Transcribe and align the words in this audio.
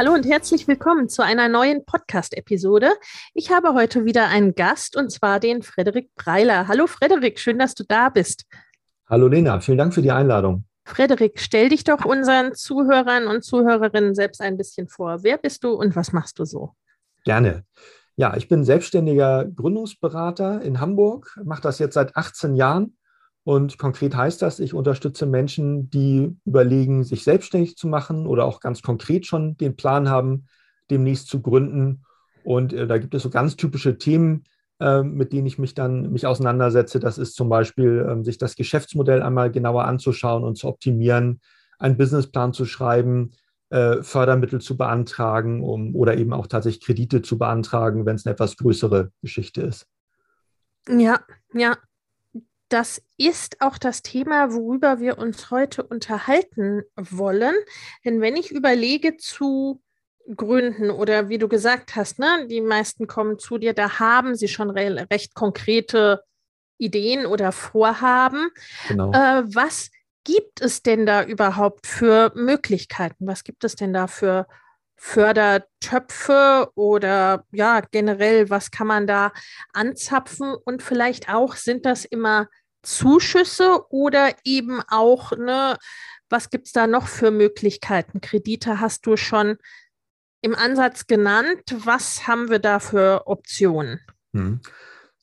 Hallo 0.00 0.14
und 0.14 0.24
herzlich 0.24 0.66
willkommen 0.66 1.10
zu 1.10 1.22
einer 1.22 1.50
neuen 1.50 1.84
Podcast-Episode. 1.84 2.88
Ich 3.34 3.52
habe 3.52 3.74
heute 3.74 4.06
wieder 4.06 4.28
einen 4.28 4.54
Gast 4.54 4.96
und 4.96 5.12
zwar 5.12 5.40
den 5.40 5.62
Frederik 5.62 6.08
Breiler. 6.14 6.68
Hallo 6.68 6.86
Frederik, 6.86 7.38
schön, 7.38 7.58
dass 7.58 7.74
du 7.74 7.84
da 7.86 8.08
bist. 8.08 8.46
Hallo 9.10 9.28
Lena, 9.28 9.60
vielen 9.60 9.76
Dank 9.76 9.92
für 9.92 10.00
die 10.00 10.10
Einladung. 10.10 10.64
Frederik, 10.86 11.38
stell 11.38 11.68
dich 11.68 11.84
doch 11.84 12.06
unseren 12.06 12.54
Zuhörern 12.54 13.26
und 13.26 13.44
Zuhörerinnen 13.44 14.14
selbst 14.14 14.40
ein 14.40 14.56
bisschen 14.56 14.88
vor. 14.88 15.22
Wer 15.22 15.36
bist 15.36 15.64
du 15.64 15.72
und 15.72 15.94
was 15.94 16.14
machst 16.14 16.38
du 16.38 16.46
so? 16.46 16.70
Gerne. 17.26 17.66
Ja, 18.16 18.34
ich 18.38 18.48
bin 18.48 18.64
selbstständiger 18.64 19.44
Gründungsberater 19.44 20.62
in 20.62 20.80
Hamburg, 20.80 21.38
mache 21.44 21.60
das 21.60 21.78
jetzt 21.78 21.92
seit 21.92 22.16
18 22.16 22.54
Jahren 22.54 22.96
und 23.44 23.78
konkret 23.78 24.14
heißt 24.14 24.42
das, 24.42 24.60
ich 24.60 24.74
unterstütze 24.74 25.26
Menschen, 25.26 25.90
die 25.90 26.36
überlegen, 26.44 27.04
sich 27.04 27.24
selbstständig 27.24 27.76
zu 27.76 27.88
machen 27.88 28.26
oder 28.26 28.44
auch 28.44 28.60
ganz 28.60 28.82
konkret 28.82 29.26
schon 29.26 29.56
den 29.56 29.76
Plan 29.76 30.08
haben, 30.08 30.46
demnächst 30.90 31.28
zu 31.28 31.40
gründen. 31.40 32.04
Und 32.44 32.72
äh, 32.72 32.86
da 32.86 32.98
gibt 32.98 33.14
es 33.14 33.22
so 33.22 33.30
ganz 33.30 33.56
typische 33.56 33.96
Themen, 33.96 34.44
äh, 34.78 35.02
mit 35.02 35.32
denen 35.32 35.46
ich 35.46 35.58
mich 35.58 35.74
dann 35.74 36.12
mich 36.12 36.26
auseinandersetze. 36.26 37.00
Das 37.00 37.16
ist 37.16 37.34
zum 37.34 37.48
Beispiel, 37.48 38.06
äh, 38.06 38.24
sich 38.24 38.36
das 38.38 38.56
Geschäftsmodell 38.56 39.22
einmal 39.22 39.50
genauer 39.50 39.84
anzuschauen 39.84 40.44
und 40.44 40.56
zu 40.56 40.68
optimieren, 40.68 41.40
einen 41.78 41.96
Businessplan 41.96 42.52
zu 42.52 42.66
schreiben, 42.66 43.32
äh, 43.70 44.02
Fördermittel 44.02 44.60
zu 44.60 44.76
beantragen 44.76 45.62
um, 45.62 45.94
oder 45.94 46.16
eben 46.18 46.32
auch 46.32 46.46
tatsächlich 46.46 46.84
Kredite 46.84 47.22
zu 47.22 47.38
beantragen, 47.38 48.04
wenn 48.04 48.16
es 48.16 48.26
eine 48.26 48.34
etwas 48.34 48.56
größere 48.56 49.12
Geschichte 49.22 49.62
ist. 49.62 49.86
Ja, 50.88 51.20
ja. 51.54 51.76
Das 52.70 53.02
ist 53.16 53.60
auch 53.60 53.78
das 53.78 54.02
Thema, 54.02 54.52
worüber 54.52 55.00
wir 55.00 55.18
uns 55.18 55.50
heute 55.50 55.82
unterhalten 55.82 56.84
wollen. 56.96 57.54
Denn 58.04 58.20
wenn 58.20 58.36
ich 58.36 58.52
überlege 58.52 59.16
zu 59.16 59.82
Gründen 60.36 60.90
oder 60.90 61.28
wie 61.28 61.38
du 61.38 61.48
gesagt 61.48 61.96
hast, 61.96 62.20
ne, 62.20 62.46
die 62.48 62.60
meisten 62.60 63.08
kommen 63.08 63.40
zu 63.40 63.58
dir, 63.58 63.74
da 63.74 63.98
haben 63.98 64.36
sie 64.36 64.46
schon 64.46 64.70
re 64.70 65.06
recht 65.10 65.34
konkrete 65.34 66.22
Ideen 66.78 67.26
oder 67.26 67.50
Vorhaben. 67.50 68.50
Genau. 68.88 69.12
Äh, 69.12 69.42
was 69.52 69.90
gibt 70.22 70.60
es 70.60 70.82
denn 70.82 71.06
da 71.06 71.24
überhaupt 71.24 71.88
für 71.88 72.30
Möglichkeiten? 72.36 73.26
Was 73.26 73.42
gibt 73.42 73.64
es 73.64 73.74
denn 73.74 73.92
da 73.92 74.06
für 74.06 74.46
Fördertöpfe 74.96 76.70
oder 76.74 77.44
ja, 77.52 77.80
generell, 77.80 78.50
was 78.50 78.70
kann 78.70 78.86
man 78.86 79.06
da 79.06 79.32
anzapfen? 79.72 80.54
Und 80.64 80.82
vielleicht 80.82 81.32
auch, 81.32 81.56
sind 81.56 81.86
das 81.86 82.04
immer 82.04 82.48
Zuschüsse 82.82 83.84
oder 83.90 84.32
eben 84.44 84.80
auch, 84.88 85.32
ne, 85.32 85.76
was 86.28 86.50
gibt 86.50 86.66
es 86.66 86.72
da 86.72 86.86
noch 86.86 87.08
für 87.08 87.30
Möglichkeiten? 87.30 88.20
Kredite 88.20 88.80
hast 88.80 89.06
du 89.06 89.16
schon 89.16 89.56
im 90.42 90.54
Ansatz 90.54 91.06
genannt. 91.06 91.62
Was 91.84 92.26
haben 92.26 92.50
wir 92.50 92.58
da 92.58 92.78
für 92.78 93.26
Optionen? 93.26 94.00
Hm. 94.32 94.60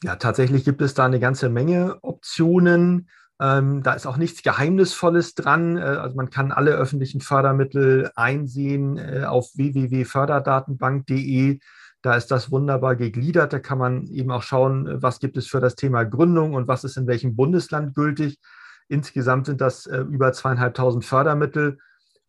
Ja, 0.03 0.17
tatsächlich 0.17 0.63
gibt 0.63 0.81
es 0.81 0.93
da 0.93 1.05
eine 1.05 1.19
ganze 1.19 1.49
Menge 1.49 1.97
Optionen. 2.03 3.09
Ähm, 3.39 3.81
da 3.83 3.93
ist 3.93 4.05
auch 4.05 4.17
nichts 4.17 4.43
Geheimnisvolles 4.43 5.33
dran. 5.35 5.77
Äh, 5.77 5.81
also 5.81 6.15
man 6.15 6.29
kann 6.29 6.51
alle 6.51 6.71
öffentlichen 6.71 7.21
Fördermittel 7.21 8.11
einsehen 8.15 8.97
äh, 8.97 9.23
auf 9.25 9.49
www.förderdatenbank.de. 9.55 11.59
Da 12.01 12.15
ist 12.15 12.31
das 12.31 12.51
wunderbar 12.51 12.95
gegliedert. 12.95 13.53
Da 13.53 13.59
kann 13.59 13.77
man 13.77 14.05
eben 14.07 14.31
auch 14.31 14.43
schauen, 14.43 14.87
äh, 14.87 15.01
was 15.01 15.19
gibt 15.19 15.37
es 15.37 15.47
für 15.47 15.59
das 15.59 15.75
Thema 15.75 16.03
Gründung 16.03 16.53
und 16.53 16.67
was 16.67 16.83
ist 16.83 16.97
in 16.97 17.07
welchem 17.07 17.35
Bundesland 17.35 17.95
gültig. 17.95 18.39
Insgesamt 18.87 19.47
sind 19.47 19.61
das 19.61 19.85
äh, 19.85 19.99
über 19.99 20.31
zweieinhalbtausend 20.33 21.05
Fördermittel. 21.05 21.79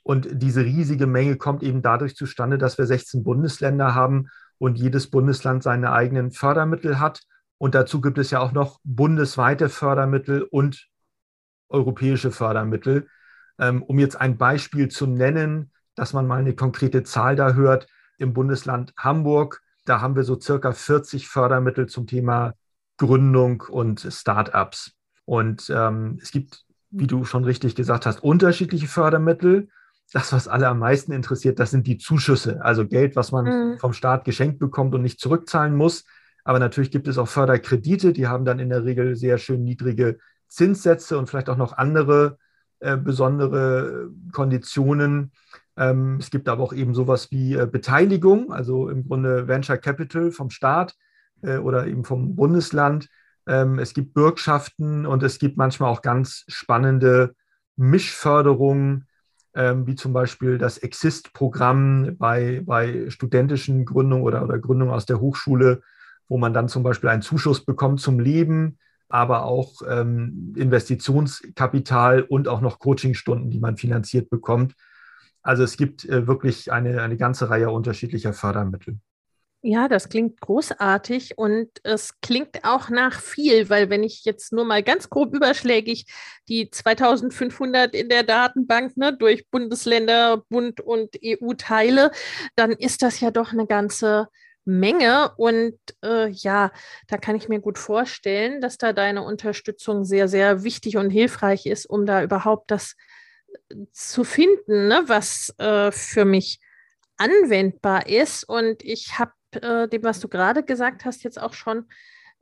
Und 0.02 0.28
diese 0.32 0.64
riesige 0.64 1.06
Menge 1.06 1.36
kommt 1.36 1.62
eben 1.62 1.82
dadurch 1.82 2.16
zustande, 2.16 2.56
dass 2.56 2.78
wir 2.78 2.86
16 2.86 3.22
Bundesländer 3.22 3.94
haben 3.94 4.28
und 4.56 4.78
jedes 4.78 5.10
Bundesland 5.10 5.62
seine 5.62 5.92
eigenen 5.92 6.30
Fördermittel 6.30 6.98
hat. 6.98 7.22
Und 7.58 7.74
dazu 7.74 8.00
gibt 8.00 8.18
es 8.18 8.30
ja 8.30 8.40
auch 8.40 8.52
noch 8.52 8.80
bundesweite 8.84 9.68
Fördermittel 9.68 10.42
und 10.42 10.88
europäische 11.68 12.30
Fördermittel. 12.30 13.08
Ähm, 13.58 13.82
um 13.82 13.98
jetzt 13.98 14.20
ein 14.20 14.38
Beispiel 14.38 14.88
zu 14.88 15.06
nennen, 15.06 15.72
dass 15.94 16.12
man 16.12 16.26
mal 16.26 16.38
eine 16.38 16.54
konkrete 16.54 17.02
Zahl 17.02 17.36
da 17.36 17.52
hört, 17.54 17.86
im 18.18 18.32
Bundesland 18.32 18.92
Hamburg, 18.96 19.62
da 19.84 20.00
haben 20.00 20.16
wir 20.16 20.24
so 20.24 20.38
circa 20.38 20.72
40 20.72 21.28
Fördermittel 21.28 21.86
zum 21.86 22.06
Thema 22.06 22.54
Gründung 22.98 23.62
und 23.62 24.06
Startups. 24.10 24.92
Und 25.24 25.72
ähm, 25.74 26.18
es 26.20 26.30
gibt, 26.30 26.64
wie 26.90 27.06
du 27.06 27.24
schon 27.24 27.44
richtig 27.44 27.74
gesagt 27.74 28.04
hast, 28.04 28.22
unterschiedliche 28.22 28.88
Fördermittel. 28.88 29.68
Das, 30.12 30.32
was 30.32 30.48
alle 30.48 30.68
am 30.68 30.78
meisten 30.78 31.12
interessiert, 31.12 31.58
das 31.58 31.70
sind 31.70 31.86
die 31.86 31.98
Zuschüsse, 31.98 32.62
also 32.64 32.86
Geld, 32.86 33.14
was 33.14 33.30
man 33.30 33.44
mhm. 33.44 33.78
vom 33.78 33.92
Staat 33.92 34.24
geschenkt 34.24 34.58
bekommt 34.58 34.94
und 34.94 35.02
nicht 35.02 35.20
zurückzahlen 35.20 35.74
muss. 35.74 36.04
Aber 36.44 36.58
natürlich 36.58 36.90
gibt 36.90 37.08
es 37.08 37.18
auch 37.18 37.28
Förderkredite, 37.28 38.12
die 38.12 38.26
haben 38.26 38.46
dann 38.46 38.58
in 38.58 38.70
der 38.70 38.84
Regel 38.84 39.16
sehr 39.16 39.36
schön 39.36 39.64
niedrige 39.64 40.18
Zinssätze 40.48 41.18
und 41.18 41.28
vielleicht 41.28 41.50
auch 41.50 41.58
noch 41.58 41.76
andere 41.76 42.38
äh, 42.80 42.96
besondere 42.96 44.10
Konditionen. 44.32 45.32
Ähm, 45.78 46.16
es 46.18 46.30
gibt 46.30 46.48
aber 46.48 46.62
auch 46.62 46.72
eben 46.72 46.94
sowas 46.94 47.30
wie 47.30 47.54
äh, 47.54 47.66
Beteiligung, 47.66 48.52
also 48.52 48.88
im 48.88 49.06
Grunde 49.06 49.46
Venture 49.46 49.78
Capital 49.78 50.32
vom 50.32 50.50
Staat 50.50 50.94
äh, 51.42 51.58
oder 51.58 51.86
eben 51.86 52.04
vom 52.04 52.34
Bundesland. 52.34 53.08
Ähm, 53.46 53.78
es 53.78 53.94
gibt 53.94 54.12
Bürgschaften 54.12 55.06
und 55.06 55.22
es 55.22 55.38
gibt 55.38 55.56
manchmal 55.56 55.90
auch 55.90 56.02
ganz 56.02 56.44
spannende 56.48 57.34
Mischförderungen, 57.76 59.06
ähm, 59.54 59.86
wie 59.86 59.94
zum 59.94 60.12
Beispiel 60.12 60.58
das 60.58 60.78
Exist-Programm 60.78 62.16
bei, 62.18 62.62
bei 62.66 63.08
studentischen 63.08 63.84
Gründungen 63.84 64.24
oder, 64.24 64.42
oder 64.42 64.58
Gründungen 64.58 64.92
aus 64.92 65.06
der 65.06 65.20
Hochschule, 65.20 65.82
wo 66.28 66.38
man 66.38 66.52
dann 66.52 66.68
zum 66.68 66.82
Beispiel 66.82 67.08
einen 67.08 67.22
Zuschuss 67.22 67.64
bekommt 67.64 68.00
zum 68.00 68.18
Leben 68.18 68.78
aber 69.08 69.44
auch 69.44 69.80
ähm, 69.88 70.52
Investitionskapital 70.56 72.22
und 72.22 72.46
auch 72.46 72.60
noch 72.60 72.78
Coachingstunden, 72.78 73.50
die 73.50 73.58
man 73.58 73.76
finanziert 73.76 74.28
bekommt. 74.28 74.74
Also 75.42 75.62
es 75.62 75.76
gibt 75.76 76.04
äh, 76.04 76.26
wirklich 76.26 76.72
eine, 76.72 77.02
eine 77.02 77.16
ganze 77.16 77.50
Reihe 77.50 77.70
unterschiedlicher 77.70 78.32
Fördermittel. 78.32 78.98
Ja, 79.60 79.88
das 79.88 80.08
klingt 80.08 80.40
großartig 80.40 81.36
und 81.36 81.68
es 81.82 82.20
klingt 82.20 82.64
auch 82.64 82.90
nach 82.90 83.20
viel, 83.20 83.68
weil 83.68 83.90
wenn 83.90 84.04
ich 84.04 84.24
jetzt 84.24 84.52
nur 84.52 84.64
mal 84.64 84.84
ganz 84.84 85.10
grob 85.10 85.34
überschlägig 85.34 86.06
die 86.48 86.70
2500 86.70 87.92
in 87.92 88.08
der 88.08 88.22
Datenbank 88.22 88.96
ne, 88.96 89.16
durch 89.16 89.50
Bundesländer, 89.50 90.44
Bund 90.48 90.80
und 90.80 91.16
EU 91.24 91.54
teile, 91.54 92.12
dann 92.54 92.70
ist 92.70 93.02
das 93.02 93.18
ja 93.18 93.32
doch 93.32 93.52
eine 93.52 93.66
ganze 93.66 94.28
Menge. 94.64 95.32
Und 95.36 95.76
äh, 96.04 96.28
ja, 96.28 96.70
da 97.08 97.18
kann 97.18 97.34
ich 97.34 97.48
mir 97.48 97.60
gut 97.60 97.78
vorstellen, 97.78 98.60
dass 98.60 98.78
da 98.78 98.92
deine 98.92 99.24
Unterstützung 99.24 100.04
sehr, 100.04 100.28
sehr 100.28 100.62
wichtig 100.62 100.96
und 100.98 101.10
hilfreich 101.10 101.66
ist, 101.66 101.86
um 101.86 102.06
da 102.06 102.22
überhaupt 102.22 102.70
das 102.70 102.92
äh, 102.92 103.17
zu 103.92 104.24
finden, 104.24 104.88
ne, 104.88 105.04
was 105.06 105.54
äh, 105.58 105.90
für 105.92 106.24
mich 106.24 106.60
anwendbar 107.16 108.06
ist. 108.08 108.44
Und 108.44 108.82
ich 108.82 109.18
habe 109.18 109.32
äh, 109.52 109.88
dem, 109.88 110.04
was 110.04 110.20
du 110.20 110.28
gerade 110.28 110.62
gesagt 110.62 111.04
hast, 111.04 111.24
jetzt 111.24 111.40
auch 111.40 111.54
schon 111.54 111.86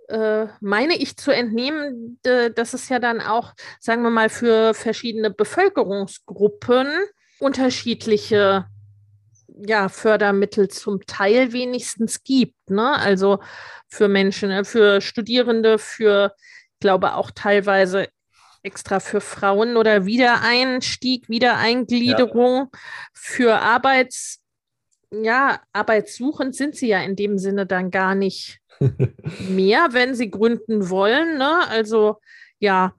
äh, 0.09 0.47
meine 0.61 0.97
ich 0.97 1.17
zu 1.17 1.33
entnehmen, 1.33 2.21
dass 2.23 2.75
es 2.75 2.89
ja 2.89 2.99
dann 3.01 3.21
auch, 3.21 3.55
sagen 3.81 4.03
wir 4.03 4.11
mal, 4.11 4.29
für 4.29 4.73
verschiedene 4.73 5.31
Bevölkerungsgruppen 5.31 6.87
unterschiedliche 7.41 8.67
ja, 9.67 9.89
Fördermittel 9.89 10.69
zum 10.69 11.01
Teil 11.07 11.53
wenigstens 11.53 12.23
gibt. 12.23 12.71
Ne? 12.71 12.93
Also 12.93 13.41
für 13.89 14.09
Menschen, 14.09 14.51
äh, 14.51 14.65
für 14.65 15.01
Studierende, 15.01 15.79
für, 15.79 16.35
glaube 16.81 17.15
auch 17.15 17.31
teilweise 17.31 18.09
extra 18.67 19.01
für 19.01 19.21
Frauen 19.21 19.77
oder 19.77 20.05
Wiedereinstieg, 20.05 21.29
Wiedereingliederung, 21.29 22.69
ja. 22.73 22.79
für 23.15 23.55
Arbeits, 23.61 24.43
ja, 25.11 25.61
arbeitssuchend 25.73 26.55
sind 26.55 26.75
sie 26.75 26.89
ja 26.89 27.01
in 27.01 27.17
dem 27.17 27.39
Sinne 27.39 27.65
dann 27.65 27.91
gar 27.91 28.15
nicht 28.15 28.59
mehr, 29.49 29.89
wenn 29.93 30.15
sie 30.15 30.31
gründen 30.31 30.91
wollen. 30.91 31.39
Ne? 31.39 31.67
Also 31.69 32.17
ja, 32.59 32.95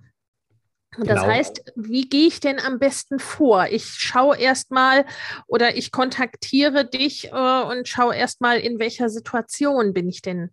und 0.97 1.07
das 1.09 1.21
genau. 1.21 1.33
heißt, 1.33 1.73
wie 1.75 2.09
gehe 2.09 2.27
ich 2.27 2.39
denn 2.39 2.59
am 2.59 2.79
besten 2.79 3.19
vor? 3.19 3.67
Ich 3.67 3.85
schaue 3.85 4.37
erstmal 4.37 5.05
oder 5.45 5.75
ich 5.75 5.91
kontaktiere 5.91 6.85
dich 6.85 7.31
äh, 7.31 7.61
und 7.61 7.87
schaue 7.87 8.15
erstmal, 8.15 8.59
in 8.59 8.79
welcher 8.79 9.09
Situation 9.09 9.93
bin 9.93 10.09
ich 10.09 10.21
denn 10.21 10.49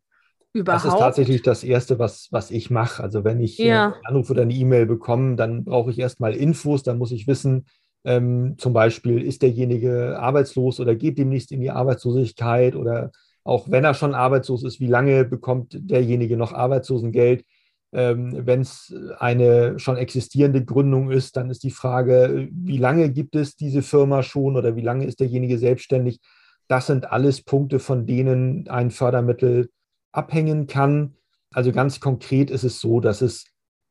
überhaupt. 0.55 0.85
Das 0.85 0.93
ist 0.95 0.99
tatsächlich 0.99 1.43
das 1.43 1.65
Erste, 1.65 1.99
was, 1.99 2.29
was 2.31 2.51
ich 2.51 2.71
mache. 2.71 3.03
Also 3.03 3.25
wenn 3.25 3.41
ich 3.41 3.61
äh, 3.61 3.69
ja. 3.69 3.93
einen 3.93 4.07
Anruf 4.07 4.31
oder 4.31 4.43
eine 4.43 4.55
E-Mail 4.55 4.87
bekomme, 4.87 5.37
dann 5.37 5.65
brauche 5.65 5.91
ich 5.91 5.99
erstmal 5.99 6.35
Infos, 6.35 6.83
dann 6.83 6.99
muss 6.99 7.13
ich 7.13 7.27
wissen, 7.27 7.67
ähm, 8.05 8.55
zum 8.59 8.73
Beispiel, 8.73 9.23
ist 9.23 9.43
derjenige 9.43 10.19
arbeitslos 10.19 10.81
oder 10.81 10.95
geht 10.95 11.19
demnächst 11.19 11.53
in 11.53 11.61
die 11.61 11.71
Arbeitslosigkeit 11.71 12.77
oder 12.77 13.11
auch 13.45 13.71
wenn 13.71 13.85
er 13.85 13.95
schon 13.95 14.15
arbeitslos 14.15 14.65
ist, 14.65 14.81
wie 14.81 14.87
lange 14.87 15.25
bekommt 15.25 15.77
derjenige 15.79 16.37
noch 16.37 16.53
Arbeitslosengeld? 16.53 17.45
Ähm, 17.93 18.47
Wenn 18.47 18.63
es 18.63 18.95
eine 19.19 19.79
schon 19.79 19.97
existierende 19.97 20.65
Gründung 20.65 21.11
ist, 21.11 21.37
dann 21.37 21.51
ist 21.51 21.63
die 21.63 21.71
Frage, 21.71 22.49
wie 22.51 22.79
lange 22.79 23.11
gibt 23.11 23.37
es 23.37 23.55
diese 23.55 23.83
Firma 23.83 24.23
schon 24.23 24.57
oder 24.57 24.77
wie 24.77 24.83
lange 24.83 25.05
ist 25.07 25.21
derjenige 25.21 25.59
selbstständig? 25.59 26.21
Das 26.67 26.87
sind 26.87 27.13
alles 27.13 27.43
Punkte, 27.43 27.79
von 27.79 28.07
denen 28.07 28.67
ein 28.69 28.91
Fördermittel 28.91 29.69
abhängen 30.15 30.67
kann. 30.67 31.17
Also 31.53 31.73
ganz 31.73 32.01
konkret 32.01 32.51
ist 32.51 32.65
es 32.65 32.81
so, 32.81 33.01
dass 33.01 33.21
es 33.21 33.47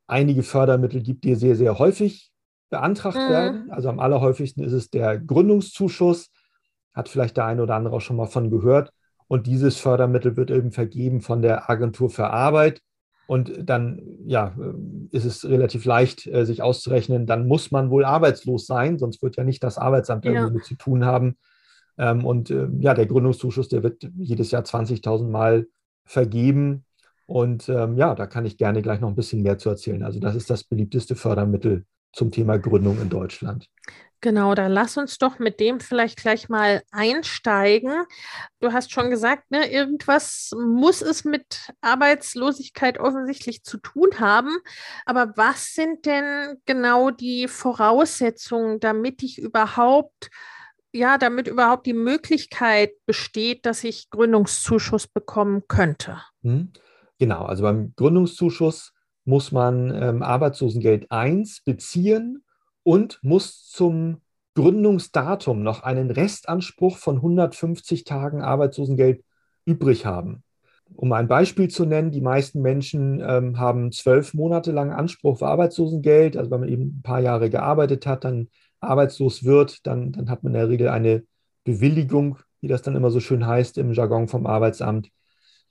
einige 0.07 0.43
Fördermittel 0.43 1.01
gibt, 1.01 1.23
die 1.23 1.35
sehr, 1.35 1.55
sehr 1.55 1.79
häufig 1.79 2.31
beantragt 2.69 3.17
mhm. 3.17 3.29
werden. 3.31 3.71
Also 3.71 3.89
am 3.89 3.99
allerhäufigsten 3.99 4.63
ist 4.63 4.73
es 4.73 4.89
der 4.89 5.19
Gründungszuschuss. 5.19 6.31
Hat 6.93 7.09
vielleicht 7.09 7.37
der 7.37 7.45
eine 7.45 7.63
oder 7.63 7.75
andere 7.75 7.95
auch 7.95 8.01
schon 8.01 8.17
mal 8.17 8.27
von 8.27 8.49
gehört. 8.49 8.91
Und 9.27 9.47
dieses 9.47 9.77
Fördermittel 9.77 10.37
wird 10.37 10.51
eben 10.51 10.71
vergeben 10.71 11.21
von 11.21 11.41
der 11.41 11.69
Agentur 11.69 12.09
für 12.09 12.29
Arbeit. 12.29 12.81
Und 13.25 13.69
dann 13.69 14.01
ja, 14.25 14.55
äh, 14.59 15.15
ist 15.15 15.25
es 15.25 15.45
relativ 15.45 15.85
leicht, 15.85 16.27
äh, 16.27 16.45
sich 16.45 16.61
auszurechnen, 16.61 17.25
dann 17.25 17.47
muss 17.47 17.71
man 17.71 17.89
wohl 17.89 18.03
arbeitslos 18.03 18.65
sein, 18.65 18.99
sonst 18.99 19.23
wird 19.23 19.37
ja 19.37 19.45
nicht 19.45 19.63
das 19.63 19.77
Arbeitsamt 19.77 20.25
ja. 20.25 20.31
irgendwie 20.31 20.55
mit 20.55 20.65
zu 20.65 20.75
tun 20.75 21.05
haben. 21.05 21.37
Ähm, 21.97 22.25
und 22.25 22.51
äh, 22.51 22.67
ja, 22.79 22.93
der 22.93 23.05
Gründungszuschuss, 23.05 23.69
der 23.69 23.81
wird 23.81 24.09
jedes 24.17 24.51
Jahr 24.51 24.63
20.000 24.63 25.29
Mal 25.29 25.67
vergeben. 26.05 26.85
Und 27.25 27.69
ähm, 27.69 27.97
ja, 27.97 28.15
da 28.15 28.27
kann 28.27 28.45
ich 28.45 28.57
gerne 28.57 28.81
gleich 28.81 28.99
noch 28.99 29.09
ein 29.09 29.15
bisschen 29.15 29.43
mehr 29.43 29.57
zu 29.57 29.69
erzählen. 29.69 30.03
Also 30.03 30.19
das 30.19 30.35
ist 30.35 30.49
das 30.49 30.63
beliebteste 30.63 31.15
Fördermittel 31.15 31.85
zum 32.11 32.31
Thema 32.31 32.57
Gründung 32.57 33.01
in 33.01 33.09
Deutschland. 33.09 33.69
Genau, 34.23 34.55
da 34.55 34.67
lass 34.67 34.95
uns 34.95 35.17
doch 35.17 35.37
mit 35.37 35.59
dem 35.59 35.81
vielleicht 35.81 36.17
gleich 36.17 36.47
mal 36.47 36.81
einsteigen. 36.91 38.05
Du 38.61 38.71
hast 38.71 38.93
schon 38.93 39.09
gesagt, 39.09 39.51
ne, 39.51 39.69
irgendwas 39.69 40.51
muss 40.57 41.01
es 41.01 41.25
mit 41.25 41.73
Arbeitslosigkeit 41.81 42.99
offensichtlich 42.99 43.63
zu 43.63 43.79
tun 43.79 44.21
haben. 44.21 44.55
Aber 45.05 45.33
was 45.35 45.73
sind 45.73 46.05
denn 46.05 46.61
genau 46.65 47.09
die 47.09 47.49
Voraussetzungen, 47.49 48.79
damit 48.79 49.23
ich 49.23 49.39
überhaupt, 49.39 50.29
ja, 50.93 51.17
damit 51.17 51.47
überhaupt 51.47 51.85
die 51.85 51.93
Möglichkeit 51.93 52.91
besteht, 53.05 53.65
dass 53.65 53.83
ich 53.83 54.09
Gründungszuschuss 54.09 55.07
bekommen 55.07 55.63
könnte? 55.67 56.21
Hm, 56.43 56.71
genau, 57.19 57.45
also 57.45 57.63
beim 57.63 57.93
Gründungszuschuss 57.95 58.93
muss 59.25 59.51
man 59.51 59.93
ähm, 59.95 60.21
Arbeitslosengeld 60.21 61.11
1 61.11 61.63
beziehen 61.63 62.43
und 62.83 63.19
muss 63.23 63.69
zum 63.69 64.21
Gründungsdatum 64.55 65.63
noch 65.63 65.81
einen 65.81 66.11
Restanspruch 66.11 66.97
von 66.97 67.15
150 67.17 68.03
Tagen 68.03 68.41
Arbeitslosengeld 68.41 69.23
übrig 69.65 70.05
haben. 70.05 70.43
Um 70.95 71.11
ein 71.13 71.27
Beispiel 71.27 71.69
zu 71.69 71.85
nennen, 71.85 72.11
die 72.11 72.21
meisten 72.21 72.61
Menschen 72.61 73.19
ähm, 73.25 73.57
haben 73.57 73.91
zwölf 73.91 74.35
Monate 74.35 74.71
lang 74.71 74.91
Anspruch 74.91 75.33
auf 75.33 75.43
Arbeitslosengeld. 75.43 76.37
Also 76.37 76.51
wenn 76.51 76.59
man 76.59 76.69
eben 76.69 76.99
ein 76.99 77.01
paar 77.01 77.19
Jahre 77.19 77.49
gearbeitet 77.49 78.05
hat, 78.05 78.25
dann 78.25 78.49
arbeitslos 78.83 79.43
wird, 79.43 79.85
dann, 79.87 80.11
dann 80.11 80.29
hat 80.29 80.43
man 80.43 80.53
in 80.53 80.59
der 80.59 80.69
Regel 80.69 80.89
eine 80.89 81.23
Bewilligung, 81.63 82.37
wie 82.61 82.67
das 82.67 82.81
dann 82.81 82.95
immer 82.95 83.11
so 83.11 83.19
schön 83.19 83.45
heißt 83.45 83.77
im 83.77 83.91
Jargon 83.93 84.27
vom 84.27 84.45
Arbeitsamt, 84.45 85.09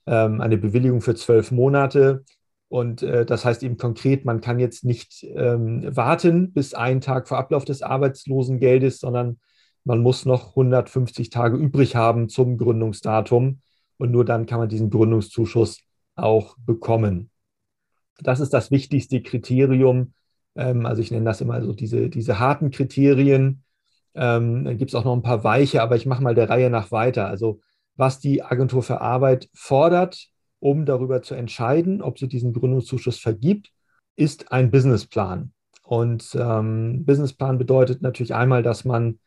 ähm, 0.07 0.41
eine 0.41 0.59
Bewilligung 0.59 1.01
für 1.01 1.15
zwölf 1.15 1.51
Monate. 1.51 2.25
Und 2.69 3.03
äh, 3.03 3.27
das 3.27 3.45
heißt 3.45 3.63
eben 3.63 3.77
konkret, 3.77 4.25
man 4.25 4.41
kann 4.41 4.59
jetzt 4.59 4.85
nicht 4.85 5.25
ähm, 5.35 5.85
warten 5.95 6.53
bis 6.53 6.75
einen 6.75 7.01
Tag 7.01 7.29
vor 7.29 7.39
Ablauf 7.39 7.65
des 7.65 7.83
Arbeitslosengeldes, 7.83 8.99
sondern 8.99 9.39
man 9.85 10.01
muss 10.01 10.25
noch 10.25 10.51
150 10.51 11.31
Tage 11.31 11.57
übrig 11.57 11.97
haben 11.97 12.29
zum 12.29 12.57
Gründungsdatum. 12.57 13.61
Und 13.99 14.11
nur 14.11 14.25
dann 14.25 14.47
kann 14.47 14.59
man 14.59 14.69
diesen 14.69 14.91
Gründungszuschuss 14.91 15.81
auch 16.15 16.57
bekommen. 16.65 17.31
Das 18.19 18.41
ist 18.41 18.53
das 18.53 18.71
wichtigste 18.71 19.23
Kriterium. 19.23 20.15
Ähm, 20.57 20.87
also 20.87 21.03
ich 21.03 21.11
nenne 21.11 21.25
das 21.25 21.41
immer 21.41 21.63
so 21.63 21.73
diese, 21.73 22.09
diese 22.09 22.39
harten 22.39 22.71
Kriterien. 22.71 23.65
Ähm, 24.15 24.65
dann 24.65 24.79
gibt 24.79 24.91
es 24.91 24.95
auch 24.95 25.05
noch 25.05 25.15
ein 25.15 25.23
paar 25.23 25.45
weiche, 25.45 25.83
aber 25.83 25.97
ich 25.97 26.07
mache 26.07 26.23
mal 26.23 26.35
der 26.35 26.51
Reihe 26.51 26.71
nach 26.71 26.93
weiter. 26.93 27.29
Also 27.29 27.61
was 27.97 28.21
die 28.21 28.43
Agentur 28.43 28.83
für 28.83 29.01
Arbeit 29.01 29.49
fordert, 29.55 30.29
um 30.59 30.87
darüber 30.87 31.23
zu 31.23 31.35
entscheiden, 31.35 32.03
ob 32.03 32.19
sie 32.19 32.29
diesen 32.29 32.53
Gründungszuschuss 32.53 33.19
vergibt, 33.19 33.71
ist 34.17 34.53
ein 34.53 34.71
Businessplan. 34.71 35.53
Und 35.83 36.37
ähm, 36.39 37.05
Businessplan 37.05 37.59
bedeutet 37.59 38.03
natürlich 38.03 38.35
einmal, 38.35 38.63
dass 38.63 38.85
man 38.85 39.19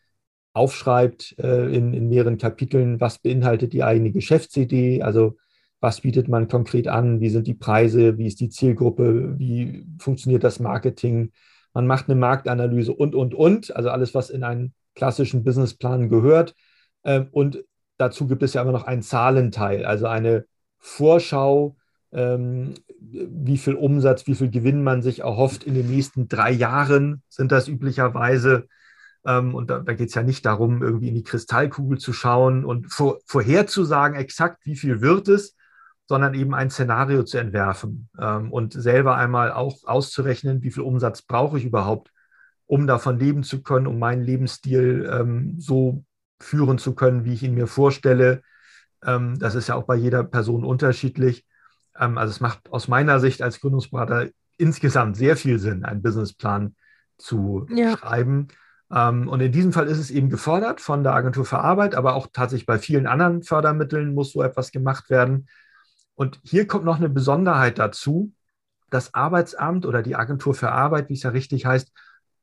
aufschreibt 0.53 1.35
äh, 1.37 1.65
in, 1.75 1.93
in 1.93 2.07
mehreren 2.07 2.37
Kapiteln, 2.37 3.01
was 3.01 3.19
beinhaltet 3.19 3.73
die 3.73 3.83
eigene 3.83 4.11
Geschäftsidee, 4.11 5.01
also 5.01 5.35
was 5.85 6.01
bietet 6.01 6.27
man 6.27 6.47
konkret 6.47 6.87
an, 6.87 7.21
wie 7.21 7.29
sind 7.29 7.45
die 7.45 7.53
Preise, 7.53 8.17
wie 8.17 8.25
ist 8.25 8.39
die 8.39 8.49
Zielgruppe, 8.49 9.37
wie 9.37 9.85
funktioniert 9.99 10.43
das 10.43 10.59
Marketing. 10.59 11.31
Man 11.75 11.85
macht 11.85 12.09
eine 12.09 12.19
Marktanalyse 12.19 12.91
und, 12.91 13.13
und, 13.13 13.35
und, 13.35 13.75
also 13.75 13.91
alles, 13.91 14.15
was 14.15 14.31
in 14.31 14.43
einen 14.43 14.73
klassischen 14.95 15.43
Businessplan 15.43 16.09
gehört. 16.09 16.55
Ähm, 17.03 17.27
und 17.29 17.63
dazu 17.99 18.25
gibt 18.25 18.41
es 18.41 18.55
ja 18.55 18.63
immer 18.63 18.71
noch 18.71 18.85
einen 18.85 19.03
Zahlenteil, 19.03 19.85
also 19.85 20.07
eine 20.07 20.45
Vorschau, 20.79 21.75
ähm, 22.11 22.73
wie 22.99 23.59
viel 23.59 23.75
Umsatz, 23.75 24.25
wie 24.25 24.33
viel 24.33 24.49
Gewinn 24.49 24.81
man 24.81 25.03
sich 25.03 25.19
erhofft 25.19 25.65
in 25.65 25.75
den 25.75 25.87
nächsten 25.87 26.27
drei 26.27 26.49
Jahren, 26.49 27.21
sind 27.29 27.51
das 27.51 27.67
üblicherweise. 27.67 28.67
Ähm, 29.23 29.53
und 29.53 29.69
da, 29.69 29.81
geht 29.81 30.09
es 30.09 30.15
ja 30.15 30.23
nicht 30.23 30.47
darum, 30.47 30.81
irgendwie 30.81 31.09
in 31.09 31.15
die 31.15 31.23
Kristallkugel 31.23 31.99
zu 31.99 32.11
schauen 32.11 32.65
und 32.65 32.91
vor, 32.91 33.19
vorherzusagen, 33.27 34.17
exakt 34.17 34.65
wie 34.65 34.75
viel 34.75 35.01
wird 35.01 35.27
es, 35.27 35.54
sondern 36.07 36.33
eben 36.33 36.53
ein 36.53 36.69
Szenario 36.69 37.23
zu 37.23 37.37
entwerfen 37.37 38.09
ähm, 38.19 38.51
und 38.51 38.73
selber 38.73 39.15
einmal 39.15 39.51
auch 39.51 39.83
auszurechnen, 39.85 40.61
wie 40.61 40.71
viel 40.71 40.83
Umsatz 40.83 41.21
brauche 41.21 41.57
ich 41.57 41.65
überhaupt, 41.65 42.11
um 42.65 42.87
davon 42.87 43.19
leben 43.19 43.43
zu 43.43 43.63
können, 43.63 43.87
um 43.87 43.99
meinen 43.99 44.23
Lebensstil 44.23 45.09
ähm, 45.11 45.55
so 45.57 46.03
führen 46.39 46.77
zu 46.77 46.93
können, 46.95 47.25
wie 47.25 47.33
ich 47.33 47.43
ihn 47.43 47.55
mir 47.55 47.67
vorstelle 47.67 48.41
ähm, 49.05 49.37
das 49.39 49.55
ist 49.55 49.67
ja 49.67 49.75
auch 49.75 49.83
bei 49.83 49.95
jeder 49.95 50.23
Person 50.23 50.63
unterschiedlich. 50.63 51.45
Ähm, 51.97 52.17
also 52.17 52.31
es 52.31 52.39
macht 52.39 52.71
aus 52.71 52.87
meiner 52.87 53.19
Sicht 53.19 53.41
als 53.41 53.59
Gründungsberater 53.59 54.27
insgesamt 54.57 55.17
sehr 55.17 55.37
viel 55.37 55.59
Sinn, 55.59 55.85
einen 55.85 56.01
Businessplan 56.01 56.75
zu 57.17 57.67
ja. 57.69 57.97
schreiben. 57.97 58.47
Ähm, 58.91 59.27
und 59.27 59.39
in 59.41 59.51
diesem 59.51 59.73
Fall 59.73 59.87
ist 59.87 59.99
es 59.99 60.11
eben 60.11 60.29
gefordert 60.29 60.81
von 60.81 61.03
der 61.03 61.13
Agentur 61.13 61.45
für 61.45 61.59
Arbeit, 61.59 61.95
aber 61.95 62.15
auch 62.15 62.27
tatsächlich 62.31 62.65
bei 62.65 62.79
vielen 62.79 63.07
anderen 63.07 63.43
Fördermitteln 63.43 64.13
muss 64.13 64.31
so 64.31 64.41
etwas 64.43 64.71
gemacht 64.71 65.09
werden. 65.09 65.47
Und 66.15 66.39
hier 66.43 66.65
kommt 66.67 66.85
noch 66.85 66.97
eine 66.97 67.09
Besonderheit 67.09 67.77
dazu. 67.77 68.31
Das 68.89 69.13
Arbeitsamt 69.13 69.85
oder 69.85 70.01
die 70.01 70.15
Agentur 70.15 70.53
für 70.53 70.71
Arbeit, 70.71 71.09
wie 71.09 71.13
es 71.13 71.23
ja 71.23 71.31
richtig 71.31 71.65
heißt, 71.65 71.91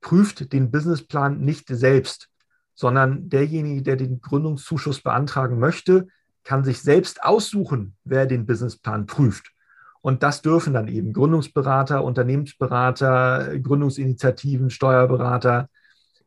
prüft 0.00 0.52
den 0.52 0.70
Businessplan 0.70 1.40
nicht 1.40 1.68
selbst, 1.68 2.28
sondern 2.74 3.28
derjenige, 3.28 3.82
der 3.82 3.96
den 3.96 4.20
Gründungszuschuss 4.20 5.00
beantragen 5.02 5.58
möchte, 5.58 6.08
kann 6.44 6.64
sich 6.64 6.82
selbst 6.82 7.24
aussuchen, 7.24 7.96
wer 8.04 8.26
den 8.26 8.46
Businessplan 8.46 9.06
prüft. 9.06 9.52
Und 10.00 10.24
das 10.24 10.42
dürfen 10.42 10.74
dann 10.74 10.88
eben 10.88 11.12
Gründungsberater, 11.12 12.02
Unternehmensberater, 12.02 13.58
Gründungsinitiativen, 13.60 14.68
Steuerberater 14.68 15.70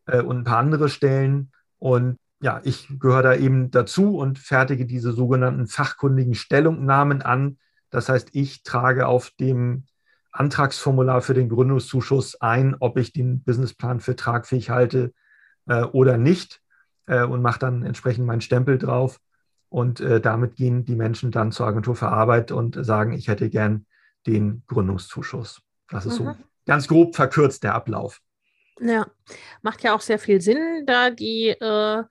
äh, 0.06 0.22
und 0.22 0.38
ein 0.38 0.44
paar 0.46 0.60
andere 0.60 0.88
Stellen. 0.88 1.52
Und 1.78 2.18
ja, 2.42 2.62
ich 2.64 2.88
gehöre 3.00 3.24
da 3.24 3.36
eben 3.36 3.72
dazu 3.72 4.18
und 4.18 4.40
fertige 4.40 4.86
diese 4.86 5.14
sogenannten 5.14 5.68
fachkundigen 5.68 6.36
Stellungnahmen 6.36 7.22
an, 7.22 7.58
Das 7.90 8.10
heißt, 8.10 8.30
ich 8.34 8.64
trage 8.64 9.08
auf 9.08 9.32
dem 9.40 9.86
Antragsformular 10.32 11.22
für 11.22 11.34
den 11.34 11.48
Gründungszuschuss 11.48 12.42
ein, 12.42 12.76
ob 12.80 12.98
ich 12.98 13.14
den 13.14 13.42
Businessplan 13.44 14.02
für 14.02 14.18
tragfähig 14.18 14.70
halte 14.70 15.14
äh, 15.66 15.84
oder 15.84 16.18
nicht 16.18 16.62
äh, 17.06 17.24
und 17.24 17.42
mache 17.42 17.60
dann 17.60 17.84
entsprechend 17.84 18.26
meinen 18.26 18.42
Stempel 18.42 18.78
drauf. 18.78 19.20
Und 19.70 20.02
äh, 20.02 20.20
damit 20.20 20.56
gehen 20.56 20.84
die 20.84 20.96
Menschen 20.96 21.32
dann 21.32 21.52
zur 21.54 21.68
Agentur 21.68 21.96
für 21.96 22.10
Arbeit 22.10 22.52
und 22.52 22.78
sagen, 22.86 23.14
ich 23.14 23.30
hätte 23.30 23.50
gern 23.50 23.86
den 24.28 24.64
Gründungszuschuss. 24.68 25.62
Das 25.90 26.06
ist 26.06 26.20
mhm. 26.20 26.26
so 26.26 26.36
ganz 26.66 26.88
grob 26.88 27.16
verkürzt 27.16 27.64
der 27.64 27.76
Ablauf. 27.76 28.22
Ja, 28.80 29.08
macht 29.62 29.84
ja 29.84 29.96
auch 29.96 30.02
sehr 30.02 30.20
viel 30.20 30.42
Sinn, 30.42 30.86
da 30.86 31.10
die 31.10 31.50
äh, 31.50 32.04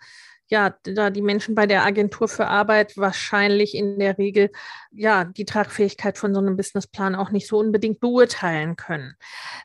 ja, 0.49 0.75
da 0.83 1.11
die 1.11 1.23
Menschen 1.23 1.55
bei 1.55 1.67
der 1.67 1.85
Agentur 1.85 2.29
für 2.29 2.47
Arbeit 2.47 2.97
wahrscheinlich 2.97 3.75
in 3.75 3.99
der 3.99 4.19
Regel 4.19 4.51
ja 4.93 5.25
die 5.25 5.47
Tragfähigkeit 5.47 6.19
von 6.19 6.35
so 6.35 6.41
einem 6.41 6.57
Businessplan 6.57 7.15
auch 7.15 7.31
nicht 7.31 7.49
so 7.49 7.59
unbedingt 7.59 8.01
beurteilen 8.01 8.77
können. 8.77 9.15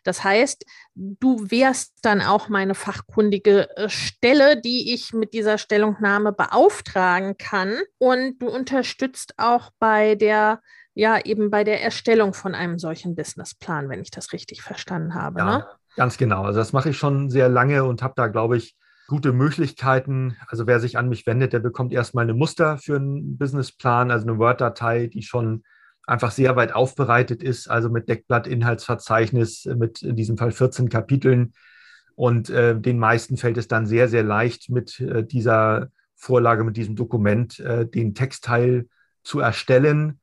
Das 0.04 0.24
heißt, 0.24 0.66
du 0.96 1.52
wärst 1.52 1.98
dann 2.02 2.22
auch 2.22 2.48
meine 2.48 2.76
fachkundige 2.76 3.70
äh, 3.76 3.90
Stelle, 3.90 4.60
die 4.60 4.94
ich 4.94 5.12
mit 5.14 5.34
dieser 5.34 5.58
Stellungnahme 5.58 6.32
beauftragen 6.32 7.38
kann 7.38 7.78
und 7.98 8.40
du 8.40 8.50
unterstützt 8.50 9.34
auch 9.38 9.72
bei 9.80 10.16
der 10.16 10.62
ja 10.96 11.20
eben 11.24 11.50
bei 11.50 11.64
der 11.64 11.82
Erstellung 11.82 12.34
von 12.34 12.56
einem 12.56 12.80
solchen 12.80 13.16
Businessplan, 13.16 13.90
wenn 13.90 14.02
ich 14.02 14.12
das 14.12 14.34
richtig 14.34 14.62
verstanden 14.62 15.14
habe. 15.14 15.40
Ja, 15.40 15.58
ne? 15.60 15.68
Ganz 15.96 16.18
genau. 16.18 16.44
Also 16.44 16.60
das 16.60 16.74
mache 16.74 16.90
ich 16.90 16.98
schon 16.98 17.30
sehr 17.30 17.50
lange 17.50 17.84
und 17.84 18.02
habe 18.02 18.14
da, 18.16 18.28
glaube 18.28 18.58
ich, 18.58 18.76
gute 19.08 19.34
Möglichkeiten. 19.34 20.38
Also 20.48 20.68
wer 20.68 20.80
sich 20.80 20.98
an 20.98 21.10
mich 21.10 21.26
wendet, 21.26 21.54
der 21.54 21.60
bekommt 21.60 21.92
erstmal 21.92 22.24
eine 22.24 22.34
Muster 22.34 22.78
für 22.78 22.96
einen 22.96 23.38
Businessplan, 23.38 24.12
also 24.12 24.28
eine 24.28 24.38
Word-Datei, 24.38 25.08
die 25.08 25.24
schon 25.24 25.64
einfach 26.06 26.32
sehr 26.32 26.56
weit 26.56 26.74
aufbereitet 26.74 27.44
ist, 27.44 27.70
also 27.70 27.90
mit 27.90 28.10
Deckblatt, 28.10 28.48
Inhaltsverzeichnis, 28.48 29.66
mit 29.66 30.02
in 30.02 30.16
diesem 30.16 30.38
Fall 30.38 30.52
14 30.52 30.90
Kapiteln. 30.90 31.54
Und 32.16 32.50
äh, 32.50 32.80
den 32.80 33.00
meisten 33.00 33.38
fällt 33.38 33.58
es 33.58 33.68
dann 33.68 33.86
sehr, 33.86 34.10
sehr 34.10 34.24
leicht, 34.24 34.70
mit 34.70 35.00
äh, 35.00 35.24
dieser 35.24 35.90
Vorlage, 36.16 36.64
mit 36.64 36.78
diesem 36.78 36.96
Dokument 36.96 37.60
äh, 37.60 37.88
den 37.88 38.14
Textteil 38.14 38.88
zu 39.24 39.40
erstellen. 39.40 40.20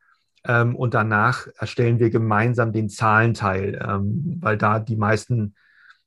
Ähm, 0.46 0.76
und 0.76 0.94
danach 0.94 1.48
erstellen 1.58 1.98
wir 1.98 2.10
gemeinsam 2.10 2.72
den 2.72 2.88
Zahlenteil, 2.88 3.84
ähm, 3.86 4.38
weil 4.40 4.56
da 4.56 4.78
die 4.78 4.96
meisten 4.96 5.54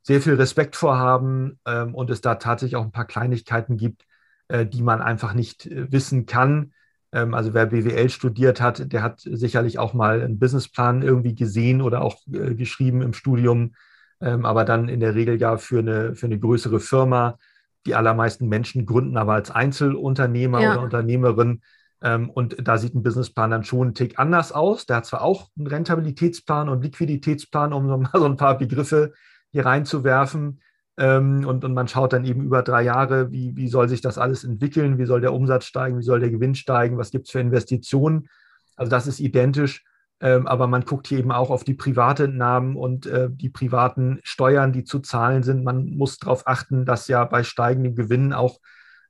sehr 0.01 0.22
viel 0.22 0.36
Respekt 0.36 0.75
vorhaben 0.75 1.60
ähm, 1.65 1.93
und 1.93 2.10
es 2.10 2.22
da 2.22 2.36
tatsächlich 2.36 2.77
auch 2.77 2.86
ein 2.86 2.91
paar 2.91 3.05
Kleinigkeiten 3.05 3.77
gibt, 3.77 4.05
äh, 4.48 4.65
die 4.65 4.81
man 4.81 5.01
einfach 5.01 5.34
nicht 5.34 5.65
äh, 5.65 5.91
wissen 5.91 6.25
kann. 6.25 6.72
Ähm, 7.12 7.34
also 7.34 7.53
wer 7.53 7.65
BWL 7.65 8.10
studiert 8.10 8.62
hat, 8.62 8.91
der 8.91 9.03
hat 9.03 9.19
sicherlich 9.22 9.77
auch 9.77 9.93
mal 9.93 10.22
einen 10.22 10.39
Businessplan 10.39 11.01
irgendwie 11.01 11.36
gesehen 11.36 11.81
oder 11.81 12.01
auch 12.01 12.17
äh, 12.31 12.55
geschrieben 12.55 13.01
im 13.01 13.13
Studium, 13.13 13.75
ähm, 14.22 14.46
aber 14.46 14.63
dann 14.63 14.88
in 14.88 15.00
der 15.00 15.15
Regel 15.15 15.39
ja 15.39 15.58
für 15.58 15.79
eine, 15.79 16.15
für 16.15 16.27
eine 16.27 16.39
größere 16.39 16.79
Firma. 16.79 17.38
Die 17.86 17.96
allermeisten 17.96 18.48
Menschen 18.48 18.86
gründen 18.86 19.17
aber 19.17 19.34
als 19.34 19.51
Einzelunternehmer 19.51 20.62
ja. 20.62 20.74
oder 20.74 20.81
Unternehmerin. 20.81 21.62
Ähm, 22.01 22.29
und 22.29 22.55
da 22.65 22.77
sieht 22.77 22.95
ein 22.95 23.03
Businessplan 23.03 23.51
dann 23.51 23.63
schon 23.63 23.87
einen 23.87 23.95
Tick 23.95 24.19
anders 24.19 24.51
aus. 24.51 24.85
Der 24.85 24.97
hat 24.97 25.05
zwar 25.05 25.21
auch 25.21 25.49
einen 25.57 25.67
Rentabilitätsplan 25.67 26.69
und 26.69 26.83
Liquiditätsplan, 26.83 27.73
um 27.73 27.87
so 27.87 27.97
mal 27.97 28.11
so 28.13 28.25
ein 28.25 28.37
paar 28.37 28.57
Begriffe 28.57 29.13
hier 29.51 29.65
reinzuwerfen. 29.65 30.61
Ähm, 30.97 31.45
und, 31.45 31.63
und 31.63 31.73
man 31.73 31.87
schaut 31.87 32.13
dann 32.13 32.25
eben 32.25 32.43
über 32.43 32.61
drei 32.61 32.83
Jahre, 32.83 33.31
wie, 33.31 33.55
wie 33.55 33.67
soll 33.67 33.87
sich 33.89 34.01
das 34.01 34.17
alles 34.17 34.43
entwickeln, 34.43 34.97
wie 34.97 35.05
soll 35.05 35.21
der 35.21 35.33
Umsatz 35.33 35.65
steigen, 35.65 35.97
wie 35.97 36.03
soll 36.03 36.19
der 36.19 36.29
Gewinn 36.29 36.55
steigen, 36.55 36.97
was 36.97 37.11
gibt 37.11 37.25
es 37.27 37.31
für 37.31 37.39
Investitionen. 37.39 38.27
Also 38.75 38.89
das 38.89 39.07
ist 39.07 39.19
identisch, 39.19 39.83
ähm, 40.21 40.47
aber 40.47 40.67
man 40.67 40.83
guckt 40.83 41.07
hier 41.07 41.19
eben 41.19 41.31
auch 41.31 41.49
auf 41.49 41.63
die 41.63 41.73
Privatentnahmen 41.73 42.75
und 42.75 43.05
äh, 43.05 43.29
die 43.31 43.49
privaten 43.49 44.19
Steuern, 44.23 44.73
die 44.73 44.83
zu 44.83 44.99
zahlen 44.99 45.43
sind. 45.43 45.63
Man 45.63 45.85
muss 45.95 46.17
darauf 46.17 46.47
achten, 46.47 46.85
dass 46.85 47.07
ja 47.07 47.23
bei 47.25 47.43
steigendem 47.43 47.95
Gewinn 47.95 48.33
auch 48.33 48.59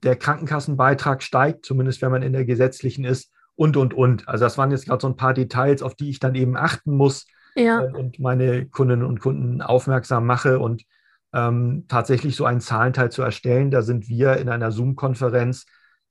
der 0.04 0.16
Krankenkassenbeitrag 0.16 1.24
steigt, 1.24 1.66
zumindest 1.66 2.02
wenn 2.02 2.12
man 2.12 2.24
in 2.24 2.34
der 2.34 2.46
gesetzlichen 2.46 3.06
ist 3.06 3.32
und, 3.56 3.78
und, 3.78 3.94
und. 3.94 4.28
Also 4.28 4.46
das 4.46 4.58
waren 4.58 4.72
jetzt 4.72 4.86
gerade 4.86 5.02
so 5.02 5.08
ein 5.08 5.16
paar 5.16 5.34
Details, 5.34 5.82
auf 5.82 5.96
die 5.96 6.10
ich 6.10 6.20
dann 6.20 6.36
eben 6.36 6.56
achten 6.56 6.96
muss 6.96 7.26
ja. 7.56 7.84
äh, 7.84 7.92
und 7.92 8.20
meine 8.20 8.66
Kundinnen 8.66 9.06
und 9.06 9.20
Kunden 9.20 9.62
aufmerksam 9.62 10.26
mache 10.26 10.60
und 10.60 10.84
ähm, 11.34 11.86
tatsächlich 11.88 12.36
so 12.36 12.46
einen 12.46 12.62
Zahlenteil 12.62 13.12
zu 13.12 13.22
erstellen. 13.22 13.72
Da 13.72 13.82
sind 13.82 14.08
wir 14.08 14.38
in 14.38 14.50
einer 14.50 14.72
Zoom-Konferenz 14.72 15.66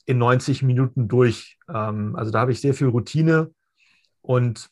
in 0.05 0.19
90 0.19 0.63
Minuten 0.63 1.09
durch. 1.09 1.59
Ähm, 1.69 2.17
also 2.17 2.31
da 2.31 2.41
habe 2.41 2.53
ich 2.53 2.61
sehr 2.61 2.75
viel 2.75 2.89
Routine 2.89 3.51
und 4.21 4.69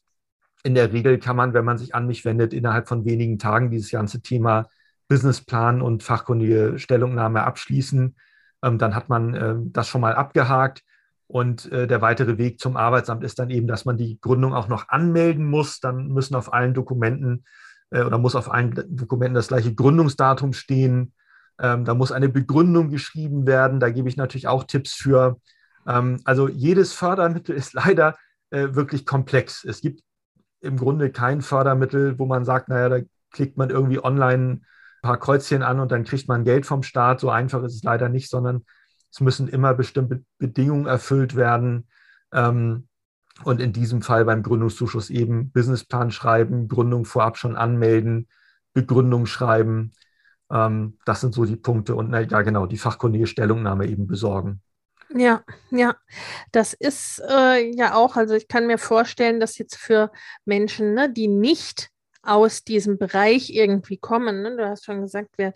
in 0.62 0.74
der 0.74 0.92
Regel 0.92 1.18
kann 1.18 1.36
man, 1.36 1.54
wenn 1.54 1.64
man 1.64 1.78
sich 1.78 1.94
an 1.94 2.06
mich 2.06 2.24
wendet, 2.24 2.52
innerhalb 2.52 2.88
von 2.88 3.04
wenigen 3.04 3.38
Tagen 3.38 3.70
dieses 3.70 3.90
ganze 3.90 4.20
Thema 4.20 4.66
Businessplan 5.08 5.80
und 5.80 6.02
fachkundige 6.02 6.78
Stellungnahme 6.78 7.44
abschließen. 7.44 8.16
Ähm, 8.66 8.78
dann 8.78 8.94
hat 8.94 9.08
man 9.08 9.34
äh, 9.34 9.54
das 9.58 9.88
schon 9.88 10.00
mal 10.00 10.14
abgehakt. 10.14 10.82
Und 11.28 11.70
äh, 11.72 11.86
der 11.86 12.00
weitere 12.02 12.38
Weg 12.38 12.60
zum 12.60 12.76
Arbeitsamt 12.76 13.24
ist 13.24 13.38
dann 13.38 13.50
eben, 13.50 13.66
dass 13.66 13.84
man 13.84 13.96
die 13.96 14.20
Gründung 14.20 14.54
auch 14.54 14.68
noch 14.68 14.88
anmelden 14.88 15.44
muss. 15.44 15.80
Dann 15.80 16.08
müssen 16.08 16.36
auf 16.36 16.52
allen 16.52 16.74
Dokumenten 16.74 17.44
äh, 17.90 18.02
oder 18.02 18.18
muss 18.18 18.36
auf 18.36 18.52
allen 18.52 18.74
Dokumenten 18.88 19.34
das 19.34 19.48
gleiche 19.48 19.74
Gründungsdatum 19.74 20.52
stehen. 20.52 21.12
Ähm, 21.60 21.84
da 21.84 21.94
muss 21.94 22.12
eine 22.12 22.28
Begründung 22.28 22.90
geschrieben 22.90 23.46
werden. 23.46 23.80
Da 23.80 23.90
gebe 23.90 24.08
ich 24.08 24.16
natürlich 24.16 24.48
auch 24.48 24.64
Tipps 24.64 24.92
für. 24.94 25.40
Ähm, 25.86 26.20
also 26.24 26.48
jedes 26.48 26.92
Fördermittel 26.92 27.56
ist 27.56 27.72
leider 27.72 28.16
äh, 28.50 28.68
wirklich 28.70 29.04
komplex. 29.06 29.64
Es 29.64 29.80
gibt 29.80 30.02
im 30.60 30.76
Grunde 30.76 31.10
kein 31.10 31.42
Fördermittel, 31.42 32.18
wo 32.18 32.26
man 32.26 32.44
sagt, 32.44 32.68
naja, 32.68 32.88
da 32.88 32.98
klickt 33.32 33.56
man 33.56 33.70
irgendwie 33.70 34.02
online 34.02 34.60
paar 35.06 35.18
Kreuzchen 35.18 35.62
an 35.62 35.80
und 35.80 35.92
dann 35.92 36.04
kriegt 36.04 36.28
man 36.28 36.44
Geld 36.44 36.66
vom 36.66 36.82
Staat. 36.82 37.20
So 37.20 37.30
einfach 37.30 37.62
ist 37.62 37.74
es 37.74 37.82
leider 37.82 38.08
nicht, 38.08 38.28
sondern 38.28 38.64
es 39.12 39.20
müssen 39.20 39.48
immer 39.48 39.74
bestimmte 39.74 40.24
Bedingungen 40.38 40.86
erfüllt 40.86 41.36
werden. 41.36 41.88
Ähm, 42.32 42.88
und 43.44 43.60
in 43.60 43.72
diesem 43.72 44.02
Fall 44.02 44.24
beim 44.24 44.42
Gründungszuschuss 44.42 45.10
eben 45.10 45.50
Businessplan 45.50 46.10
schreiben, 46.10 46.68
Gründung 46.68 47.04
vorab 47.04 47.36
schon 47.36 47.54
anmelden, 47.54 48.28
Begründung 48.72 49.26
schreiben. 49.26 49.92
Ähm, 50.50 50.98
das 51.04 51.20
sind 51.20 51.34
so 51.34 51.44
die 51.44 51.56
Punkte. 51.56 51.94
Und 51.94 52.10
na, 52.10 52.20
ja, 52.20 52.42
genau, 52.42 52.66
die 52.66 52.78
fachkundige 52.78 53.26
Stellungnahme 53.26 53.86
eben 53.86 54.06
besorgen. 54.06 54.62
Ja, 55.14 55.44
ja, 55.70 55.94
das 56.50 56.72
ist 56.72 57.22
äh, 57.30 57.70
ja 57.76 57.94
auch, 57.94 58.16
also 58.16 58.34
ich 58.34 58.48
kann 58.48 58.66
mir 58.66 58.78
vorstellen, 58.78 59.38
dass 59.38 59.56
jetzt 59.56 59.76
für 59.76 60.10
Menschen, 60.44 60.94
ne, 60.94 61.12
die 61.12 61.28
nicht 61.28 61.90
aus 62.26 62.64
diesem 62.64 62.98
Bereich 62.98 63.50
irgendwie 63.50 63.96
kommen. 63.98 64.42
Ne? 64.42 64.56
Du 64.56 64.68
hast 64.68 64.84
schon 64.84 65.02
gesagt, 65.02 65.30
wer, 65.36 65.52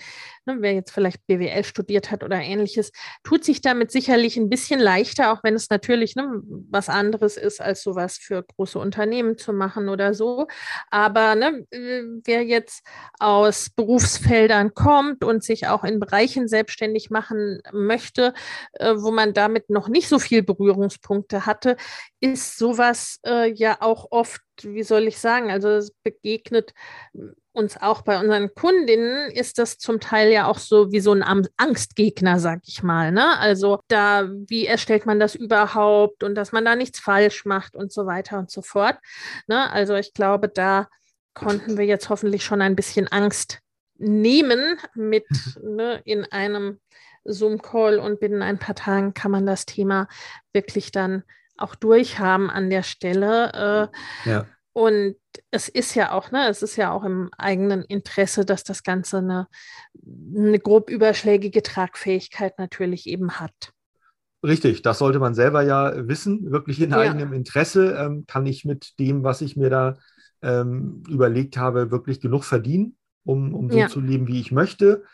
ne, 0.47 0.57
wer 0.61 0.75
jetzt 0.75 0.93
vielleicht 0.93 1.27
BWL 1.27 1.65
studiert 1.65 2.11
hat 2.11 2.23
oder 2.23 2.37
ähnliches, 2.41 2.93
tut 3.25 3.45
sich 3.45 3.61
damit 3.61 3.91
sicherlich 3.91 4.37
ein 4.37 4.49
bisschen 4.49 4.81
leichter, 4.81 5.33
auch 5.33 5.43
wenn 5.43 5.55
es 5.55 5.71
natürlich 5.71 6.17
ne, 6.17 6.43
was 6.71 6.89
anderes 6.89 7.37
ist, 7.37 7.61
als 7.61 7.83
sowas 7.83 8.17
für 8.19 8.43
große 8.43 8.79
Unternehmen 8.79 9.39
zu 9.39 9.53
machen 9.53 9.89
oder 9.89 10.15
so. 10.15 10.47
Aber 10.91 11.35
ne, 11.35 11.67
wer 11.71 12.45
jetzt 12.45 12.85
aus 13.19 13.71
Berufsfeldern 13.71 14.75
kommt 14.75 15.25
und 15.25 15.43
sich 15.43 15.69
auch 15.69 15.85
in 15.85 16.01
Bereichen 16.01 16.49
selbstständig 16.49 17.11
machen 17.11 17.61
möchte, 17.73 18.35
äh, 18.75 18.95
wo 18.97 19.11
man 19.11 19.35
damit 19.35 19.71
noch 19.71 19.89
nicht 19.89 20.09
so 20.09 20.19
viel 20.19 20.43
Berührungspunkte 20.43 21.47
hatte, 21.47 21.77
ist 22.21 22.59
sowas 22.59 23.19
äh, 23.27 23.51
ja 23.53 23.79
auch 23.81 24.09
oft 24.11 24.43
wie 24.65 24.83
soll 24.83 25.07
ich 25.07 25.19
sagen, 25.19 25.51
also 25.51 25.69
es 25.69 25.93
begegnet 26.03 26.75
uns 27.53 27.77
auch 27.77 28.03
bei 28.03 28.19
unseren 28.21 28.55
Kundinnen, 28.55 29.31
ist 29.31 29.59
das 29.59 29.79
zum 29.79 30.01
Teil 30.01 30.31
ja 30.31 30.47
auch 30.47 30.59
so 30.59 30.93
wie 30.93 31.01
so 31.01 31.13
ein 31.13 31.49
Angstgegner, 31.57 32.39
sag 32.39 32.61
ich 32.65 32.83
mal. 32.83 33.13
Ne? 33.13 33.39
Also 33.39 33.81
da, 33.89 34.29
wie 34.47 34.67
erstellt 34.67 35.07
man 35.07 35.19
das 35.19 35.35
überhaupt 35.35 36.23
und 36.23 36.35
dass 36.35 36.53
man 36.53 36.65
da 36.65 36.77
nichts 36.77 37.01
falsch 37.01 37.45
macht 37.45 37.75
und 37.75 37.93
so 37.93 38.07
weiter 38.07 38.39
und 38.39 38.51
so 38.51 38.63
fort. 38.63 38.99
Ne? 39.47 39.71
Also 39.71 39.95
ich 39.97 40.15
glaube, 40.15 40.49
da 40.49 40.89
konnten 41.35 41.77
wir 41.77 41.87
jetzt 41.87 42.09
hoffentlich 42.09 42.45
schon 42.45 42.63
ein 42.63 42.77
bisschen 42.77 43.09
Angst 43.09 43.59
nehmen 43.97 44.79
mit 44.95 45.27
ne, 45.63 46.01
in 46.05 46.25
einem 46.31 46.81
Zoom-Call 47.25 47.99
und 47.99 48.21
binnen 48.21 48.43
ein 48.43 48.59
paar 48.59 48.75
Tagen 48.75 49.13
kann 49.13 49.31
man 49.31 49.45
das 49.45 49.67
Thema 49.67 50.09
wirklich 50.53 50.91
dann 50.93 51.25
auch 51.61 51.75
durchhaben 51.75 52.51
an 52.51 52.71
der 52.71 52.83
Stelle. 52.83 53.91
Äh, 54.25 54.31
ja. 54.31 54.47
Und 54.73 55.17
es 55.51 55.69
ist 55.69 55.95
ja 55.95 56.13
auch, 56.13 56.31
ne, 56.31 56.49
es 56.49 56.63
ist 56.63 56.77
ja 56.77 56.93
auch 56.93 57.05
im 57.05 57.31
eigenen 57.37 57.83
Interesse, 57.83 58.45
dass 58.45 58.63
das 58.63 58.83
Ganze 58.83 59.19
eine, 59.19 59.49
eine 60.35 60.59
grob 60.59 60.91
überschlägige 60.91 61.63
Tragfähigkeit 61.63 62.59
natürlich 62.59 63.07
eben 63.07 63.33
hat. 63.41 63.73
Richtig, 64.43 64.81
das 64.83 64.99
sollte 64.99 65.19
man 65.19 65.35
selber 65.35 65.63
ja 65.63 66.09
wissen, 66.09 66.51
wirklich 66.51 66.81
in 66.81 66.91
ja. 66.91 66.99
eigenem 66.99 67.33
Interesse. 67.33 67.95
Ähm, 67.95 68.25
kann 68.27 68.47
ich 68.47 68.65
mit 68.65 68.99
dem, 68.99 69.23
was 69.23 69.43
ich 69.43 69.57
mir 69.57 69.69
da 69.69 69.99
ähm, 70.41 71.03
überlegt 71.09 71.57
habe, 71.57 71.91
wirklich 71.91 72.21
genug 72.21 72.45
verdienen, 72.45 72.97
um, 73.25 73.55
um 73.55 73.71
so 73.71 73.77
ja. 73.77 73.89
zu 73.89 74.01
leben, 74.01 74.29
wie 74.29 74.41
ich 74.41 74.53
möchte? 74.53 75.05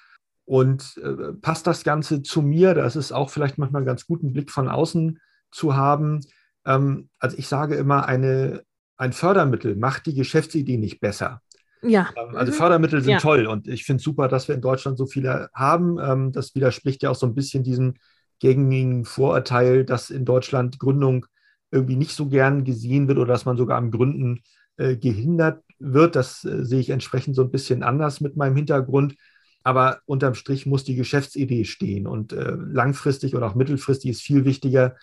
Und 0.45 0.97
äh, 1.03 1.33
passt 1.41 1.67
das 1.67 1.83
Ganze 1.83 2.23
zu 2.23 2.41
mir? 2.41 2.75
Das 2.75 2.95
ist 2.95 3.11
auch 3.11 3.31
vielleicht 3.31 3.59
manchmal 3.59 3.85
ganz 3.85 4.07
gut, 4.07 4.23
einen 4.23 4.33
Blick 4.33 4.51
von 4.51 4.69
außen 4.69 5.19
zu 5.51 5.77
haben. 5.77 6.21
Ähm, 6.65 7.09
also 7.19 7.37
ich 7.39 7.49
sage 7.49 7.77
immer, 7.77 8.07
eine 8.07 8.63
ein 8.97 9.13
Fördermittel 9.13 9.77
macht 9.77 10.07
die 10.07 10.15
Geschäftsidee 10.15 10.79
nicht 10.79 11.01
besser. 11.01 11.43
Ja. 11.83 12.09
Ähm, 12.17 12.35
also 12.37 12.53
mhm. 12.53 12.57
Fördermittel 12.57 13.01
sind 13.03 13.13
ja. 13.13 13.19
toll 13.19 13.47
und 13.47 13.69
ich 13.69 13.85
finde 13.85 13.99
es 13.99 14.05
super, 14.05 14.29
dass 14.29 14.49
wir 14.49 14.55
in 14.55 14.63
Deutschland 14.63 14.99
so 14.99 15.07
viele 15.07 15.51
haben. 15.55 15.99
Ähm, 16.01 16.33
das 16.33 16.55
widerspricht 16.55 17.03
ja 17.03 17.11
auch 17.11 17.17
so 17.17 17.27
ein 17.27 17.35
bisschen 17.35 17.63
diesem 17.63 17.95
gängigen 18.41 19.05
Vorurteil, 19.05 19.85
dass 19.85 20.11
in 20.11 20.25
Deutschland 20.25 20.79
Gründung 20.79 21.27
irgendwie 21.71 21.97
nicht 21.97 22.13
so 22.13 22.27
gern 22.29 22.65
gesehen 22.65 23.09
wird 23.09 23.19
oder 23.19 23.33
dass 23.33 23.45
man 23.45 23.57
sogar 23.57 23.79
am 23.79 23.91
Gründen 23.91 24.43
äh, 24.77 24.97
gehindert 24.97 25.63
wird. 25.79 26.17
Das 26.17 26.45
äh, 26.45 26.65
sehe 26.65 26.81
ich 26.81 26.91
entsprechend 26.91 27.37
so 27.37 27.43
ein 27.43 27.51
bisschen 27.51 27.83
anders 27.83 28.21
mit 28.21 28.37
meinem 28.37 28.57
Hintergrund. 28.57 29.17
Aber 29.63 29.99
unterm 30.07 30.35
Strich 30.35 30.65
muss 30.65 30.85
die 30.85 30.95
Geschäftsidee 30.95 31.65
stehen 31.65 32.07
und 32.07 32.33
äh, 32.33 32.53
langfristig 32.53 33.35
oder 33.35 33.49
auch 33.49 33.57
mittelfristig 33.57 34.13
ist 34.13 34.23
viel 34.23 34.45
wichtiger, 34.45 34.95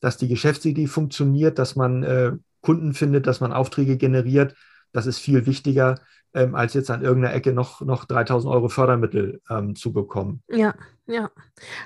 dass 0.00 0.16
die 0.16 0.28
Geschäftsidee 0.28 0.86
funktioniert, 0.86 1.58
dass 1.58 1.76
man 1.76 2.02
äh, 2.02 2.32
Kunden 2.60 2.94
findet, 2.94 3.26
dass 3.26 3.40
man 3.40 3.52
Aufträge 3.52 3.96
generiert. 3.96 4.54
Das 4.92 5.06
ist 5.06 5.18
viel 5.18 5.46
wichtiger, 5.46 5.96
ähm, 6.34 6.54
als 6.54 6.74
jetzt 6.74 6.90
an 6.90 7.02
irgendeiner 7.02 7.34
Ecke 7.34 7.52
noch, 7.52 7.80
noch 7.80 8.04
3000 8.04 8.52
Euro 8.52 8.68
Fördermittel 8.68 9.40
ähm, 9.50 9.74
zu 9.76 9.92
bekommen. 9.92 10.42
Ja, 10.48 10.74
ja, 11.06 11.30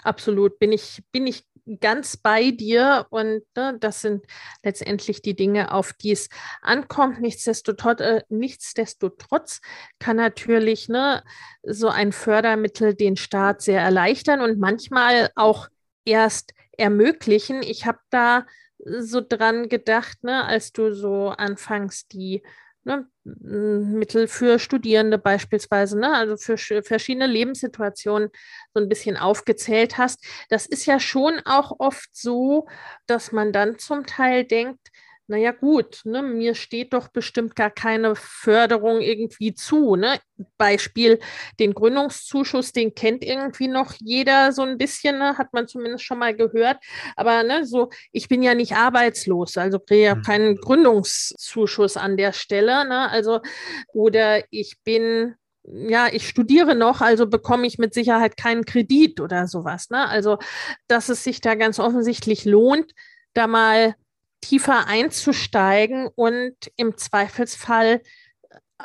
absolut. 0.03 0.59
Bin 0.59 0.73
ich, 0.73 1.03
bin 1.13 1.27
ich 1.27 1.45
ganz 1.81 2.17
bei 2.17 2.51
dir 2.51 3.07
und 3.11 3.43
ne, 3.57 3.77
das 3.79 4.01
sind 4.01 4.25
letztendlich 4.65 5.23
die 5.23 5.37
Dinge, 5.37 5.73
auf 5.73 5.93
die 5.93 6.13
es 6.13 6.29
ankommt. 6.61 7.21
Nichtsdestotrotz, 7.21 8.01
äh, 8.01 8.23
nichtsdestotrotz 8.29 9.61
kann 9.99 10.17
natürlich 10.17 10.89
ne, 10.89 11.23
so 11.63 11.89
ein 11.89 12.13
Fördermittel 12.13 12.95
den 12.95 13.17
Staat 13.17 13.63
sehr 13.63 13.81
erleichtern 13.81 14.41
und 14.41 14.59
manchmal 14.59 15.31
auch 15.37 15.69
erst 16.05 16.55
ermöglichen. 16.77 17.63
Ich 17.63 17.87
habe 17.87 17.99
da 18.11 18.47
so 18.79 19.21
dran 19.27 19.69
gedacht, 19.69 20.25
ne, 20.25 20.45
als 20.45 20.73
du 20.73 20.93
so 20.93 21.29
anfangs 21.29 22.09
die 22.09 22.43
ne, 22.85 23.07
Mittel 23.25 24.27
für 24.27 24.59
Studierende 24.59 25.19
beispielsweise, 25.19 25.99
ne, 25.99 26.13
also 26.13 26.37
für 26.37 26.83
verschiedene 26.83 27.27
Lebenssituationen 27.27 28.31
so 28.75 28.83
ein 28.83 28.89
bisschen 28.89 29.17
aufgezählt 29.17 29.99
hast. 29.99 30.25
Das 30.49 30.67
ist 30.67 30.87
ja 30.87 30.99
schon 30.99 31.41
auch 31.45 31.73
oft 31.79 32.09
so, 32.13 32.67
dass 33.07 33.33
man 33.33 33.53
dann 33.53 33.79
zum 33.79 34.07
Teil 34.07 34.45
denkt, 34.45 34.89
naja 35.33 35.53
gut, 35.53 36.03
ne, 36.05 36.21
mir 36.23 36.55
steht 36.55 36.93
doch 36.93 37.09
bestimmt 37.09 37.57
gar 37.57 37.71
keine 37.71 38.15
Förderung 38.15 39.01
irgendwie 39.01 39.55
zu. 39.55 39.97
Ne? 39.97 40.19
Beispiel 40.59 41.21
den 41.59 41.73
Gründungszuschuss, 41.73 42.73
den 42.73 42.95
kennt 42.95 43.25
irgendwie 43.25 43.67
noch 43.67 43.95
jeder 43.99 44.53
so 44.53 44.61
ein 44.61 44.77
bisschen, 44.77 45.19
ne? 45.19 45.39
hat 45.39 45.55
man 45.55 45.67
zumindest 45.67 46.05
schon 46.05 46.19
mal 46.19 46.37
gehört. 46.37 46.85
Aber 47.17 47.43
ne, 47.45 47.65
so, 47.65 47.89
ich 48.13 48.29
bin 48.29 48.43
ja 48.43 48.55
nicht 48.55 48.75
arbeitslos, 48.75 49.57
also 49.57 49.79
kriege 49.79 50.03
ja 50.03 50.15
mhm. 50.17 50.23
keinen 50.23 50.57
Gründungszuschuss 50.57 51.97
an 51.97 52.19
der 52.19 52.35
Stelle. 52.35 52.87
Ne? 52.87 53.09
Also, 53.11 53.41
oder 53.95 54.45
ich 54.51 54.77
bin 54.85 55.35
ja, 55.65 56.09
ich 56.13 56.29
studiere 56.29 56.75
noch, 56.75 57.01
also 57.01 57.27
bekomme 57.27 57.67
ich 57.67 57.79
mit 57.79 57.95
Sicherheit 57.95 58.37
keinen 58.37 58.67
Kredit 58.67 59.19
oder 59.21 59.47
sowas. 59.47 59.89
Ne? 59.89 60.07
Also, 60.09 60.39
dass 60.89 61.09
es 61.09 61.25
sich 61.25 61.41
da 61.41 61.55
ganz 61.55 61.79
offensichtlich 61.79 62.45
lohnt, 62.45 62.93
da 63.33 63.47
mal 63.47 63.95
tiefer 64.43 64.87
einzusteigen 64.87 66.09
und 66.15 66.55
im 66.77 66.99
Zweifelsfall 66.99 68.03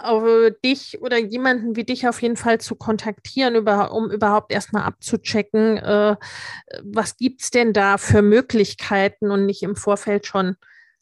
äh, 0.03 0.51
dich 0.63 1.01
oder 1.01 1.17
jemanden 1.17 1.75
wie 1.75 1.83
dich 1.83 2.07
auf 2.07 2.21
jeden 2.21 2.37
Fall 2.37 2.61
zu 2.61 2.75
kontaktieren, 2.75 3.55
über, 3.55 3.91
um 3.91 4.09
überhaupt 4.09 4.53
erstmal 4.53 4.83
abzuchecken, 4.83 5.77
äh, 5.77 6.15
was 6.83 7.17
gibt 7.17 7.41
es 7.41 7.51
denn 7.51 7.73
da 7.73 7.97
für 7.97 8.21
Möglichkeiten 8.21 9.31
und 9.31 9.45
nicht 9.45 9.63
im 9.63 9.75
Vorfeld 9.75 10.25
schon 10.25 10.55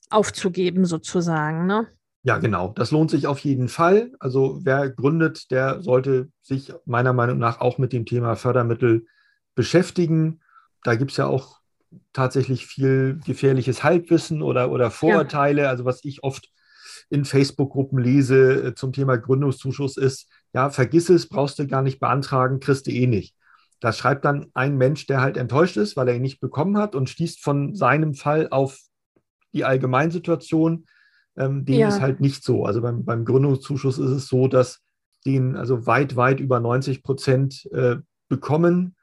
aufzugeben 0.09 0.85
sozusagen. 0.85 1.67
Ne? 1.67 1.87
Ja, 2.23 2.37
genau. 2.37 2.69
Das 2.69 2.91
lohnt 2.91 3.11
sich 3.11 3.27
auf 3.27 3.39
jeden 3.39 3.67
Fall. 3.67 4.11
Also 4.19 4.59
wer 4.63 4.89
gründet, 4.89 5.51
der 5.51 5.81
sollte 5.81 6.29
sich 6.41 6.73
meiner 6.85 7.13
Meinung 7.13 7.37
nach 7.37 7.59
auch 7.59 7.77
mit 7.77 7.93
dem 7.93 8.05
Thema 8.05 8.35
Fördermittel 8.35 9.05
beschäftigen. 9.53 10.41
Da 10.83 10.95
gibt 10.95 11.11
es 11.11 11.17
ja 11.17 11.27
auch 11.27 11.59
tatsächlich 12.15 12.65
viel 12.65 13.19
gefährliches 13.25 13.83
Halbwissen 13.83 14.41
oder, 14.41 14.71
oder 14.71 14.89
Vorurteile. 14.89 15.63
Ja. 15.63 15.69
Also 15.69 15.85
was 15.85 16.03
ich 16.03 16.23
oft 16.23 16.49
in 17.09 17.25
Facebook-Gruppen 17.25 17.99
lese 17.99 18.67
äh, 18.67 18.75
zum 18.75 18.93
Thema 18.93 19.17
Gründungszuschuss 19.17 19.97
ist, 19.97 20.29
ja, 20.53 20.69
vergiss 20.69 21.09
es, 21.09 21.27
brauchst 21.27 21.59
du 21.59 21.67
gar 21.67 21.81
nicht 21.81 21.99
beantragen, 21.99 22.59
kriegst 22.59 22.87
du 22.87 22.91
eh 22.91 23.05
nicht. 23.05 23.35
Das 23.81 23.97
schreibt 23.97 24.23
dann 24.23 24.47
ein 24.53 24.77
Mensch, 24.77 25.05
der 25.05 25.21
halt 25.21 25.35
enttäuscht 25.35 25.75
ist, 25.75 25.97
weil 25.97 26.07
er 26.07 26.15
ihn 26.15 26.21
nicht 26.21 26.39
bekommen 26.39 26.77
hat 26.77 26.95
und 26.95 27.09
schließt 27.09 27.43
von 27.43 27.75
seinem 27.75 28.13
Fall 28.13 28.47
auf 28.49 28.79
die 29.53 29.65
Allgemeinsituation. 29.65 30.85
Ähm, 31.37 31.65
dem 31.65 31.79
ja. 31.79 31.89
ist 31.89 31.99
halt 31.99 32.21
nicht 32.21 32.45
so. 32.45 32.65
Also 32.65 32.81
beim, 32.81 33.03
beim 33.03 33.25
Gründungszuschuss 33.25 33.97
ist 33.97 34.11
es 34.11 34.27
so, 34.27 34.47
dass 34.47 34.79
den 35.25 35.57
also 35.57 35.85
weit, 35.85 36.15
weit 36.15 36.39
über 36.39 36.61
90 36.61 37.03
Prozent 37.03 37.69
äh, 37.73 37.97
bekommen 38.29 38.95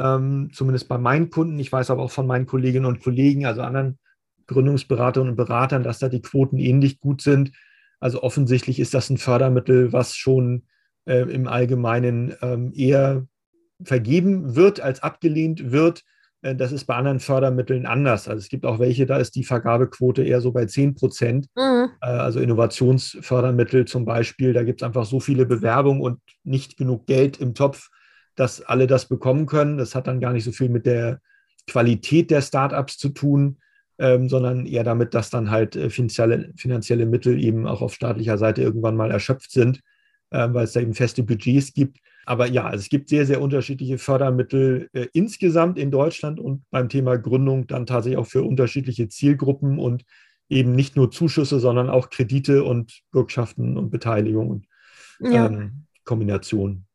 ähm, 0.00 0.50
zumindest 0.52 0.88
bei 0.88 0.98
meinen 0.98 1.30
Kunden. 1.30 1.58
Ich 1.58 1.70
weiß 1.70 1.90
aber 1.90 2.02
auch 2.02 2.10
von 2.10 2.26
meinen 2.26 2.46
Kolleginnen 2.46 2.86
und 2.86 3.02
Kollegen, 3.02 3.46
also 3.46 3.62
anderen 3.62 3.98
Gründungsberaterinnen 4.46 5.32
und 5.32 5.36
Beratern, 5.36 5.82
dass 5.82 5.98
da 5.98 6.08
die 6.08 6.22
Quoten 6.22 6.58
ähnlich 6.58 6.98
gut 6.98 7.22
sind. 7.22 7.52
Also 8.00 8.22
offensichtlich 8.22 8.80
ist 8.80 8.94
das 8.94 9.10
ein 9.10 9.18
Fördermittel, 9.18 9.92
was 9.92 10.16
schon 10.16 10.64
äh, 11.04 11.20
im 11.30 11.46
Allgemeinen 11.46 12.34
ähm, 12.40 12.72
eher 12.74 13.26
vergeben 13.82 14.56
wird 14.56 14.80
als 14.80 15.02
abgelehnt 15.02 15.70
wird. 15.70 16.02
Äh, 16.42 16.56
das 16.56 16.72
ist 16.72 16.86
bei 16.86 16.94
anderen 16.94 17.20
Fördermitteln 17.20 17.84
anders. 17.84 18.26
Also 18.26 18.38
es 18.38 18.48
gibt 18.48 18.64
auch 18.64 18.78
welche, 18.78 19.04
da 19.04 19.18
ist 19.18 19.34
die 19.34 19.44
Vergabequote 19.44 20.22
eher 20.22 20.40
so 20.40 20.50
bei 20.50 20.64
10 20.64 20.94
Prozent. 20.94 21.46
Mhm. 21.54 21.90
Äh, 22.00 22.06
also 22.06 22.40
Innovationsfördermittel 22.40 23.84
zum 23.84 24.06
Beispiel, 24.06 24.54
da 24.54 24.62
gibt 24.62 24.80
es 24.80 24.86
einfach 24.86 25.04
so 25.04 25.20
viele 25.20 25.44
Bewerbungen 25.44 26.00
und 26.00 26.20
nicht 26.42 26.78
genug 26.78 27.06
Geld 27.06 27.38
im 27.38 27.54
Topf, 27.54 27.90
dass 28.40 28.62
alle 28.62 28.86
das 28.86 29.06
bekommen 29.06 29.44
können. 29.44 29.76
Das 29.76 29.94
hat 29.94 30.06
dann 30.06 30.18
gar 30.18 30.32
nicht 30.32 30.44
so 30.44 30.52
viel 30.52 30.70
mit 30.70 30.86
der 30.86 31.20
Qualität 31.66 32.30
der 32.30 32.40
Startups 32.40 32.96
zu 32.96 33.10
tun, 33.10 33.58
ähm, 33.98 34.30
sondern 34.30 34.64
eher 34.64 34.82
damit, 34.82 35.12
dass 35.12 35.28
dann 35.28 35.50
halt 35.50 35.76
äh, 35.76 35.90
finanzielle, 35.90 36.50
finanzielle 36.56 37.04
Mittel 37.04 37.38
eben 37.38 37.66
auch 37.66 37.82
auf 37.82 37.92
staatlicher 37.92 38.38
Seite 38.38 38.62
irgendwann 38.62 38.96
mal 38.96 39.10
erschöpft 39.10 39.50
sind, 39.50 39.82
äh, 40.30 40.48
weil 40.50 40.64
es 40.64 40.72
da 40.72 40.80
eben 40.80 40.94
feste 40.94 41.22
Budgets 41.22 41.74
gibt. 41.74 41.98
Aber 42.24 42.46
ja, 42.46 42.64
also 42.64 42.80
es 42.80 42.88
gibt 42.88 43.10
sehr, 43.10 43.26
sehr 43.26 43.42
unterschiedliche 43.42 43.98
Fördermittel 43.98 44.88
äh, 44.94 45.08
insgesamt 45.12 45.78
in 45.78 45.90
Deutschland 45.90 46.40
und 46.40 46.62
beim 46.70 46.88
Thema 46.88 47.18
Gründung 47.18 47.66
dann 47.66 47.84
tatsächlich 47.84 48.18
auch 48.18 48.26
für 48.26 48.42
unterschiedliche 48.42 49.08
Zielgruppen 49.08 49.78
und 49.78 50.04
eben 50.48 50.72
nicht 50.72 50.96
nur 50.96 51.10
Zuschüsse, 51.10 51.60
sondern 51.60 51.90
auch 51.90 52.08
Kredite 52.08 52.64
und 52.64 53.02
Bürgschaften 53.12 53.76
und 53.76 53.90
Beteiligungen. 53.90 54.66
Ja. 55.20 55.46
Ähm, 55.46 55.84
Kombination. 56.04 56.86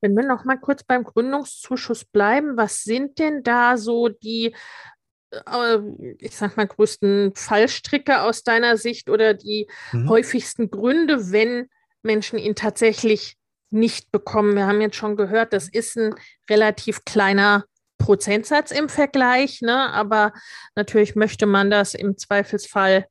Wenn 0.00 0.14
wir 0.14 0.24
noch 0.24 0.44
mal 0.44 0.58
kurz 0.58 0.82
beim 0.82 1.04
Gründungszuschuss 1.04 2.04
bleiben, 2.04 2.56
was 2.56 2.82
sind 2.82 3.18
denn 3.18 3.42
da 3.42 3.76
so 3.76 4.08
die, 4.08 4.54
äh, 5.30 5.78
ich 6.18 6.36
sag 6.36 6.56
mal, 6.56 6.66
größten 6.66 7.32
Fallstricke 7.34 8.22
aus 8.22 8.42
deiner 8.42 8.76
Sicht 8.76 9.08
oder 9.08 9.34
die 9.34 9.68
mhm. 9.92 10.08
häufigsten 10.08 10.70
Gründe, 10.70 11.32
wenn 11.32 11.68
Menschen 12.02 12.38
ihn 12.38 12.54
tatsächlich 12.54 13.36
nicht 13.70 14.12
bekommen? 14.12 14.56
Wir 14.56 14.66
haben 14.66 14.80
jetzt 14.80 14.96
schon 14.96 15.16
gehört, 15.16 15.52
das 15.52 15.68
ist 15.68 15.96
ein 15.96 16.14
relativ 16.50 17.04
kleiner 17.04 17.64
Prozentsatz 17.98 18.70
im 18.70 18.88
Vergleich, 18.88 19.62
ne? 19.62 19.90
aber 19.92 20.32
natürlich 20.74 21.14
möchte 21.14 21.46
man 21.46 21.70
das 21.70 21.94
im 21.94 22.18
Zweifelsfall 22.18 23.06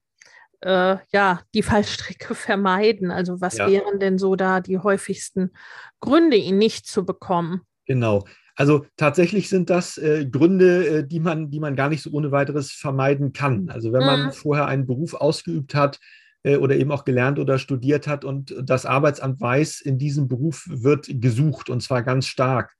äh, 0.63 0.97
ja, 1.12 1.41
die 1.54 1.63
Fallstricke 1.63 2.36
vermeiden? 2.36 3.12
Also 3.12 3.41
was 3.41 3.58
ja. 3.58 3.69
wären 3.69 3.99
denn 3.99 4.17
so 4.17 4.36
da 4.36 4.62
die 4.62 4.80
häufigsten 4.80 5.52
Gründe, 5.99 6.38
ihn 6.38 6.58
nicht 6.58 6.88
zu 6.88 7.06
bekommen? 7.06 7.62
Genau. 7.86 8.23
Also 8.56 8.86
tatsächlich 8.97 9.49
sind 9.49 9.69
das 9.69 9.97
äh, 9.97 10.26
Gründe, 10.26 10.88
äh, 10.88 11.08
die, 11.08 11.19
man, 11.19 11.49
die 11.49 11.60
man 11.60 11.76
gar 11.76 11.89
nicht 11.89 12.04
so 12.04 12.12
ohne 12.12 12.32
weiteres 12.32 12.71
vermeiden 12.71 13.34
kann. 13.34 13.69
Also 13.69 13.91
wenn 13.91 14.06
man 14.06 14.26
mhm. 14.28 14.32
vorher 14.32 14.67
einen 14.67 14.86
Beruf 14.86 15.15
ausgeübt 15.15 15.73
hat 15.73 15.99
äh, 16.43 16.58
oder 16.58 16.76
eben 16.76 16.91
auch 16.91 17.04
gelernt 17.04 17.39
oder 17.39 17.58
studiert 17.58 18.08
hat 18.08 18.23
und 18.23 18.56
das 18.62 18.86
Arbeitsamt 18.86 19.41
weiß, 19.41 19.82
in 19.82 19.97
diesem 19.97 20.28
Beruf 20.28 20.65
wird 20.69 21.08
gesucht 21.10 21.69
und 21.69 21.82
zwar 21.82 22.04
ganz 22.04 22.28
stark. 22.28 22.76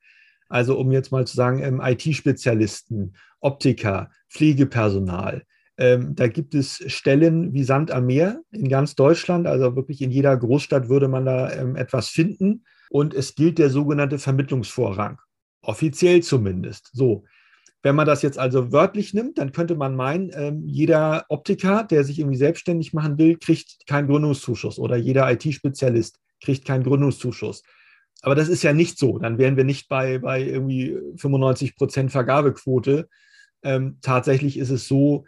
Also 0.48 0.78
um 0.78 0.92
jetzt 0.92 1.12
mal 1.12 1.26
zu 1.26 1.36
sagen, 1.36 1.64
ähm, 1.64 1.82
IT-Spezialisten, 1.84 3.16
Optiker, 3.40 4.12
Pflegepersonal, 4.30 5.44
ähm, 5.78 6.16
da 6.16 6.28
gibt 6.28 6.54
es 6.54 6.84
Stellen 6.92 7.54
wie 7.54 7.64
Sand 7.64 7.92
am 7.92 8.06
Meer 8.06 8.42
in 8.52 8.70
ganz 8.70 8.96
Deutschland, 8.96 9.48
also 9.48 9.76
wirklich 9.76 10.02
in 10.02 10.12
jeder 10.12 10.36
Großstadt 10.38 10.90
würde 10.90 11.08
man 11.08 11.26
da 11.26 11.52
ähm, 11.52 11.76
etwas 11.76 12.10
finden. 12.10 12.64
Und 12.90 13.14
es 13.14 13.34
gilt 13.34 13.58
der 13.58 13.70
sogenannte 13.70 14.20
Vermittlungsvorrang, 14.20 15.20
offiziell 15.62 16.22
zumindest. 16.22 16.92
So, 16.94 17.24
wenn 17.82 17.96
man 17.96 18.06
das 18.06 18.22
jetzt 18.22 18.38
also 18.38 18.72
wörtlich 18.72 19.14
nimmt, 19.14 19.40
dann 19.40 19.52
könnte 19.52 19.76
man 19.76 19.96
meinen, 19.96 20.32
ähm, 20.34 20.64
jeder 20.68 21.26
Optiker, 21.30 21.84
der 21.84 22.04
sich 22.04 22.20
irgendwie 22.20 22.38
selbstständig 22.38 22.94
machen 22.94 23.18
will, 23.18 23.38
kriegt 23.38 23.88
keinen 23.88 24.08
Gründungszuschuss 24.08 24.78
oder 24.78 24.96
jeder 24.96 25.30
IT-Spezialist 25.32 26.20
kriegt 26.40 26.66
keinen 26.66 26.84
Gründungszuschuss. 26.84 27.64
Aber 28.22 28.36
das 28.36 28.48
ist 28.48 28.64
ja 28.64 28.74
nicht 28.74 28.98
so. 28.98 29.20
Dann 29.20 29.38
wären 29.38 29.58
wir 29.58 29.66
nicht 29.66 29.90
bei, 29.90 30.20
bei 30.20 30.42
irgendwie 30.42 30.98
95 31.18 31.76
Prozent 31.76 32.12
Vergabequote. 32.12 33.10
Ähm, 33.64 33.98
tatsächlich 34.02 34.58
ist 34.58 34.70
es 34.70 34.88
so, 34.88 35.26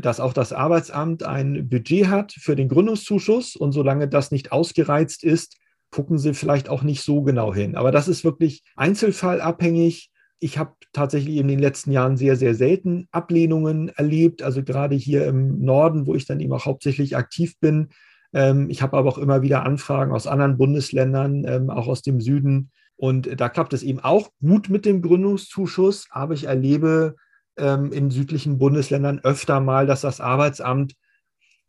dass 0.00 0.20
auch 0.20 0.32
das 0.32 0.52
Arbeitsamt 0.52 1.22
ein 1.24 1.68
Budget 1.68 2.08
hat 2.08 2.32
für 2.32 2.56
den 2.56 2.68
Gründungszuschuss 2.68 3.56
und 3.56 3.72
solange 3.72 4.08
das 4.08 4.30
nicht 4.30 4.52
ausgereizt 4.52 5.24
ist, 5.24 5.56
gucken 5.92 6.18
sie 6.18 6.34
vielleicht 6.34 6.68
auch 6.68 6.82
nicht 6.82 7.02
so 7.02 7.22
genau 7.22 7.54
hin. 7.54 7.76
Aber 7.76 7.92
das 7.92 8.08
ist 8.08 8.24
wirklich 8.24 8.64
einzelfallabhängig. 8.74 10.10
Ich 10.40 10.58
habe 10.58 10.72
tatsächlich 10.92 11.36
in 11.36 11.46
den 11.46 11.60
letzten 11.60 11.92
Jahren 11.92 12.16
sehr, 12.16 12.34
sehr 12.34 12.54
selten 12.54 13.06
Ablehnungen 13.12 13.90
erlebt. 13.90 14.42
Also 14.42 14.64
gerade 14.64 14.96
hier 14.96 15.26
im 15.26 15.60
Norden, 15.60 16.06
wo 16.06 16.14
ich 16.14 16.26
dann 16.26 16.40
eben 16.40 16.52
auch 16.52 16.64
hauptsächlich 16.64 17.16
aktiv 17.16 17.58
bin. 17.60 17.90
Ähm, 18.32 18.68
ich 18.70 18.82
habe 18.82 18.96
aber 18.96 19.08
auch 19.08 19.18
immer 19.18 19.42
wieder 19.42 19.64
Anfragen 19.64 20.12
aus 20.12 20.26
anderen 20.26 20.56
Bundesländern, 20.56 21.44
ähm, 21.46 21.70
auch 21.70 21.86
aus 21.86 22.02
dem 22.02 22.20
Süden. 22.20 22.70
Und 22.96 23.40
da 23.40 23.48
klappt 23.48 23.72
es 23.72 23.82
eben 23.82 24.00
auch 24.00 24.30
gut 24.40 24.68
mit 24.70 24.84
dem 24.86 25.02
Gründungszuschuss. 25.02 26.08
Aber 26.10 26.34
ich 26.34 26.44
erlebe 26.44 27.16
ähm, 27.56 27.92
in 27.92 28.10
südlichen 28.10 28.58
Bundesländern 28.58 29.20
öfter 29.20 29.60
mal, 29.60 29.86
dass 29.86 30.02
das 30.02 30.20
Arbeitsamt 30.20 30.94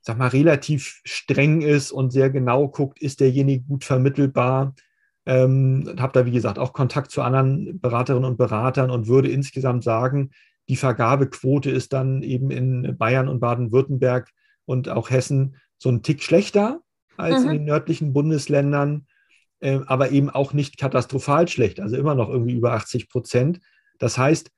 sag 0.04 0.18
mal, 0.18 0.28
relativ 0.28 1.02
streng 1.06 1.62
ist 1.62 1.92
und 1.92 2.12
sehr 2.12 2.30
genau 2.30 2.68
guckt, 2.68 3.02
ist 3.02 3.22
derjenige 3.22 3.64
gut 3.64 3.86
vermittelbar. 3.86 4.76
Ähm, 5.26 5.96
habe 5.98 6.12
da, 6.12 6.26
wie 6.26 6.32
gesagt, 6.32 6.60
auch 6.60 6.74
Kontakt 6.74 7.10
zu 7.10 7.22
anderen 7.22 7.80
Beraterinnen 7.80 8.30
und 8.30 8.38
Beratern 8.38 8.92
und 8.92 9.08
würde 9.08 9.32
insgesamt 9.32 9.86
sagen, 9.86 10.32
die 10.68 10.76
Vergabequote 10.76 11.72
ist 11.72 11.94
dann 11.94 12.22
eben 12.22 12.52
in 12.52 12.98
Bayern 12.98 13.30
und 13.30 13.40
Baden-Württemberg 13.40 14.30
und 14.66 14.90
auch 14.90 15.10
Hessen 15.10 15.56
so 15.78 15.90
ein 15.90 16.04
Tick 16.04 16.22
schlechter 16.22 16.82
als 17.16 17.44
mhm. 17.44 17.48
in 17.48 17.54
den 17.54 17.66
nördlichen 17.66 18.12
Bundesländern, 18.12 19.08
äh, 19.62 19.80
aber 19.86 20.12
eben 20.12 20.30
auch 20.30 20.52
nicht 20.52 20.78
katastrophal 20.78 21.48
schlecht, 21.48 21.80
also 21.80 21.96
immer 21.96 22.16
noch 22.16 22.30
irgendwie 22.30 22.56
über 22.56 22.74
80 22.74 23.08
Prozent. 23.08 23.62
Das 24.00 24.18
heißt, 24.18 24.52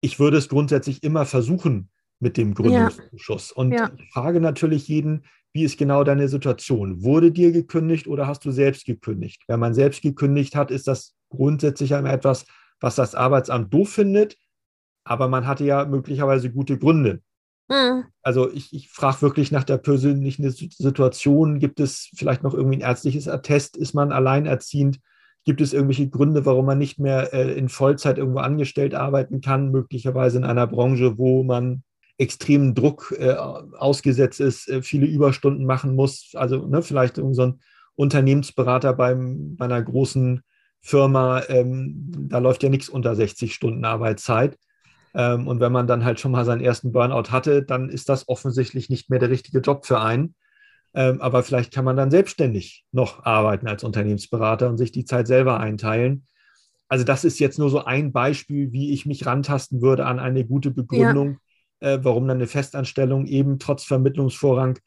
ich 0.00 0.18
würde 0.18 0.36
es 0.36 0.48
grundsätzlich 0.48 1.02
immer 1.02 1.26
versuchen, 1.26 1.90
mit 2.20 2.36
dem 2.36 2.54
Gründungszuschuss. 2.54 3.50
Ja. 3.50 3.56
Und 3.56 3.72
ja. 3.72 3.90
ich 3.96 4.10
frage 4.12 4.40
natürlich 4.40 4.88
jeden, 4.88 5.24
wie 5.52 5.64
ist 5.64 5.78
genau 5.78 6.04
deine 6.04 6.28
Situation? 6.28 7.02
Wurde 7.02 7.32
dir 7.32 7.50
gekündigt 7.50 8.06
oder 8.06 8.26
hast 8.26 8.44
du 8.44 8.50
selbst 8.50 8.84
gekündigt? 8.84 9.42
Wenn 9.48 9.58
man 9.58 9.74
selbst 9.74 10.02
gekündigt 10.02 10.54
hat, 10.54 10.70
ist 10.70 10.86
das 10.86 11.14
grundsätzlich 11.30 11.94
einmal 11.94 12.14
etwas, 12.14 12.46
was 12.80 12.94
das 12.94 13.14
Arbeitsamt 13.14 13.72
doof 13.72 13.90
findet, 13.90 14.36
aber 15.04 15.28
man 15.28 15.46
hatte 15.46 15.64
ja 15.64 15.84
möglicherweise 15.84 16.50
gute 16.50 16.78
Gründe. 16.78 17.20
Mhm. 17.68 18.04
Also 18.22 18.50
ich, 18.52 18.72
ich 18.72 18.90
frage 18.90 19.22
wirklich 19.22 19.50
nach 19.50 19.64
der 19.64 19.78
persönlichen 19.78 20.48
Situation. 20.50 21.58
Gibt 21.58 21.80
es 21.80 22.10
vielleicht 22.14 22.42
noch 22.42 22.54
irgendwie 22.54 22.78
ein 22.78 22.82
ärztliches 22.82 23.28
Attest? 23.28 23.76
Ist 23.76 23.94
man 23.94 24.12
alleinerziehend? 24.12 25.00
Gibt 25.44 25.60
es 25.60 25.72
irgendwelche 25.72 26.08
Gründe, 26.08 26.44
warum 26.44 26.66
man 26.66 26.78
nicht 26.78 26.98
mehr 26.98 27.32
äh, 27.32 27.52
in 27.52 27.68
Vollzeit 27.68 28.18
irgendwo 28.18 28.40
angestellt 28.40 28.94
arbeiten 28.94 29.40
kann? 29.40 29.70
Möglicherweise 29.70 30.38
in 30.38 30.44
einer 30.44 30.66
Branche, 30.66 31.18
wo 31.18 31.42
man 31.42 31.82
extremen 32.18 32.74
Druck 32.74 33.14
äh, 33.18 33.32
ausgesetzt 33.32 34.40
ist, 34.40 34.68
äh, 34.68 34.82
viele 34.82 35.06
Überstunden 35.06 35.64
machen 35.64 35.94
muss. 35.94 36.32
Also 36.34 36.66
ne, 36.66 36.82
vielleicht 36.82 37.16
so 37.16 37.42
ein 37.42 37.60
Unternehmensberater 37.96 38.92
beim, 38.92 39.56
bei 39.56 39.64
einer 39.64 39.82
großen 39.82 40.42
Firma, 40.82 41.42
ähm, 41.48 42.10
da 42.28 42.38
läuft 42.38 42.62
ja 42.62 42.68
nichts 42.68 42.88
unter 42.88 43.14
60 43.14 43.54
Stunden 43.54 43.84
Arbeitszeit. 43.84 44.58
Ähm, 45.14 45.48
und 45.48 45.60
wenn 45.60 45.72
man 45.72 45.86
dann 45.86 46.04
halt 46.04 46.20
schon 46.20 46.32
mal 46.32 46.44
seinen 46.44 46.60
ersten 46.60 46.92
Burnout 46.92 47.30
hatte, 47.30 47.62
dann 47.62 47.88
ist 47.88 48.08
das 48.08 48.28
offensichtlich 48.28 48.90
nicht 48.90 49.10
mehr 49.10 49.18
der 49.18 49.30
richtige 49.30 49.60
Job 49.60 49.86
für 49.86 50.00
einen. 50.00 50.34
Ähm, 50.94 51.20
aber 51.20 51.42
vielleicht 51.42 51.72
kann 51.72 51.84
man 51.84 51.96
dann 51.96 52.10
selbstständig 52.10 52.84
noch 52.92 53.24
arbeiten 53.24 53.68
als 53.68 53.84
Unternehmensberater 53.84 54.68
und 54.68 54.76
sich 54.76 54.92
die 54.92 55.04
Zeit 55.04 55.26
selber 55.26 55.60
einteilen. 55.60 56.26
Also 56.88 57.04
das 57.04 57.24
ist 57.24 57.38
jetzt 57.38 57.58
nur 57.58 57.70
so 57.70 57.84
ein 57.84 58.12
Beispiel, 58.12 58.72
wie 58.72 58.92
ich 58.92 59.06
mich 59.06 59.24
rantasten 59.24 59.80
würde 59.80 60.06
an 60.06 60.18
eine 60.18 60.44
gute 60.44 60.70
Begründung. 60.70 61.32
Ja 61.32 61.38
äh, 61.80 61.98
warum 62.02 62.28
dann 62.28 62.38
eine 62.38 62.46
Festanstellung 62.46 63.26
eben 63.26 63.58
trotz 63.58 63.84
Vermittlungsvorrang 63.84 64.78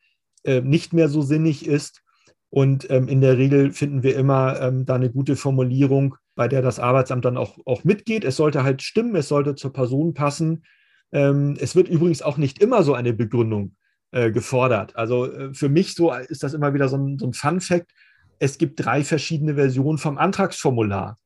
äh, 0.44 0.62
nicht 0.62 0.94
mehr 0.94 1.10
so 1.10 1.22
sinnig 1.22 1.66
ist. 1.66 2.02
Und 2.50 2.90
ähm, 2.92 3.08
in 3.08 3.20
der 3.22 3.38
Regel 3.38 3.72
finden 3.72 4.04
wir 4.04 4.16
immer 4.16 4.62
ähm, 4.62 4.86
da 4.86 4.96
eine 4.96 5.10
gute 5.10 5.36
Formulierung, 5.36 6.16
bei 6.36 6.48
der 6.48 6.62
das 6.62 6.80
Arbeitsamt 6.80 7.26
dann 7.26 7.38
auch, 7.38 7.58
auch 7.66 7.84
mitgeht. 7.84 8.24
Es 8.24 8.36
sollte 8.36 8.64
halt 8.64 8.82
stimmen, 8.84 9.16
es 9.16 9.28
sollte 9.28 9.56
zur 9.56 9.74
Person 9.74 10.14
passen. 10.14 10.64
Ähm, 11.12 11.58
es 11.60 11.76
wird 11.76 11.90
übrigens 11.90 12.22
auch 12.22 12.38
nicht 12.38 12.60
immer 12.60 12.84
so 12.84 12.94
eine 12.94 13.14
Begründung 13.14 13.76
äh, 14.14 14.32
gefordert. 14.32 14.96
Also 14.96 15.26
äh, 15.32 15.54
für 15.54 15.70
mich 15.70 15.96
so 15.96 16.14
ist 16.14 16.44
das 16.44 16.54
immer 16.54 16.74
wieder 16.76 16.88
so 16.88 16.98
ein, 16.98 17.18
so 17.18 17.26
ein 17.26 17.34
Fun-Fact. 17.34 17.92
Es 18.38 18.60
gibt 18.60 18.84
drei 18.86 19.04
verschiedene 19.04 19.56
Versionen 19.56 19.98
vom 19.98 20.20
Antragsformular. 20.20 21.18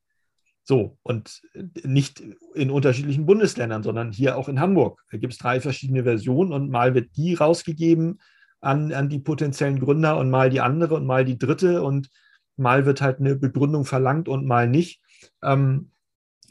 So, 0.63 0.97
und 1.03 1.41
nicht 1.83 2.23
in 2.53 2.71
unterschiedlichen 2.71 3.25
Bundesländern, 3.25 3.83
sondern 3.83 4.11
hier 4.11 4.37
auch 4.37 4.49
in 4.49 4.61
Hamburg. 4.61 5.01
Da 5.11 5.17
gibt 5.17 5.33
es 5.33 5.39
drei 5.39 5.59
verschiedene 5.59 6.03
Versionen 6.03 6.53
und 6.53 6.69
mal 6.69 6.93
wird 6.93 7.15
die 7.17 7.33
rausgegeben 7.33 8.21
an, 8.61 8.93
an 8.93 9.09
die 9.09 9.19
potenziellen 9.19 9.79
Gründer 9.79 10.17
und 10.17 10.29
mal 10.29 10.49
die 10.49 10.61
andere 10.61 10.95
und 10.95 11.05
mal 11.05 11.25
die 11.25 11.37
dritte 11.37 11.83
und 11.83 12.09
mal 12.55 12.85
wird 12.85 13.01
halt 13.01 13.19
eine 13.19 13.35
Begründung 13.35 13.83
verlangt 13.83 14.29
und 14.29 14.45
mal 14.45 14.67
nicht. 14.67 15.01
Ähm, 15.43 15.91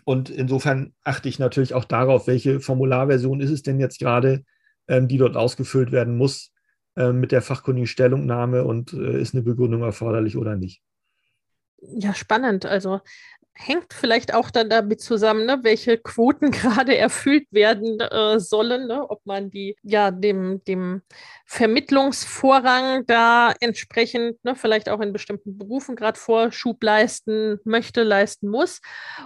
und 0.04 0.28
insofern 0.30 0.92
achte 1.02 1.30
ich 1.30 1.38
natürlich 1.38 1.72
auch 1.72 1.84
darauf, 1.84 2.26
welche 2.26 2.60
Formularversion 2.60 3.40
ist 3.40 3.50
es 3.50 3.62
denn 3.62 3.80
jetzt 3.80 3.98
gerade, 3.98 4.44
ähm, 4.88 5.08
die 5.08 5.18
dort 5.18 5.36
ausgefüllt 5.36 5.92
werden 5.92 6.16
muss 6.16 6.52
äh, 6.96 7.12
mit 7.12 7.32
der 7.32 7.42
fachkundigen 7.42 7.86
Stellungnahme 7.86 8.64
und 8.64 8.92
äh, 8.92 9.20
ist 9.20 9.34
eine 9.34 9.42
Begründung 9.42 9.82
erforderlich 9.82 10.36
oder 10.36 10.56
nicht. 10.56 10.82
Ja, 11.78 12.14
spannend. 12.14 12.66
Also 12.66 13.00
hängt 13.58 13.92
vielleicht 13.94 14.34
auch 14.34 14.50
dann 14.50 14.68
damit 14.68 15.00
zusammen, 15.00 15.46
ne, 15.46 15.58
welche 15.62 15.98
Quoten 15.98 16.50
gerade 16.50 16.96
erfüllt 16.96 17.46
werden 17.50 17.98
äh, 18.00 18.38
sollen, 18.38 18.86
ne, 18.86 19.08
ob 19.08 19.24
man 19.24 19.50
die 19.50 19.76
ja 19.82 20.10
dem, 20.10 20.62
dem 20.64 21.02
Vermittlungsvorrang 21.46 23.06
da 23.06 23.54
entsprechend 23.60 24.42
ne, 24.44 24.54
vielleicht 24.54 24.88
auch 24.88 25.00
in 25.00 25.12
bestimmten 25.12 25.56
Berufen 25.56 25.96
gerade 25.96 26.18
Vorschub 26.18 26.82
leisten 26.82 27.58
möchte, 27.64 28.02
leisten 28.02 28.48
muss 28.48 28.80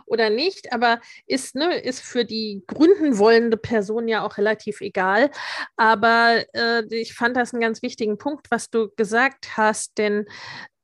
oder 0.07 0.31
nicht. 0.31 0.73
Aber 0.73 1.01
ist, 1.27 1.57
ne, 1.57 1.79
ist 1.79 2.01
für 2.01 2.25
die 2.25 2.63
gründen 2.67 3.19
wollende 3.19 3.57
Person 3.57 4.07
ja 4.07 4.25
auch 4.25 4.39
relativ 4.39 4.81
egal. 4.81 5.31
Aber 5.77 6.45
äh, 6.55 6.85
ich 6.91 7.15
fand 7.15 7.37
das 7.37 7.53
einen 7.53 7.63
ganz 7.63 7.83
wichtigen 7.83 8.17
Punkt, 8.19 8.51
was 8.51 8.71
du 8.71 8.91
gesagt 8.97 9.57
hast, 9.57 9.99
denn 9.99 10.27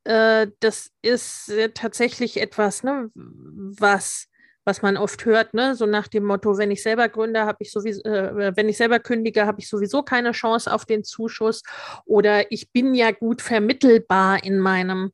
äh, 0.07 0.47
das 0.59 0.91
ist 1.01 1.49
äh, 1.49 1.69
tatsächlich 1.69 2.39
etwas, 2.41 2.83
ne, 2.83 3.11
was 3.13 4.27
was 4.67 4.81
man 4.81 4.97
oft 4.97 5.23
hört, 5.23 5.53
ne? 5.53 5.75
so 5.75 5.85
nach 5.85 6.09
dem 6.09 6.25
Motto, 6.25 6.57
wenn 6.57 6.71
ich 6.71 6.83
selber 6.83 7.07
gründe, 7.07 7.45
habe 7.45 7.59
ich 7.61 7.71
sowieso, 7.71 8.03
äh, 8.03 8.53
wenn 8.55 8.67
ich 8.67 8.75
selber 8.75 8.99
kündige, 8.99 9.45
habe 9.45 9.61
ich 9.61 9.69
sowieso 9.69 10.03
keine 10.03 10.33
Chance 10.33 10.71
auf 10.73 10.83
den 10.85 11.05
Zuschuss 11.05 11.63
oder 12.03 12.51
ich 12.51 12.73
bin 12.73 12.93
ja 12.93 13.11
gut 13.11 13.41
vermittelbar 13.41 14.43
in 14.43 14.59
meinem 14.59 15.13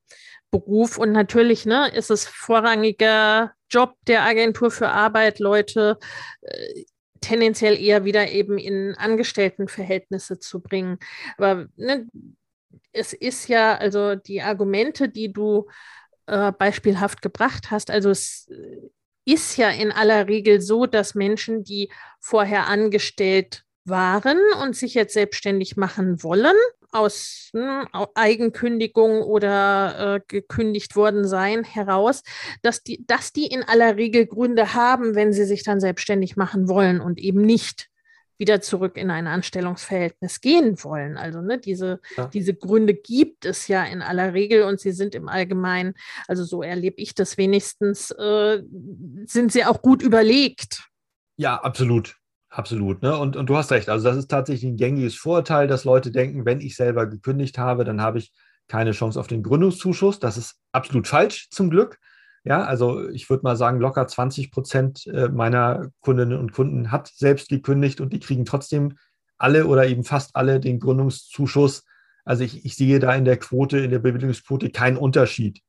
Beruf 0.49 0.97
und 0.97 1.11
natürlich 1.11 1.67
ne, 1.67 1.87
ist 1.89 2.09
es 2.09 2.25
vorrangiger 2.25 3.51
Job 3.69 3.93
der 4.07 4.23
Agentur 4.23 4.71
für 4.71 4.89
Arbeit, 4.89 5.37
Leute 5.37 5.99
äh, 6.41 6.83
tendenziell 7.21 7.79
eher 7.79 8.05
wieder 8.05 8.29
eben 8.31 8.57
in 8.57 8.95
Angestelltenverhältnisse 8.97 10.39
zu 10.39 10.61
bringen. 10.61 10.97
Aber 11.37 11.67
ne, 11.75 12.07
es 12.91 13.13
ist 13.13 13.47
ja, 13.47 13.75
also 13.75 14.15
die 14.15 14.41
Argumente, 14.41 15.09
die 15.09 15.31
du 15.31 15.67
äh, 16.27 16.51
beispielhaft 16.51 17.21
gebracht 17.21 17.71
hast, 17.71 17.91
also 17.91 18.09
es 18.09 18.49
ist 19.25 19.57
ja 19.57 19.69
in 19.69 19.91
aller 19.91 20.27
Regel 20.27 20.61
so, 20.61 20.85
dass 20.85 21.15
Menschen, 21.15 21.63
die 21.63 21.89
vorher 22.19 22.67
angestellt 22.67 23.63
waren 23.85 24.39
und 24.61 24.75
sich 24.75 24.93
jetzt 24.93 25.13
selbstständig 25.13 25.77
machen 25.77 26.23
wollen, 26.23 26.55
aus 26.91 27.49
ne, 27.53 27.87
Eigenkündigung 28.13 29.23
oder 29.23 30.15
äh, 30.15 30.21
gekündigt 30.27 30.95
worden 30.95 31.27
sein 31.27 31.63
heraus, 31.63 32.23
dass 32.61 32.83
die, 32.83 33.03
dass 33.07 33.33
die 33.33 33.47
in 33.47 33.63
aller 33.63 33.97
Regel 33.97 34.27
Gründe 34.27 34.73
haben, 34.73 35.15
wenn 35.15 35.33
sie 35.33 35.45
sich 35.45 35.63
dann 35.63 35.79
selbstständig 35.79 36.37
machen 36.37 36.69
wollen 36.69 37.01
und 37.01 37.19
eben 37.19 37.41
nicht 37.41 37.89
wieder 38.43 38.59
zurück 38.59 38.97
in 38.97 39.09
ein 39.09 39.25
Anstellungsverhältnis 39.25 40.41
gehen 40.41 40.83
wollen. 40.83 41.15
Also 41.15 41.41
ne, 41.41 41.57
diese, 41.57 42.01
ja. 42.17 42.27
diese 42.27 42.53
Gründe 42.53 42.93
gibt 42.93 43.45
es 43.45 43.69
ja 43.69 43.85
in 43.85 44.01
aller 44.01 44.33
Regel 44.33 44.63
und 44.63 44.81
sie 44.81 44.91
sind 44.91 45.15
im 45.15 45.29
Allgemeinen, 45.29 45.93
also 46.27 46.43
so 46.43 46.61
erlebe 46.61 46.97
ich 46.97 47.15
das 47.15 47.37
wenigstens, 47.37 48.11
äh, 48.11 48.61
sind 49.25 49.53
sie 49.53 49.63
auch 49.63 49.81
gut 49.81 50.01
überlegt. 50.01 50.83
Ja, 51.37 51.55
absolut. 51.55 52.17
Absolut. 52.49 53.01
Ne? 53.01 53.17
Und, 53.17 53.37
und 53.37 53.49
du 53.49 53.55
hast 53.55 53.71
recht. 53.71 53.87
Also 53.87 54.09
das 54.09 54.17
ist 54.17 54.27
tatsächlich 54.27 54.69
ein 54.69 54.77
gängiges 54.77 55.15
Vorurteil, 55.15 55.67
dass 55.67 55.85
Leute 55.85 56.11
denken, 56.11 56.45
wenn 56.45 56.59
ich 56.59 56.75
selber 56.75 57.07
gekündigt 57.07 57.57
habe, 57.57 57.85
dann 57.85 58.01
habe 58.01 58.17
ich 58.17 58.33
keine 58.67 58.91
Chance 58.91 59.17
auf 59.19 59.27
den 59.27 59.41
Gründungszuschuss. 59.41 60.19
Das 60.19 60.37
ist 60.37 60.57
absolut 60.73 61.07
falsch, 61.07 61.49
zum 61.49 61.69
Glück. 61.69 61.97
Ja, 62.45 62.63
also 62.63 63.07
ich 63.09 63.29
würde 63.29 63.43
mal 63.43 63.55
sagen, 63.55 63.79
locker 63.79 64.05
20 64.05 64.51
Prozent 64.51 65.07
äh, 65.07 65.29
meiner 65.29 65.89
Kundinnen 66.01 66.37
und 66.37 66.51
Kunden 66.51 66.91
hat 66.91 67.07
selbst 67.07 67.49
gekündigt 67.49 68.01
und 68.01 68.11
die 68.11 68.19
kriegen 68.19 68.43
trotzdem 68.45 68.97
alle 69.37 69.65
oder 69.67 69.87
eben 69.87 70.03
fast 70.03 70.35
alle 70.35 70.59
den 70.59 70.79
Gründungszuschuss. 70.79 71.85
Also 72.25 72.43
ich, 72.43 72.65
ich 72.65 72.75
sehe 72.75 72.99
da 72.99 73.13
in 73.15 73.25
der 73.25 73.37
Quote, 73.37 73.79
in 73.79 73.91
der 73.91 73.99
Bewilligungsquote 73.99 74.69
keinen 74.71 74.97
Unterschied. 74.97 75.61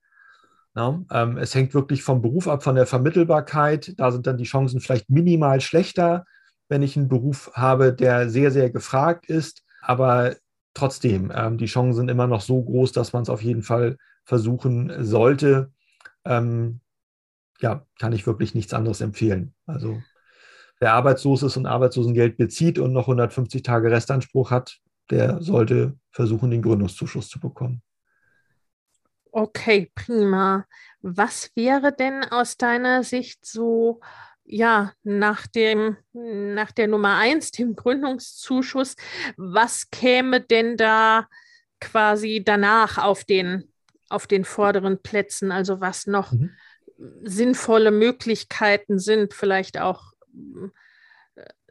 Ja, 0.77 1.01
ähm, 1.13 1.39
es 1.39 1.55
hängt 1.55 1.75
wirklich 1.75 2.03
vom 2.03 2.21
Beruf 2.21 2.49
ab, 2.49 2.65
von 2.65 2.75
der 2.75 2.87
Vermittelbarkeit. 2.87 3.95
Da 3.99 4.11
sind 4.11 4.27
dann 4.27 4.39
die 4.39 4.45
Chancen 4.45 4.81
vielleicht 4.81 5.09
minimal 5.11 5.61
schlechter. 5.61 6.25
wenn 6.69 6.83
ich 6.83 6.97
einen 6.97 7.09
Beruf 7.09 7.53
habe, 7.55 7.93
der 7.93 8.31
sehr, 8.31 8.51
sehr 8.51 8.71
gefragt 8.71 9.27
ist. 9.29 9.65
Aber 9.83 10.35
trotzdem, 10.73 11.31
ähm, 11.35 11.59
die 11.59 11.67
Chancen 11.67 11.95
sind 11.95 12.11
immer 12.11 12.27
noch 12.27 12.41
so 12.41 12.63
groß, 12.63 12.93
dass 12.93 13.13
man 13.13 13.23
es 13.23 13.29
auf 13.29 13.43
jeden 13.43 13.63
Fall 13.63 13.99
versuchen 14.25 15.05
sollte. 15.05 15.74
Ähm, 16.25 16.81
ja, 17.61 17.87
kann 17.99 18.13
ich 18.13 18.27
wirklich 18.27 18.55
nichts 18.55 18.75
anderes 18.75 19.01
empfehlen. 19.01 19.55
Also 19.67 20.03
wer 20.81 20.95
arbeitslos 20.95 21.43
ist 21.43 21.57
und 21.57 21.67
Arbeitslosengeld 21.67 22.37
bezieht 22.37 22.79
und 22.79 22.93
noch 22.93 23.09
150 23.09 23.63
Tage 23.63 23.91
Restanspruch 23.91 24.51
hat, 24.51 24.81
der 25.11 25.41
sollte 25.41 25.97
versuchen, 26.11 26.51
den 26.51 26.63
Gründungszuschuss 26.63 27.29
zu 27.29 27.41
bekommen. 27.41 27.83
Okay, 29.31 29.91
prima. 29.95 30.65
Was 31.03 31.51
wäre 31.57 31.93
denn 31.93 32.25
aus 32.25 32.57
deiner 32.57 33.03
Sicht 33.03 33.45
so, 33.45 34.01
ja, 34.45 34.93
nach 35.03 35.49
dem, 35.49 35.97
nach 36.13 36.71
der 36.71 36.87
Nummer 36.87 37.17
eins, 37.17 37.51
dem 37.51 37.75
Gründungszuschuss, 37.75 38.95
was 39.37 39.91
käme 39.91 40.41
denn 40.41 40.77
da 40.77 41.27
quasi 41.81 42.43
danach 42.45 42.99
auf 42.99 43.25
den, 43.25 43.74
auf 44.09 44.27
den 44.27 44.45
vorderen 44.45 45.03
Plätzen? 45.03 45.53
Also 45.53 45.81
was 45.81 46.07
noch 46.07 46.33
mhm. 46.33 46.51
sinnvolle 47.23 47.91
Möglichkeiten 47.91 48.99
sind, 48.99 49.35
vielleicht 49.35 49.81
auch 49.81 50.15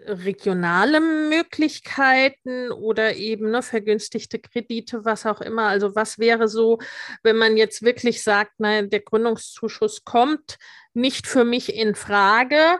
regionale 0.05 0.99
Möglichkeiten 0.99 2.71
oder 2.71 3.15
eben 3.15 3.51
ne, 3.51 3.61
vergünstigte 3.61 4.39
Kredite, 4.39 5.05
was 5.05 5.25
auch 5.25 5.41
immer. 5.41 5.67
Also 5.67 5.95
was 5.95 6.19
wäre 6.19 6.47
so, 6.47 6.79
wenn 7.23 7.37
man 7.37 7.57
jetzt 7.57 7.83
wirklich 7.83 8.23
sagt, 8.23 8.53
nein, 8.59 8.89
der 8.89 9.01
Gründungszuschuss 9.01 10.03
kommt 10.03 10.57
nicht 10.93 11.27
für 11.27 11.43
mich 11.43 11.75
in 11.75 11.95
Frage. 11.95 12.79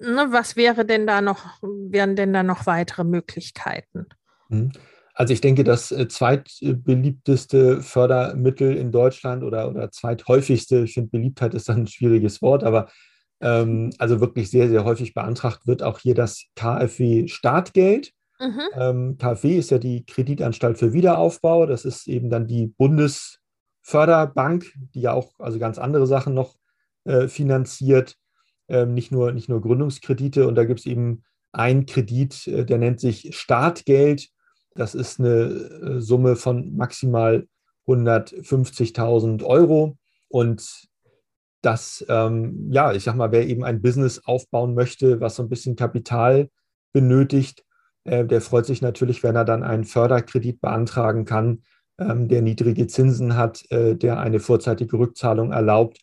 Ne, 0.00 0.26
was 0.28 0.56
wäre 0.56 0.84
denn 0.84 1.06
da 1.06 1.20
noch, 1.20 1.58
wären 1.62 2.16
denn 2.16 2.32
da 2.32 2.42
noch 2.42 2.66
weitere 2.66 3.04
Möglichkeiten? 3.04 4.06
Mhm. 4.48 4.72
Also 5.18 5.32
ich 5.32 5.40
denke, 5.40 5.64
das 5.64 5.92
äh, 5.92 6.08
zweitbeliebteste 6.08 7.80
Fördermittel 7.80 8.76
in 8.76 8.92
Deutschland 8.92 9.42
oder, 9.42 9.70
oder 9.70 9.90
zweithäufigste, 9.90 10.80
ich 10.80 10.92
finde 10.92 11.08
Beliebtheit 11.10 11.54
ist 11.54 11.70
dann 11.70 11.80
ein 11.80 11.86
schwieriges 11.86 12.42
Wort, 12.42 12.62
aber 12.62 12.90
ähm, 13.40 13.94
also 13.98 14.20
wirklich 14.20 14.50
sehr, 14.50 14.68
sehr 14.68 14.84
häufig 14.84 15.14
beantragt 15.14 15.66
wird 15.66 15.82
auch 15.82 16.00
hier 16.00 16.14
das 16.14 16.44
KfW-Startgeld. 16.54 18.12
Mhm. 18.38 18.60
Ähm, 18.74 19.16
KfW 19.16 19.56
ist 19.56 19.70
ja 19.70 19.78
die 19.78 20.04
Kreditanstalt 20.04 20.76
für 20.76 20.92
Wiederaufbau. 20.92 21.64
Das 21.64 21.86
ist 21.86 22.08
eben 22.08 22.28
dann 22.28 22.46
die 22.46 22.66
Bundesförderbank, 22.66 24.70
die 24.94 25.00
ja 25.00 25.14
auch 25.14 25.32
also 25.38 25.58
ganz 25.58 25.78
andere 25.78 26.06
Sachen 26.06 26.34
noch 26.34 26.56
äh, 27.04 27.28
finanziert, 27.28 28.16
ähm, 28.68 28.92
nicht, 28.92 29.12
nur, 29.12 29.32
nicht 29.32 29.48
nur 29.48 29.62
Gründungskredite. 29.62 30.46
Und 30.46 30.56
da 30.56 30.64
gibt 30.64 30.80
es 30.80 30.86
eben 30.86 31.22
einen 31.52 31.86
Kredit, 31.86 32.46
äh, 32.48 32.66
der 32.66 32.76
nennt 32.76 33.00
sich 33.00 33.34
Startgeld. 33.34 34.28
Das 34.76 34.94
ist 34.94 35.18
eine 35.18 35.28
äh, 35.28 36.00
Summe 36.00 36.36
von 36.36 36.76
maximal 36.76 37.46
150.000 37.86 39.44
Euro. 39.44 39.96
Und 40.28 40.88
dass, 41.62 42.04
ähm, 42.08 42.68
ja, 42.70 42.92
ich 42.92 43.04
sag 43.04 43.16
mal, 43.16 43.32
wer 43.32 43.46
eben 43.46 43.64
ein 43.64 43.82
Business 43.82 44.22
aufbauen 44.24 44.74
möchte, 44.74 45.20
was 45.20 45.36
so 45.36 45.42
ein 45.42 45.48
bisschen 45.48 45.76
Kapital 45.76 46.48
benötigt, 46.92 47.64
äh, 48.04 48.24
der 48.24 48.40
freut 48.40 48.66
sich 48.66 48.82
natürlich, 48.82 49.22
wenn 49.22 49.36
er 49.36 49.44
dann 49.44 49.62
einen 49.62 49.84
Förderkredit 49.84 50.60
beantragen 50.60 51.24
kann, 51.24 51.62
ähm, 51.98 52.28
der 52.28 52.42
niedrige 52.42 52.86
Zinsen 52.86 53.36
hat, 53.36 53.64
äh, 53.70 53.96
der 53.96 54.20
eine 54.20 54.38
vorzeitige 54.38 54.98
Rückzahlung 54.98 55.52
erlaubt, 55.52 56.00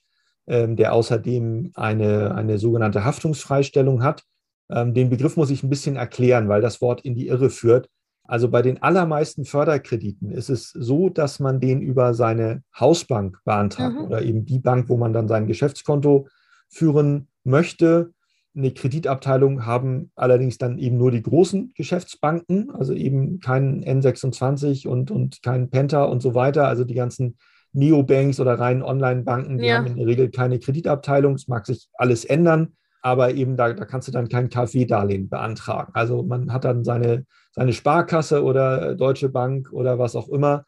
ähm, 0.47 0.75
der 0.75 0.93
außerdem 0.93 1.71
eine, 1.75 2.36
eine 2.36 2.57
sogenannte 2.57 3.05
Haftungsfreistellung 3.05 4.03
hat. 4.03 4.23
Ähm, 4.69 4.93
den 4.93 5.09
Begriff 5.09 5.38
muss 5.38 5.49
ich 5.49 5.63
ein 5.63 5.69
bisschen 5.69 5.95
erklären, 5.95 6.49
weil 6.49 6.62
das 6.62 6.81
Wort 6.81 7.01
in 7.01 7.15
die 7.15 7.27
Irre 7.27 7.49
führt. 7.49 7.89
Also 8.25 8.49
bei 8.49 8.62
den 8.62 8.81
allermeisten 8.81 9.43
Förderkrediten 9.43 10.31
ist 10.31 10.49
es 10.49 10.69
so, 10.69 11.09
dass 11.09 11.39
man 11.39 11.59
den 11.59 11.81
über 11.81 12.13
seine 12.13 12.63
Hausbank 12.77 13.39
beantragt 13.43 13.95
mhm. 13.95 14.05
oder 14.05 14.21
eben 14.21 14.45
die 14.45 14.59
Bank, 14.59 14.88
wo 14.88 14.97
man 14.97 15.12
dann 15.12 15.27
sein 15.27 15.45
Geschäftskonto 15.45 16.27
führen 16.69 17.27
möchte. 17.43 18.12
Eine 18.55 18.71
Kreditabteilung 18.71 19.65
haben 19.65 20.12
allerdings 20.15 20.57
dann 20.57 20.77
eben 20.77 20.97
nur 20.97 21.12
die 21.12 21.23
großen 21.23 21.73
Geschäftsbanken, 21.75 22.71
also 22.71 22.93
eben 22.93 23.39
kein 23.39 23.83
N26 23.83 24.88
und, 24.88 25.12
und 25.12 25.41
kein 25.41 25.69
Penta 25.69 26.03
und 26.03 26.21
so 26.21 26.33
weiter, 26.33 26.67
also 26.67 26.86
die 26.86 26.93
ganzen 26.93 27.38
Neobanks 27.73 28.39
oder 28.39 28.59
reinen 28.59 28.83
Online-Banken, 28.83 29.57
die 29.57 29.65
ja. 29.65 29.77
haben 29.77 29.88
in 29.88 29.97
der 29.97 30.05
Regel 30.05 30.29
keine 30.29 30.59
Kreditabteilung. 30.59 31.33
Es 31.33 31.47
mag 31.47 31.65
sich 31.65 31.89
alles 31.95 32.23
ändern, 32.23 32.73
aber 33.04 33.36
eben 33.36 33.56
da, 33.58 33.72
da 33.74 33.86
kannst 33.86 34.08
du 34.08 34.12
dann 34.12 34.30
kein 34.30 34.50
KfW-Darlehen 34.50 35.30
beantragen. 35.30 35.92
Also 35.94 36.24
man 36.24 36.52
hat 36.52 36.66
dann 36.66 36.84
seine 36.84 37.26
seine 37.54 37.74
Sparkasse 37.74 38.44
oder 38.44 38.96
Deutsche 38.96 39.30
Bank 39.30 39.72
oder 39.72 40.00
was 40.00 40.16
auch 40.16 40.28
immer 40.30 40.66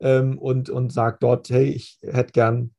ähm, 0.00 0.38
und, 0.38 0.70
und 0.70 0.92
sagt 0.92 1.22
dort, 1.22 1.50
hey, 1.50 1.64
ich 1.64 1.98
hätte 2.02 2.32
gern, 2.32 2.70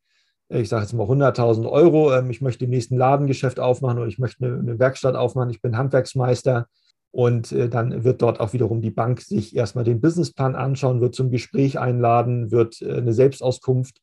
ich 0.47 0.69
sage 0.69 0.83
jetzt 0.83 0.93
mal 0.93 1.07
100.000 1.07 1.69
Euro, 1.69 2.13
ähm, 2.13 2.29
ich 2.29 2.41
möchte 2.41 2.65
im 2.65 2.71
nächsten 2.71 2.97
Ladengeschäft 2.97 3.59
aufmachen 3.59 3.99
oder 3.99 4.07
ich 4.07 4.19
möchte 4.19 4.45
eine, 4.45 4.57
eine 4.57 4.79
Werkstatt 4.79 5.15
aufmachen, 5.15 5.49
ich 5.49 5.61
bin 5.61 5.77
Handwerksmeister. 5.77 6.67
Und 7.11 7.51
äh, 7.51 7.69
dann 7.69 8.03
wird 8.03 8.21
dort 8.21 8.39
auch 8.39 8.53
wiederum 8.53 8.81
die 8.81 8.91
Bank 8.91 9.21
sich 9.21 9.55
erstmal 9.55 9.83
den 9.83 9.99
Businessplan 9.99 10.55
anschauen, 10.55 11.01
wird 11.01 11.15
zum 11.15 11.31
Gespräch 11.31 11.79
einladen, 11.79 12.51
wird 12.51 12.83
äh, 12.83 12.97
eine 12.97 13.13
Selbstauskunft 13.13 13.99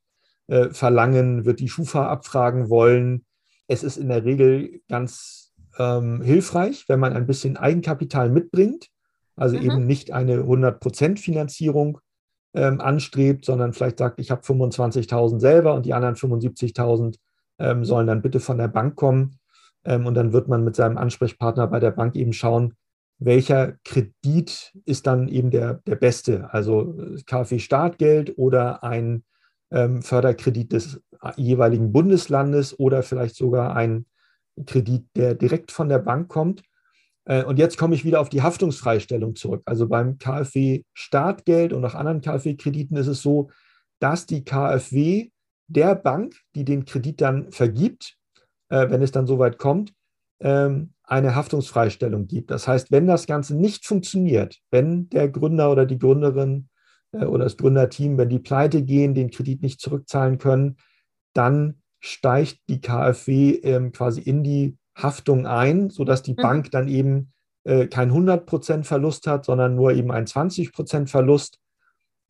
äh, 0.49 0.71
verlangen, 0.71 1.45
wird 1.45 1.61
die 1.61 1.69
Schufa 1.69 2.09
abfragen 2.09 2.69
wollen. 2.69 3.25
Es 3.68 3.83
ist 3.83 3.96
in 3.96 4.09
der 4.09 4.24
Regel 4.24 4.81
ganz 4.88 5.52
ähm, 5.79 6.22
hilfreich, 6.22 6.85
wenn 6.88 7.00
man 7.00 7.12
ein 7.12 7.26
bisschen 7.26 7.57
Eigenkapital 7.57 8.31
mitbringt 8.31 8.90
also 9.37 9.57
mhm. 9.57 9.62
eben 9.62 9.87
nicht 9.87 10.12
eine 10.12 10.38
100% 10.38 11.18
Finanzierung 11.18 12.00
ähm, 12.55 12.81
anstrebt, 12.81 13.44
sondern 13.44 13.74
vielleicht 13.74 13.98
sagt, 13.98 14.18
ich 14.18 14.31
habe 14.31 14.42
25.000 14.42 15.40
selber 15.40 15.74
und 15.74 15.87
die 15.87 15.92
anderen 15.92 16.16
75.000 16.16 17.16
ähm, 17.59 17.85
sollen 17.85 18.07
dann 18.07 18.22
bitte 18.22 18.40
von 18.40 18.59
der 18.59 18.68
Bank 18.68 18.96
kommen. 18.96 19.38
Ähm, 19.85 20.07
und 20.07 20.14
dann 20.14 20.33
wird 20.33 20.48
man 20.48 20.64
mit 20.64 20.74
seinem 20.74 20.96
Ansprechpartner 20.96 21.66
bei 21.66 21.81
der 21.81 21.90
Bank 21.90 22.16
eben 22.16 22.33
schauen, 22.33 22.74
welcher 23.18 23.74
Kredit 23.85 24.72
ist 24.85 25.07
dann 25.07 25.29
eben 25.29 25.50
der, 25.50 25.74
der 25.87 25.96
beste, 25.96 26.52
also 26.52 26.96
äh, 26.98 27.22
KfW-Startgeld 27.24 28.37
oder 28.37 28.83
ein 28.83 29.22
Förderkredit 29.70 30.72
des 30.72 31.02
äh, 31.22 31.33
jeweiligen 31.37 31.92
Bundeslandes 31.92 32.79
oder 32.79 33.02
vielleicht 33.02 33.37
sogar 33.37 33.74
ein 33.74 34.07
Kredit, 34.64 35.07
der 35.16 35.35
direkt 35.35 35.72
von 35.72 35.88
der 35.88 35.98
Bank 35.98 36.29
kommt. 36.29 36.62
Äh, 37.24 37.44
und 37.44 37.59
jetzt 37.59 37.76
komme 37.76 37.94
ich 37.94 38.05
wieder 38.05 38.20
auf 38.20 38.29
die 38.29 38.42
Haftungsfreistellung 38.42 39.35
zurück. 39.35 39.62
Also 39.66 39.88
beim 39.88 40.18
KfW-Startgeld 40.18 41.72
und 41.72 41.85
auch 41.85 41.94
anderen 41.94 42.20
KfW-Krediten 42.20 42.96
ist 42.96 43.09
es 43.09 43.22
so, 43.22 43.50
dass 43.98 44.26
die 44.26 44.44
KfW 44.44 45.31
der 45.68 45.94
Bank, 45.94 46.37
die 46.55 46.64
den 46.64 46.85
Kredit 46.85 47.20
dann 47.20 47.50
vergibt, 47.50 48.16
äh, 48.68 48.88
wenn 48.88 49.02
es 49.02 49.11
dann 49.11 49.26
soweit 49.26 49.59
kommt, 49.59 49.92
ähm, 50.40 50.92
eine 51.02 51.35
Haftungsfreistellung 51.35 52.26
gibt. 52.26 52.50
Das 52.50 52.66
heißt, 52.66 52.90
wenn 52.90 53.07
das 53.07 53.26
Ganze 53.26 53.57
nicht 53.57 53.87
funktioniert, 53.87 54.59
wenn 54.70 55.09
der 55.11 55.29
Gründer 55.29 55.70
oder 55.70 55.87
die 55.87 55.98
Gründerin 55.98 56.68
oder 57.24 57.44
das 57.44 57.57
Gründerteam, 57.57 58.18
wenn 58.18 58.29
die 58.29 58.38
pleite 58.38 58.83
gehen, 58.83 59.14
den 59.14 59.31
Kredit 59.31 59.62
nicht 59.62 59.81
zurückzahlen 59.81 60.38
können, 60.38 60.76
dann 61.33 61.83
steigt 62.00 62.59
die 62.68 62.81
KfW 62.81 63.55
ähm, 63.62 63.92
quasi 63.92 64.20
in 64.20 64.42
die 64.44 64.76
Haftung 64.96 65.46
ein, 65.46 65.90
sodass 65.90 66.22
die 66.22 66.33
mhm. 66.33 66.42
Bank 66.42 66.70
dann 66.70 66.88
eben 66.88 67.33
äh, 67.64 67.87
kein 67.87 68.11
100% 68.11 68.85
Verlust 68.85 69.26
hat, 69.26 69.44
sondern 69.44 69.74
nur 69.74 69.92
eben 69.92 70.11
ein 70.11 70.26
20% 70.26 71.09
Verlust. 71.09 71.59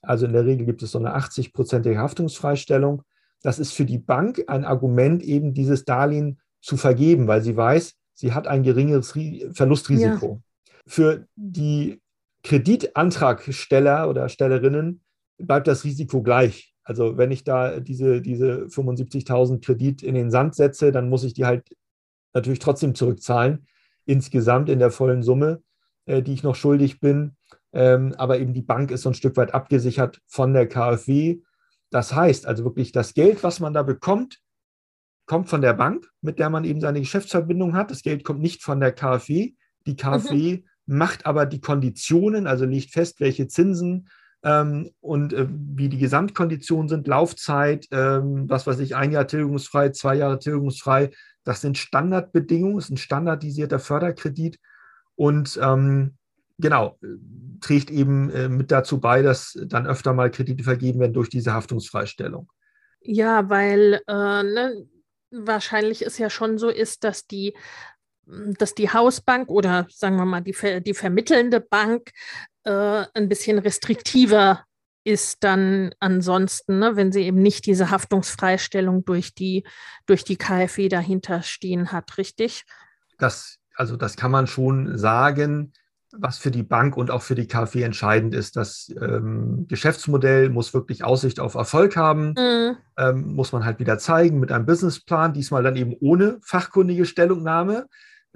Also 0.03 0.27
in 0.27 0.33
der 0.33 0.46
Regel 0.46 0.66
gibt 0.66 0.83
es 0.83 0.92
so 0.92 0.99
eine 0.99 1.16
80-prozentige 1.16 1.99
Haftungsfreistellung. 1.99 3.03
Das 3.42 3.59
ist 3.59 3.72
für 3.72 3.85
die 3.85 3.99
Bank 3.99 4.44
ein 4.46 4.64
Argument, 4.64 5.22
eben 5.22 5.53
dieses 5.53 5.85
Darlehen 5.85 6.40
zu 6.61 6.77
vergeben, 6.77 7.29
weil 7.29 7.42
sie 7.42 7.57
weiß, 7.57 7.94
sie 8.14 8.33
hat 8.33 8.46
ein 8.46 8.62
geringeres 8.62 9.14
Verlustrisiko. 9.53 10.40
Ja. 10.40 10.72
Für 10.87 11.27
die 11.37 12.01
Kreditantragsteller 12.46 14.09
oder 14.09 14.28
Stellerinnen 14.28 15.00
bleibt 15.37 15.66
das 15.66 15.82
Risiko 15.82 16.22
gleich. 16.22 16.74
Also 16.85 17.18
wenn 17.18 17.32
ich 17.32 17.42
da 17.42 17.80
diese, 17.80 18.22
diese 18.22 18.66
75.000 18.66 19.64
Kredit 19.64 20.04
in 20.04 20.14
den 20.14 20.30
Sand 20.30 20.54
setze, 20.54 20.92
dann 20.92 21.09
muss 21.09 21.24
ich 21.24 21.35
die 21.35 21.44
halt 21.44 21.68
natürlich 22.35 22.61
trotzdem 22.61 22.94
zurückzahlen, 22.94 23.66
insgesamt 24.04 24.68
in 24.68 24.78
der 24.78 24.92
vollen 24.92 25.24
Summe, 25.24 25.61
äh, 26.04 26.22
die 26.22 26.35
ich 26.35 26.44
noch 26.44 26.54
schuldig 26.54 27.00
bin. 27.00 27.37
Ähm, 27.72 28.14
aber 28.16 28.38
eben 28.38 28.54
die 28.54 28.62
Bank 28.62 28.92
ist 28.92 29.02
so 29.02 29.11
ein 29.11 29.14
Stück 29.14 29.37
weit 29.37 29.52
abgesichert 29.52 30.20
von 30.28 30.52
der 30.52 30.68
KfW. 30.68 31.40
Das 31.90 32.14
heißt 32.14 32.46
also 32.46 32.64
wirklich, 32.64 32.92
das 32.92 33.14
Geld, 33.14 33.42
was 33.42 33.59
man 33.59 33.74
da 33.74 33.82
bekommt, 33.82 34.38
kommt 35.26 35.48
von 35.48 35.62
der 35.62 35.74
Bank, 35.74 36.09
mit 36.20 36.38
der 36.38 36.48
man 36.50 36.64
eben 36.64 36.80
seine 36.80 37.00
Geschäftsverbindung 37.00 37.74
hat. 37.74 37.90
Das 37.90 38.02
Geld 38.02 38.22
kommt 38.22 38.40
nicht 38.40 38.62
von 38.62 38.78
der 38.78 38.92
KfW. 38.92 39.54
Die 39.87 39.96
KfW 39.96 40.59
mhm. 40.59 40.64
Macht 40.87 41.27
aber 41.27 41.46
die 41.46 41.61
Konditionen, 41.61 42.46
also 42.46 42.64
legt 42.64 42.92
fest, 42.92 43.20
welche 43.20 43.49
Zinsen 43.49 44.09
ähm, 44.42 44.90
und 45.01 45.33
äh, 45.33 45.46
wie 45.49 45.88
die 45.88 45.99
Gesamtkonditionen 45.99 46.88
sind, 46.88 47.07
Laufzeit, 47.07 47.87
ähm, 47.90 48.49
was 48.49 48.66
weiß 48.66 48.79
ich, 48.79 48.94
ein 48.94 49.12
Jahr 49.12 49.27
tilgungsfrei, 49.27 49.90
zwei 49.90 50.14
Jahre 50.14 50.38
tilgungsfrei, 50.38 51.11
das 51.44 51.61
sind 51.61 51.79
Standardbedingungen, 51.79 52.79
ist 52.79 52.90
ein 52.90 52.96
standardisierter 52.96 53.79
Förderkredit. 53.79 54.59
und 55.14 55.59
ähm, 55.62 56.16
genau, 56.59 56.99
trägt 57.61 57.90
eben 57.90 58.31
äh, 58.31 58.49
mit 58.49 58.70
dazu 58.70 59.01
bei, 59.01 59.22
dass 59.22 59.59
dann 59.66 59.87
öfter 59.87 60.12
mal 60.12 60.31
Kredite 60.31 60.64
vergeben 60.64 61.01
werden 61.01 61.12
durch 61.12 61.29
diese 61.29 61.53
Haftungsfreistellung. 61.53 62.51
Ja, 63.01 63.49
weil 63.49 64.01
äh, 64.07 64.42
ne, 64.42 64.87
wahrscheinlich 65.31 66.03
ist 66.03 66.18
ja 66.18 66.31
schon 66.31 66.59
so 66.59 66.68
ist, 66.68 67.05
dass 67.05 67.27
die 67.27 67.55
dass 68.27 68.75
die 68.75 68.93
Hausbank 68.93 69.49
oder 69.49 69.87
sagen 69.91 70.17
wir 70.17 70.25
mal 70.25 70.41
die, 70.41 70.55
die 70.83 70.95
vermittelnde 70.95 71.61
Bank 71.61 72.11
äh, 72.65 73.05
ein 73.15 73.29
bisschen 73.29 73.59
restriktiver 73.59 74.65
ist 75.05 75.45
dann 75.45 75.95
ansonsten, 76.01 76.81
ne, 76.81 76.97
wenn 76.97 77.12
sie 77.12 77.23
eben 77.23 77.41
nicht 77.41 77.67
diese 77.67 77.91
Haftungsfreistellung 77.91 79.05
durch 79.05 79.35
die, 79.35 79.65
durch 80.07 80.25
die 80.25 80.37
KfW 80.37 80.89
dahinter 80.89 81.43
stehen 81.43 81.93
hat, 81.93 82.19
richtig? 82.19 82.65
Das, 83.19 83.59
also 83.77 83.97
das 83.97 84.17
kann 84.17 84.33
man 84.33 84.49
schon 84.49 84.99
sagen 84.99 85.73
was 86.19 86.39
für 86.39 86.51
die 86.51 86.62
Bank 86.62 86.97
und 86.97 87.11
auch 87.11 87.23
für 87.23 87.35
die 87.35 87.47
KfW 87.47 87.83
entscheidend 87.83 88.35
ist. 88.35 88.57
Das 88.57 88.93
ähm, 89.01 89.67
Geschäftsmodell 89.69 90.49
muss 90.51 90.75
wirklich 90.75 91.05
Aussicht 91.05 91.41
auf 91.41 91.55
Erfolg 91.55 91.97
haben, 91.97 92.35
mhm. 92.37 92.77
ähm, 92.97 93.35
muss 93.35 93.53
man 93.53 93.65
halt 93.65 93.79
wieder 93.79 93.99
zeigen 93.99 94.41
mit 94.41 94.53
einem 94.53 94.67
Businessplan, 94.67 95.33
diesmal 95.33 95.62
dann 95.62 95.77
eben 95.77 95.95
ohne 96.01 96.39
fachkundige 96.43 97.07
Stellungnahme. 97.07 97.87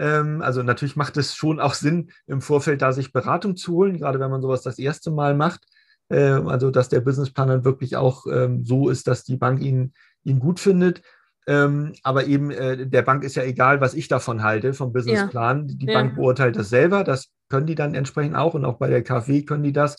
Ähm, 0.00 0.40
also 0.40 0.62
natürlich 0.62 0.96
macht 0.96 1.18
es 1.18 1.34
schon 1.34 1.60
auch 1.60 1.74
Sinn, 1.74 2.10
im 2.26 2.40
Vorfeld 2.40 2.80
da 2.80 2.92
sich 2.92 3.12
Beratung 3.12 3.54
zu 3.54 3.74
holen, 3.74 3.98
gerade 3.98 4.18
wenn 4.18 4.30
man 4.30 4.40
sowas 4.40 4.62
das 4.62 4.78
erste 4.78 5.10
Mal 5.10 5.34
macht. 5.34 5.66
Ähm, 6.08 6.48
also 6.48 6.70
dass 6.70 6.88
der 6.88 7.00
Businessplan 7.00 7.48
dann 7.48 7.64
wirklich 7.64 7.96
auch 7.96 8.26
ähm, 8.26 8.64
so 8.64 8.88
ist, 8.88 9.06
dass 9.06 9.24
die 9.24 9.36
Bank 9.36 9.60
ihn, 9.60 9.92
ihn 10.24 10.40
gut 10.40 10.58
findet. 10.58 11.02
Aber 11.46 12.26
eben 12.26 12.52
äh, 12.52 12.86
der 12.86 13.02
Bank 13.02 13.24
ist 13.24 13.34
ja 13.34 13.42
egal, 13.42 13.80
was 13.80 13.94
ich 13.94 14.06
davon 14.06 14.44
halte, 14.44 14.72
vom 14.72 14.92
Businessplan. 14.92 15.66
Ja. 15.66 15.74
Die 15.74 15.86
ja. 15.86 15.94
Bank 15.94 16.14
beurteilt 16.14 16.54
das 16.54 16.68
selber, 16.68 17.02
das 17.02 17.30
können 17.48 17.66
die 17.66 17.74
dann 17.74 17.94
entsprechend 17.94 18.36
auch 18.36 18.54
und 18.54 18.64
auch 18.64 18.76
bei 18.78 18.88
der 18.88 19.02
KfW 19.02 19.42
können 19.42 19.64
die 19.64 19.72
das. 19.72 19.96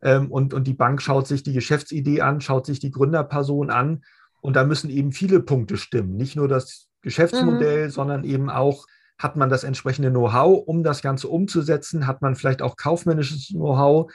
Und, 0.00 0.54
und 0.54 0.68
die 0.68 0.74
Bank 0.74 1.02
schaut 1.02 1.26
sich 1.26 1.42
die 1.42 1.54
Geschäftsidee 1.54 2.20
an, 2.20 2.40
schaut 2.40 2.66
sich 2.66 2.78
die 2.78 2.92
Gründerperson 2.92 3.70
an 3.70 4.04
und 4.40 4.54
da 4.54 4.64
müssen 4.64 4.88
eben 4.88 5.10
viele 5.10 5.40
Punkte 5.40 5.78
stimmen. 5.78 6.16
Nicht 6.16 6.36
nur 6.36 6.46
das 6.46 6.86
Geschäftsmodell, 7.02 7.86
mhm. 7.86 7.90
sondern 7.90 8.22
eben 8.22 8.48
auch, 8.48 8.86
hat 9.18 9.36
man 9.36 9.48
das 9.48 9.64
entsprechende 9.64 10.10
Know-how, 10.10 10.62
um 10.66 10.82
das 10.82 11.02
Ganze 11.02 11.28
umzusetzen? 11.28 12.06
Hat 12.06 12.22
man 12.22 12.34
vielleicht 12.34 12.62
auch 12.62 12.76
kaufmännisches 12.76 13.48
Know-how? 13.48 14.12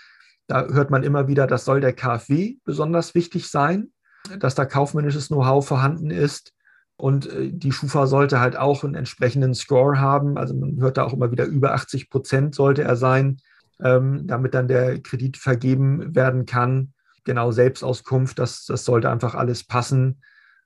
Da 0.48 0.66
hört 0.66 0.90
man 0.90 1.04
immer 1.04 1.28
wieder, 1.28 1.48
das 1.48 1.66
soll 1.66 1.80
der 1.80 1.94
KfW 1.94 2.58
besonders 2.66 3.16
wichtig 3.16 3.50
sein, 3.50 3.92
dass 4.40 4.56
da 4.56 4.66
kaufmännisches 4.66 5.28
Know-how 5.28 5.66
vorhanden 5.66 6.12
ist. 6.12 6.54
Und 6.98 7.32
äh, 7.32 7.52
die 7.52 7.72
Schufa 7.72 8.08
sollte 8.08 8.42
halt 8.42 8.58
auch 8.58 8.84
einen 8.84 8.96
entsprechenden 8.96 9.54
Score 9.54 10.00
haben. 10.00 10.38
Also 10.38 10.54
man 10.54 10.82
hört 10.82 10.98
da 10.98 11.04
auch 11.04 11.14
immer 11.14 11.32
wieder, 11.32 11.46
über 11.46 11.74
80 11.74 12.10
Prozent 12.10 12.56
sollte 12.56 12.84
er 12.84 12.98
sein, 12.98 13.38
ähm, 13.82 14.28
damit 14.28 14.54
dann 14.54 14.68
der 14.68 15.00
Kredit 15.00 15.38
vergeben 15.38 16.14
werden 16.14 16.46
kann. 16.46 16.94
Genau, 17.24 17.52
Selbstauskunft, 17.52 18.38
das, 18.38 18.66
das 18.66 18.84
sollte 18.84 19.10
einfach 19.10 19.36
alles 19.36 19.64
passen. 19.64 20.22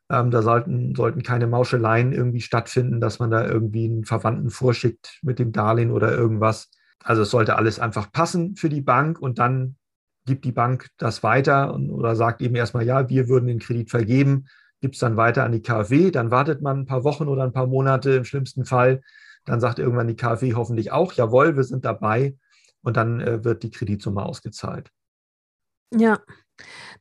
Ähm, 0.09 0.31
da 0.31 0.41
sollten, 0.41 0.95
sollten 0.95 1.23
keine 1.23 1.47
Mauscheleien 1.47 2.11
irgendwie 2.11 2.41
stattfinden, 2.41 2.99
dass 2.99 3.19
man 3.19 3.31
da 3.31 3.45
irgendwie 3.47 3.85
einen 3.85 4.05
Verwandten 4.05 4.49
vorschickt 4.49 5.19
mit 5.21 5.39
dem 5.39 5.51
Darlehen 5.51 5.91
oder 5.91 6.11
irgendwas. 6.11 6.69
Also 7.03 7.23
es 7.23 7.31
sollte 7.31 7.55
alles 7.57 7.79
einfach 7.79 8.11
passen 8.11 8.55
für 8.55 8.69
die 8.69 8.81
Bank 8.81 9.19
und 9.19 9.39
dann 9.39 9.75
gibt 10.25 10.45
die 10.45 10.51
Bank 10.51 10.89
das 10.97 11.23
weiter 11.23 11.73
und, 11.73 11.89
oder 11.89 12.15
sagt 12.15 12.41
eben 12.41 12.55
erstmal, 12.55 12.85
ja, 12.85 13.09
wir 13.09 13.27
würden 13.27 13.47
den 13.47 13.59
Kredit 13.59 13.89
vergeben 13.89 14.45
gibt 14.83 14.95
es 14.95 14.99
dann 14.99 15.15
weiter 15.15 15.45
an 15.45 15.53
die 15.53 15.61
KfW, 15.61 16.11
dann 16.11 16.29
wartet 16.29 16.61
man 16.61 16.79
ein 16.79 16.85
paar 16.85 17.05
Wochen 17.05 17.29
oder 17.29 17.43
ein 17.43 17.53
paar 17.53 17.67
Monate 17.67 18.15
im 18.15 18.25
schlimmsten 18.25 18.65
Fall. 18.65 19.01
Dann 19.45 19.61
sagt 19.61 19.79
irgendwann 19.79 20.09
die 20.09 20.17
KfW 20.17 20.55
hoffentlich 20.55 20.91
auch, 20.91 21.13
jawohl, 21.13 21.55
wir 21.55 21.63
sind 21.63 21.85
dabei 21.85 22.35
und 22.81 22.97
dann 22.97 23.21
äh, 23.21 23.45
wird 23.45 23.63
die 23.63 23.71
Kreditsumme 23.71 24.21
ausgezahlt. 24.21 24.91
Ja, 25.95 26.19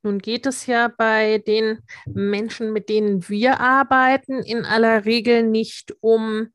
nun 0.02 0.18
geht 0.18 0.46
es 0.46 0.66
ja 0.66 0.88
bei 0.88 1.38
den 1.38 1.78
Menschen, 2.06 2.72
mit 2.72 2.88
denen 2.88 3.28
wir 3.28 3.60
arbeiten, 3.60 4.42
in 4.42 4.64
aller 4.64 5.04
Regel 5.04 5.44
nicht 5.44 5.94
um, 6.00 6.48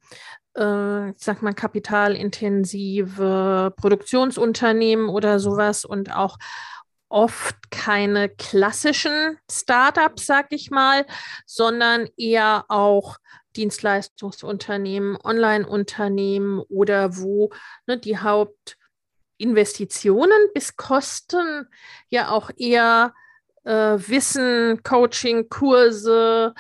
äh, 0.57 1.11
ich 1.11 1.23
sag 1.23 1.41
mal, 1.41 1.53
kapitalintensive 1.53 3.73
Produktionsunternehmen 3.77 5.07
oder 5.09 5.39
sowas 5.39 5.85
und 5.85 6.13
auch 6.13 6.37
oft 7.09 7.55
keine 7.71 8.27
klassischen 8.29 9.37
Startups, 9.49 10.25
sag 10.25 10.47
ich 10.51 10.69
mal, 10.71 11.05
sondern 11.45 12.09
eher 12.17 12.65
auch 12.67 13.15
Dienstleistungsunternehmen, 13.55 15.17
Online-Unternehmen 15.23 16.59
oder 16.69 17.17
wo 17.17 17.49
ne, 17.87 17.97
die 17.97 18.17
Hauptinvestitionen 19.37 20.49
bis 20.53 20.75
Kosten 20.75 21.67
ja 22.09 22.29
auch 22.31 22.49
eher 22.57 23.13
äh, 23.63 23.71
Wissen, 23.71 24.81
Coaching, 24.83 25.49
Kurse, 25.49 26.53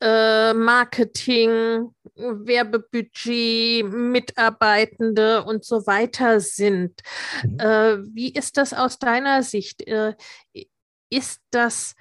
äh, 0.00 0.54
Marketing, 0.54 1.94
Werbebudget, 2.14 3.84
Mitarbeitende 3.92 5.44
und 5.44 5.64
so 5.64 5.86
weiter 5.86 6.40
sind. 6.40 7.00
Mhm. 7.44 7.58
Äh, 7.58 7.98
wie 8.14 8.32
ist 8.32 8.56
das 8.56 8.72
aus 8.72 8.98
deiner 8.98 9.42
Sicht? 9.42 9.86
Äh, 9.86 10.14
ist 11.10 11.40
das 11.50 11.94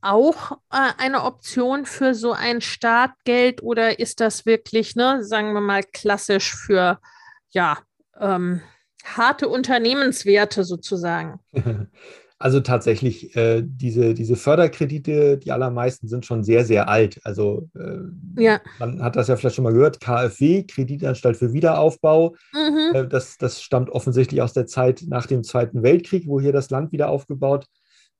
auch 0.00 0.52
äh, 0.72 0.92
eine 0.98 1.22
Option 1.22 1.86
für 1.86 2.14
so 2.14 2.32
ein 2.32 2.60
Startgeld 2.60 3.62
oder 3.62 3.98
ist 3.98 4.20
das 4.20 4.46
wirklich, 4.46 4.96
ne, 4.96 5.24
sagen 5.24 5.52
wir 5.52 5.60
mal, 5.60 5.82
klassisch 5.82 6.54
für 6.54 7.00
ja, 7.50 7.78
ähm, 8.18 8.60
harte 9.06 9.48
Unternehmenswerte 9.48 10.64
sozusagen? 10.64 11.40
Also 12.38 12.60
tatsächlich, 12.60 13.34
äh, 13.34 13.62
diese, 13.64 14.12
diese 14.12 14.36
Förderkredite, 14.36 15.38
die 15.38 15.52
allermeisten 15.52 16.06
sind 16.06 16.26
schon 16.26 16.44
sehr, 16.44 16.66
sehr 16.66 16.86
alt. 16.86 17.18
Also 17.24 17.70
äh, 17.74 18.42
ja. 18.42 18.60
man 18.78 19.02
hat 19.02 19.16
das 19.16 19.28
ja 19.28 19.36
vielleicht 19.36 19.56
schon 19.56 19.64
mal 19.64 19.72
gehört, 19.72 20.00
KfW, 20.00 20.64
Kreditanstalt 20.64 21.38
für 21.38 21.54
Wiederaufbau. 21.54 22.36
Mhm. 22.52 22.94
Äh, 22.94 23.08
das, 23.08 23.38
das 23.38 23.62
stammt 23.62 23.88
offensichtlich 23.88 24.42
aus 24.42 24.52
der 24.52 24.66
Zeit 24.66 25.04
nach 25.08 25.26
dem 25.26 25.44
Zweiten 25.44 25.82
Weltkrieg, 25.82 26.26
wo 26.26 26.38
hier 26.38 26.52
das 26.52 26.68
Land 26.68 26.92
wieder 26.92 27.08
aufgebaut 27.08 27.64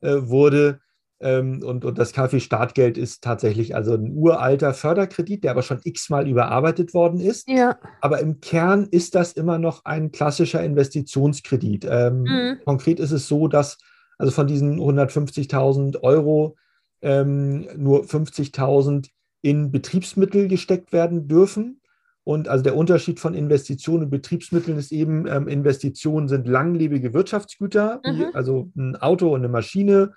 äh, 0.01 0.14
wurde. 0.22 0.81
Ähm, 1.18 1.62
und, 1.62 1.85
und 1.85 1.98
das 1.98 2.12
KfW-Startgeld 2.12 2.98
ist 2.98 3.24
tatsächlich 3.24 3.74
also 3.74 3.94
ein 3.94 4.12
uralter 4.14 4.74
Förderkredit, 4.74 5.44
der 5.44 5.52
aber 5.52 5.62
schon 5.62 5.81
x-mal 5.83 6.29
überarbeitet 6.29 6.92
worden 6.92 7.20
ist. 7.20 7.48
Ja. 7.48 7.79
Aber 8.02 8.20
im 8.20 8.40
Kern 8.40 8.87
ist 8.90 9.14
das 9.14 9.33
immer 9.33 9.59
noch 9.59 9.85
ein 9.85 10.12
klassischer 10.12 10.62
Investitionskredit. 10.62 11.87
Ähm, 11.88 12.22
mhm. 12.22 12.59
Konkret 12.64 13.00
ist 13.00 13.12
es 13.12 13.29
so, 13.29 13.48
dass 13.48 13.79
also 14.18 14.33
von 14.33 14.46
diesen 14.46 14.79
150.000 14.79 16.02
Euro 16.02 16.57
ähm, 17.02 17.68
nur 17.76 18.05
50.000 18.05 19.09
in 19.42 19.70
Betriebsmittel 19.70 20.48
gesteckt 20.48 20.92
werden 20.92 21.29
dürfen. 21.29 21.81
Und 22.24 22.48
also 22.48 22.64
der 22.64 22.76
Unterschied 22.76 23.20
von 23.20 23.35
Investitionen 23.35 24.05
und 24.05 24.11
Betriebsmitteln 24.11 24.76
ist 24.76 24.90
eben, 24.90 25.26
ähm, 25.29 25.46
Investitionen 25.46 26.29
sind 26.29 26.48
langlebige 26.48 27.14
Wirtschaftsgüter, 27.14 28.00
mhm. 28.05 28.18
wie 28.18 28.35
also 28.35 28.70
ein 28.76 28.96
Auto 28.96 29.33
und 29.33 29.40
eine 29.40 29.48
Maschine 29.48 30.12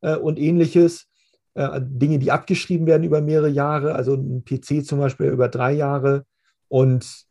äh, 0.00 0.16
und 0.16 0.38
ähnliches. 0.38 1.06
Äh, 1.54 1.80
Dinge, 1.82 2.18
die 2.18 2.30
abgeschrieben 2.30 2.86
werden 2.86 3.02
über 3.02 3.20
mehrere 3.20 3.48
Jahre, 3.48 3.94
also 3.94 4.14
ein 4.14 4.44
PC 4.44 4.84
zum 4.86 5.00
Beispiel 5.00 5.26
über 5.26 5.48
drei 5.48 5.72
Jahre. 5.72 6.24
Und 6.68 7.24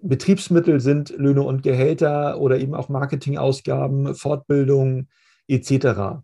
Betriebsmittel 0.00 0.80
sind 0.80 1.10
Löhne 1.10 1.42
und 1.42 1.62
Gehälter 1.62 2.40
oder 2.40 2.58
eben 2.58 2.74
auch 2.74 2.88
Marketingausgaben, 2.88 4.14
Fortbildung, 4.14 5.08
etc. 5.48 6.22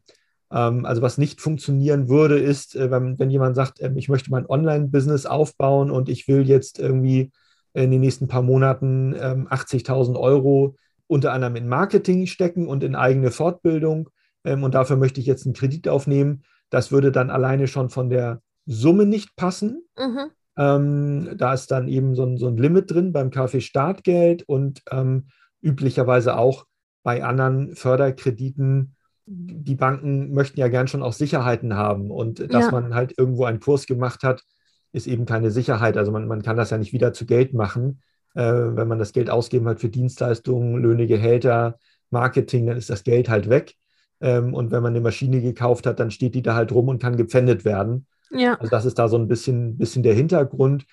Ähm, 0.52 0.84
also 0.86 1.02
was 1.02 1.18
nicht 1.18 1.40
funktionieren 1.40 2.08
würde, 2.08 2.38
ist, 2.38 2.76
äh, 2.76 2.90
wenn, 2.90 3.18
wenn 3.18 3.30
jemand 3.30 3.56
sagt, 3.56 3.82
ähm, 3.82 3.96
ich 3.96 4.08
möchte 4.08 4.30
mein 4.30 4.46
Online-Business 4.46 5.26
aufbauen 5.26 5.90
und 5.90 6.08
ich 6.08 6.28
will 6.28 6.48
jetzt 6.48 6.78
irgendwie 6.78 7.32
in 7.72 7.90
den 7.90 8.00
nächsten 8.00 8.28
paar 8.28 8.42
Monaten 8.42 9.14
80.000 9.16 10.10
ähm, 10.10 10.16
Euro 10.16 10.76
unter 11.08 11.32
anderem 11.32 11.56
in 11.56 11.66
Marketing 11.66 12.28
stecken 12.28 12.68
und 12.68 12.84
in 12.84 12.94
eigene 12.94 13.32
Fortbildung 13.32 14.10
und 14.44 14.74
dafür 14.74 14.96
möchte 14.96 15.20
ich 15.20 15.26
jetzt 15.26 15.46
einen 15.46 15.54
Kredit 15.54 15.88
aufnehmen. 15.88 16.42
Das 16.70 16.92
würde 16.92 17.12
dann 17.12 17.30
alleine 17.30 17.66
schon 17.66 17.88
von 17.88 18.10
der 18.10 18.42
Summe 18.66 19.06
nicht 19.06 19.36
passen. 19.36 19.84
Mhm. 19.98 20.30
Ähm, 20.56 21.30
da 21.36 21.54
ist 21.54 21.70
dann 21.70 21.88
eben 21.88 22.14
so 22.14 22.24
ein, 22.24 22.36
so 22.36 22.46
ein 22.48 22.56
Limit 22.56 22.90
drin 22.90 23.12
beim 23.12 23.30
KfW 23.30 23.60
Startgeld 23.60 24.44
und 24.46 24.82
ähm, 24.90 25.26
üblicherweise 25.60 26.36
auch 26.36 26.66
bei 27.02 27.24
anderen 27.24 27.74
Förderkrediten 27.74 28.94
die 29.26 29.74
Banken 29.74 30.32
möchten 30.32 30.60
ja 30.60 30.68
gern 30.68 30.88
schon 30.88 31.02
auch 31.02 31.12
Sicherheiten 31.12 31.74
haben 31.74 32.10
und 32.10 32.40
dass 32.52 32.66
ja. 32.66 32.70
man 32.70 32.94
halt 32.94 33.14
irgendwo 33.16 33.44
einen 33.44 33.60
Kurs 33.60 33.86
gemacht 33.86 34.22
hat, 34.22 34.42
ist 34.92 35.06
eben 35.06 35.24
keine 35.24 35.50
Sicherheit. 35.50 35.96
Also 35.96 36.12
man, 36.12 36.28
man 36.28 36.42
kann 36.42 36.56
das 36.56 36.70
ja 36.70 36.78
nicht 36.78 36.92
wieder 36.92 37.12
zu 37.12 37.26
Geld 37.26 37.54
machen. 37.54 38.02
Äh, 38.34 38.42
wenn 38.42 38.88
man 38.88 38.98
das 38.98 39.12
Geld 39.12 39.30
ausgeben 39.30 39.66
hat 39.68 39.80
für 39.80 39.88
Dienstleistungen, 39.88 40.76
Löhne, 40.76 41.06
Gehälter, 41.06 41.78
Marketing, 42.10 42.66
dann 42.66 42.76
ist 42.76 42.90
das 42.90 43.02
Geld 43.02 43.28
halt 43.28 43.48
weg. 43.48 43.74
Ähm, 44.20 44.54
und 44.54 44.70
wenn 44.70 44.82
man 44.82 44.92
eine 44.92 45.00
Maschine 45.00 45.40
gekauft 45.40 45.86
hat, 45.86 46.00
dann 46.00 46.10
steht 46.10 46.34
die 46.34 46.42
da 46.42 46.54
halt 46.54 46.72
rum 46.72 46.88
und 46.88 47.00
kann 47.00 47.16
gepfändet 47.16 47.64
werden. 47.64 48.06
Ja. 48.30 48.54
Also 48.54 48.70
das 48.70 48.84
ist 48.84 48.98
da 48.98 49.08
so 49.08 49.16
ein 49.16 49.28
bisschen, 49.28 49.76
bisschen 49.78 50.02
der 50.02 50.14
Hintergrund. 50.14 50.86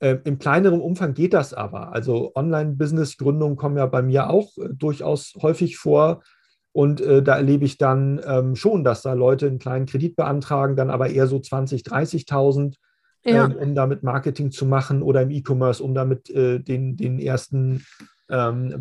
Äh, 0.00 0.18
Im 0.24 0.38
kleineren 0.38 0.80
Umfang 0.80 1.14
geht 1.14 1.34
das 1.34 1.54
aber. 1.54 1.92
Also 1.92 2.32
Online-Business-Gründungen 2.34 3.56
kommen 3.56 3.76
ja 3.76 3.86
bei 3.86 4.02
mir 4.02 4.30
auch 4.30 4.56
äh, 4.58 4.68
durchaus 4.72 5.34
häufig 5.40 5.76
vor. 5.76 6.22
Und 6.72 7.00
äh, 7.00 7.22
da 7.22 7.36
erlebe 7.36 7.64
ich 7.64 7.78
dann 7.78 8.20
ähm, 8.24 8.54
schon, 8.54 8.84
dass 8.84 9.02
da 9.02 9.14
Leute 9.14 9.46
einen 9.46 9.58
kleinen 9.58 9.86
Kredit 9.86 10.14
beantragen, 10.14 10.76
dann 10.76 10.90
aber 10.90 11.10
eher 11.10 11.26
so 11.26 11.40
20, 11.40 11.82
30.000, 11.82 12.76
ja. 13.24 13.46
ähm, 13.46 13.56
um 13.56 13.74
damit 13.74 14.02
Marketing 14.02 14.50
zu 14.52 14.66
machen 14.66 15.02
oder 15.02 15.22
im 15.22 15.30
E-Commerce, 15.30 15.82
um 15.82 15.94
damit 15.94 16.30
äh, 16.30 16.60
den, 16.60 16.96
den 16.96 17.18
ersten 17.18 17.84
ähm, 18.30 18.74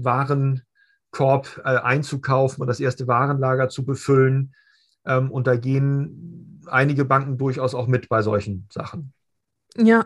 Warenkorb 1.18 1.61
äh, 1.63 1.78
einzukaufen 1.78 2.61
und 2.61 2.68
das 2.68 2.80
erste 2.80 3.07
Warenlager 3.07 3.70
zu 3.70 3.86
befüllen. 3.86 4.53
Ähm, 5.05 5.32
und 5.32 5.47
da 5.47 5.55
gehen 5.55 6.61
einige 6.68 7.05
Banken 7.05 7.38
durchaus 7.38 7.74
auch 7.74 7.88
mit 7.88 8.09
bei 8.09 8.22
solchen 8.22 8.68
Sachen. 8.72 9.13
Ja, 9.78 10.05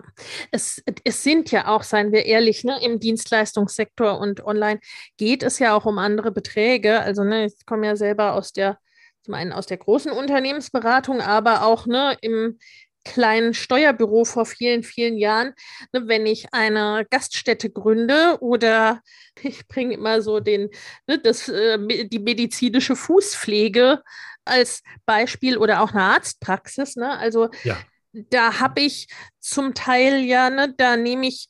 es, 0.51 0.83
es 1.05 1.23
sind 1.23 1.49
ja 1.51 1.67
auch, 1.67 1.83
seien 1.83 2.11
wir 2.11 2.25
ehrlich, 2.25 2.63
ne, 2.65 2.83
im 2.83 2.99
Dienstleistungssektor 2.99 4.19
und 4.19 4.43
online 4.43 4.81
geht 5.17 5.43
es 5.43 5.59
ja 5.59 5.75
auch 5.75 5.85
um 5.85 5.97
andere 5.97 6.31
Beträge. 6.31 6.99
Also, 6.99 7.23
ne, 7.23 7.45
ich 7.45 7.65
komme 7.65 7.87
ja 7.87 7.95
selber 7.95 8.33
aus 8.33 8.51
der, 8.51 8.77
zum 9.23 9.33
einen 9.33 9.53
aus 9.53 9.67
der 9.67 9.77
großen 9.77 10.11
Unternehmensberatung, 10.11 11.21
aber 11.21 11.65
auch 11.65 11.85
ne, 11.85 12.17
im 12.21 12.57
kleinen 13.03 13.53
Steuerbüro 13.53 14.25
vor 14.25 14.45
vielen, 14.45 14.83
vielen 14.83 15.17
Jahren, 15.17 15.53
ne, 15.91 16.07
wenn 16.07 16.25
ich 16.25 16.53
eine 16.53 17.05
Gaststätte 17.09 17.69
gründe 17.69 18.37
oder 18.41 19.01
ich 19.41 19.67
bringe 19.67 19.93
immer 19.93 20.21
so 20.21 20.39
den, 20.39 20.69
ne, 21.07 21.19
das, 21.19 21.47
äh, 21.49 22.07
die 22.07 22.19
medizinische 22.19 22.95
Fußpflege 22.95 24.01
als 24.45 24.81
Beispiel 25.05 25.57
oder 25.57 25.81
auch 25.81 25.91
eine 25.91 26.03
Arztpraxis. 26.03 26.95
Ne? 26.95 27.17
Also 27.17 27.49
ja 27.63 27.77
da 28.13 28.59
habe 28.59 28.81
ich 28.81 29.07
zum 29.39 29.73
Teil 29.73 30.21
ja, 30.21 30.49
ne, 30.49 30.73
da 30.77 30.97
nehme 30.97 31.27
ich 31.27 31.47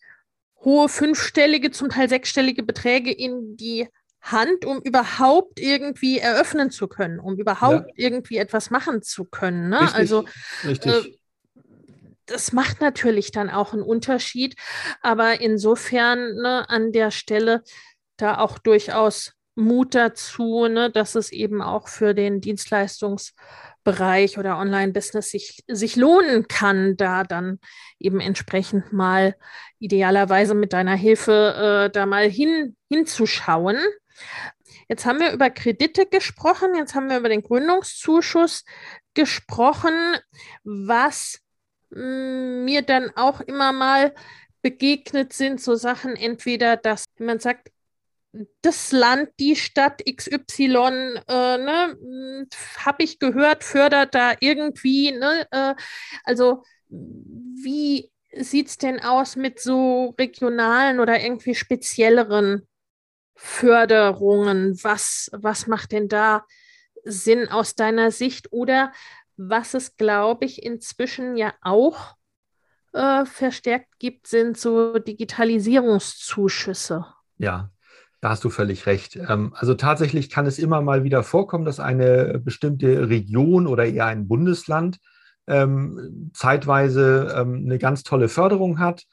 hohe 0.63 0.89
fünfstellige, 0.89 1.71
zum 1.71 1.89
Teil 1.89 2.07
sechsstellige 2.07 2.63
Beträge 2.63 3.11
in 3.11 3.57
die 3.57 3.87
Hand, 4.21 4.65
um 4.65 4.79
überhaupt 4.81 5.59
irgendwie 5.59 6.19
eröffnen 6.19 6.69
zu 6.69 6.87
können, 6.87 7.19
um 7.19 7.39
überhaupt 7.39 7.87
ja. 7.95 8.05
irgendwie 8.05 8.37
etwas 8.37 8.69
machen 8.69 9.01
zu 9.01 9.25
können. 9.25 9.69
Ne? 9.69 9.81
Richtig, 9.81 9.97
also 9.97 10.25
richtig. 10.63 10.91
Äh, 10.91 11.17
das 12.31 12.51
macht 12.51 12.81
natürlich 12.81 13.31
dann 13.31 13.49
auch 13.49 13.73
einen 13.73 13.83
Unterschied, 13.83 14.55
aber 15.01 15.41
insofern 15.41 16.35
ne, 16.35 16.69
an 16.69 16.91
der 16.91 17.11
Stelle 17.11 17.63
da 18.17 18.37
auch 18.37 18.57
durchaus 18.57 19.33
Mut 19.55 19.95
dazu, 19.95 20.67
ne, 20.67 20.89
dass 20.89 21.15
es 21.15 21.31
eben 21.31 21.61
auch 21.61 21.87
für 21.87 22.13
den 22.13 22.41
Dienstleistungs- 22.41 23.33
Bereich 23.83 24.37
oder 24.37 24.57
Online-Business 24.57 25.31
sich, 25.31 25.63
sich 25.67 25.95
lohnen 25.95 26.47
kann, 26.47 26.97
da 26.97 27.23
dann 27.23 27.59
eben 27.99 28.19
entsprechend 28.19 28.93
mal 28.93 29.35
idealerweise 29.79 30.53
mit 30.53 30.73
deiner 30.73 30.95
Hilfe 30.95 31.87
äh, 31.87 31.91
da 31.91 32.05
mal 32.05 32.29
hin, 32.29 32.75
hinzuschauen. 32.89 33.77
Jetzt 34.87 35.05
haben 35.05 35.19
wir 35.19 35.31
über 35.31 35.49
Kredite 35.49 36.05
gesprochen, 36.05 36.75
jetzt 36.75 36.93
haben 36.93 37.09
wir 37.09 37.17
über 37.17 37.29
den 37.29 37.41
Gründungszuschuss 37.41 38.65
gesprochen, 39.13 39.93
was 40.63 41.39
mir 41.91 42.81
dann 42.81 43.11
auch 43.15 43.41
immer 43.41 43.71
mal 43.71 44.13
begegnet 44.61 45.33
sind, 45.33 45.61
so 45.61 45.75
Sachen 45.75 46.15
entweder, 46.15 46.77
dass 46.77 47.05
man 47.19 47.39
sagt, 47.39 47.71
das 48.61 48.91
Land, 48.91 49.29
die 49.39 49.55
Stadt 49.55 50.01
XY, 50.05 51.19
äh, 51.27 51.57
ne, 51.57 51.97
hm, 51.99 52.47
habe 52.77 53.03
ich 53.03 53.19
gehört, 53.19 53.63
fördert 53.63 54.15
da 54.15 54.33
irgendwie, 54.39 55.11
ne, 55.11 55.47
äh, 55.51 55.75
also 56.23 56.63
wie 56.87 58.09
sieht 58.33 58.67
es 58.67 58.77
denn 58.77 59.01
aus 59.01 59.35
mit 59.35 59.59
so 59.59 60.15
regionalen 60.17 60.99
oder 60.99 61.19
irgendwie 61.19 61.55
spezielleren 61.55 62.67
Förderungen? 63.35 64.81
Was, 64.83 65.29
was 65.33 65.67
macht 65.67 65.91
denn 65.91 66.07
da 66.07 66.45
Sinn 67.03 67.49
aus 67.49 67.75
deiner 67.75 68.11
Sicht? 68.11 68.53
Oder 68.53 68.93
was 69.37 69.73
es, 69.73 69.97
glaube 69.97 70.45
ich, 70.45 70.63
inzwischen 70.63 71.37
ja 71.37 71.53
auch 71.61 72.15
äh, 72.93 73.25
verstärkt 73.25 73.99
gibt, 73.99 74.27
sind 74.27 74.57
so 74.57 74.99
Digitalisierungszuschüsse. 74.99 77.05
Ja, 77.37 77.71
da 78.19 78.29
hast 78.29 78.43
du 78.43 78.49
völlig 78.49 78.85
recht. 78.85 79.15
Ähm, 79.15 79.53
also 79.55 79.73
tatsächlich 79.73 80.29
kann 80.29 80.45
es 80.45 80.59
immer 80.59 80.81
mal 80.81 81.03
wieder 81.03 81.23
vorkommen, 81.23 81.65
dass 81.65 81.79
eine 81.79 82.39
bestimmte 82.43 83.09
Region 83.09 83.65
oder 83.65 83.85
eher 83.85 84.05
ein 84.05 84.27
Bundesland 84.27 84.99
ähm, 85.47 86.29
zeitweise 86.33 87.33
ähm, 87.35 87.63
eine 87.65 87.79
ganz 87.79 88.03
tolle 88.03 88.29
Förderung 88.29 88.79
hat, 88.79 89.05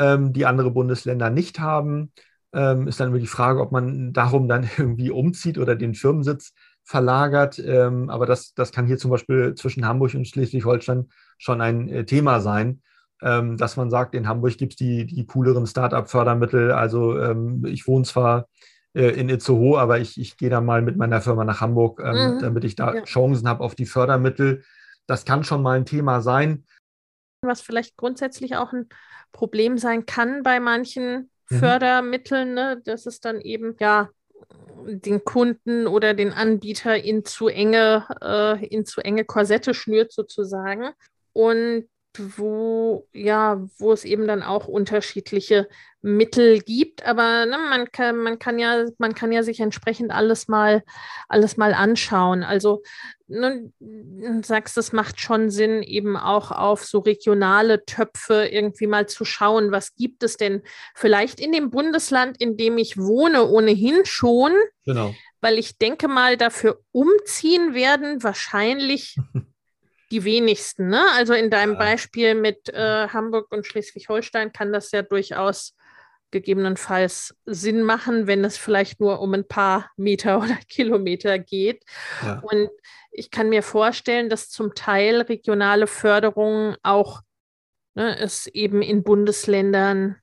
die 0.00 0.46
andere 0.46 0.70
Bundesländer 0.70 1.28
nicht 1.28 1.58
haben. 1.58 2.12
Ist 2.52 3.00
dann 3.00 3.08
immer 3.08 3.18
die 3.18 3.26
Frage, 3.26 3.60
ob 3.60 3.72
man 3.72 4.12
darum 4.12 4.46
dann 4.46 4.70
irgendwie 4.78 5.10
umzieht 5.10 5.58
oder 5.58 5.74
den 5.74 5.94
Firmensitz 5.94 6.52
verlagert. 6.88 7.60
Aber 7.60 8.24
das, 8.24 8.54
das 8.54 8.72
kann 8.72 8.86
hier 8.86 8.98
zum 8.98 9.10
Beispiel 9.10 9.54
zwischen 9.54 9.86
Hamburg 9.86 10.14
und 10.14 10.26
Schleswig-Holstein 10.26 11.08
schon 11.36 11.60
ein 11.60 11.88
äh, 11.88 12.04
Thema 12.04 12.40
sein 12.40 12.80
ähm, 13.22 13.56
dass 13.56 13.76
man 13.76 13.90
sagt, 13.90 14.14
in 14.14 14.28
Hamburg 14.28 14.56
gibt 14.58 14.74
es 14.74 14.76
die, 14.76 15.06
die 15.06 15.26
cooleren 15.26 15.66
Start-up-Fördermittel. 15.66 16.72
Also 16.72 17.18
ähm, 17.18 17.64
ich 17.66 17.86
wohne 17.86 18.04
zwar 18.04 18.48
äh, 18.94 19.08
in 19.08 19.28
Itzehoe, 19.28 19.78
aber 19.78 19.98
ich, 19.98 20.20
ich 20.20 20.36
gehe 20.36 20.50
da 20.50 20.60
mal 20.60 20.82
mit 20.82 20.96
meiner 20.96 21.20
Firma 21.20 21.44
nach 21.44 21.60
Hamburg, 21.60 22.00
ähm, 22.00 22.36
mhm. 22.36 22.38
damit 22.40 22.64
ich 22.64 22.76
da 22.76 22.94
ja. 22.94 23.02
Chancen 23.04 23.48
habe 23.48 23.64
auf 23.64 23.74
die 23.74 23.86
Fördermittel. 23.86 24.64
Das 25.06 25.24
kann 25.24 25.44
schon 25.44 25.62
mal 25.62 25.76
ein 25.76 25.86
Thema 25.86 26.20
sein. 26.20 26.64
Was 27.42 27.60
vielleicht 27.60 27.96
grundsätzlich 27.96 28.56
auch 28.56 28.72
ein 28.72 28.88
Problem 29.32 29.78
sein 29.78 30.06
kann 30.06 30.42
bei 30.42 30.60
manchen 30.60 31.30
mhm. 31.50 31.58
Fördermitteln, 31.58 32.54
ne? 32.54 32.80
dass 32.84 33.06
es 33.06 33.20
dann 33.20 33.40
eben 33.40 33.74
ja 33.80 34.10
den 34.86 35.24
Kunden 35.24 35.86
oder 35.86 36.14
den 36.14 36.32
Anbieter 36.32 36.96
in 36.96 37.24
zu 37.24 37.48
enge, 37.48 38.06
äh, 38.22 38.66
in 38.66 38.86
zu 38.86 39.00
enge 39.00 39.24
Korsette 39.24 39.74
schnürt 39.74 40.12
sozusagen. 40.12 40.90
Und 41.32 41.88
wo, 42.16 43.06
ja, 43.12 43.66
wo 43.78 43.92
es 43.92 44.04
eben 44.04 44.26
dann 44.26 44.42
auch 44.42 44.66
unterschiedliche 44.66 45.68
Mittel 46.00 46.60
gibt. 46.60 47.04
Aber 47.04 47.46
ne, 47.46 47.58
man, 47.58 47.90
kann, 47.90 48.16
man, 48.16 48.38
kann 48.38 48.58
ja, 48.58 48.86
man 48.98 49.14
kann 49.14 49.32
ja 49.32 49.42
sich 49.42 49.60
entsprechend 49.60 50.10
alles 50.10 50.48
mal, 50.48 50.82
alles 51.28 51.56
mal 51.56 51.74
anschauen. 51.74 52.42
Also 52.42 52.82
ne, 53.26 53.72
du 53.78 54.42
sagst, 54.42 54.78
es 54.78 54.92
macht 54.92 55.20
schon 55.20 55.50
Sinn, 55.50 55.82
eben 55.82 56.16
auch 56.16 56.50
auf 56.50 56.84
so 56.84 57.00
regionale 57.00 57.84
Töpfe 57.84 58.48
irgendwie 58.50 58.86
mal 58.86 59.06
zu 59.06 59.24
schauen, 59.24 59.70
was 59.72 59.94
gibt 59.94 60.22
es 60.22 60.36
denn 60.36 60.62
vielleicht 60.94 61.40
in 61.40 61.52
dem 61.52 61.70
Bundesland, 61.70 62.40
in 62.40 62.56
dem 62.56 62.78
ich 62.78 62.96
wohne, 62.96 63.46
ohnehin 63.46 64.04
schon. 64.04 64.52
Genau. 64.84 65.14
Weil 65.40 65.58
ich 65.58 65.78
denke 65.78 66.08
mal, 66.08 66.36
dafür 66.36 66.80
umziehen 66.92 67.74
werden 67.74 68.22
wahrscheinlich 68.22 69.16
die 70.10 70.24
wenigsten. 70.24 70.88
Ne? 70.88 71.04
Also 71.14 71.34
in 71.34 71.50
deinem 71.50 71.74
ja. 71.74 71.78
Beispiel 71.78 72.34
mit 72.34 72.68
äh, 72.70 73.08
Hamburg 73.08 73.52
und 73.52 73.66
Schleswig-Holstein 73.66 74.52
kann 74.52 74.72
das 74.72 74.90
ja 74.92 75.02
durchaus 75.02 75.74
gegebenenfalls 76.30 77.34
Sinn 77.46 77.82
machen, 77.82 78.26
wenn 78.26 78.44
es 78.44 78.58
vielleicht 78.58 79.00
nur 79.00 79.20
um 79.20 79.32
ein 79.34 79.48
paar 79.48 79.90
Meter 79.96 80.38
oder 80.42 80.56
Kilometer 80.68 81.38
geht. 81.38 81.84
Ja. 82.22 82.40
Und 82.40 82.70
ich 83.10 83.30
kann 83.30 83.48
mir 83.48 83.62
vorstellen, 83.62 84.28
dass 84.28 84.50
zum 84.50 84.74
Teil 84.74 85.22
regionale 85.22 85.86
Förderungen 85.86 86.76
auch 86.82 87.22
ne, 87.94 88.18
es 88.18 88.46
eben 88.46 88.82
in 88.82 89.02
Bundesländern 89.02 90.16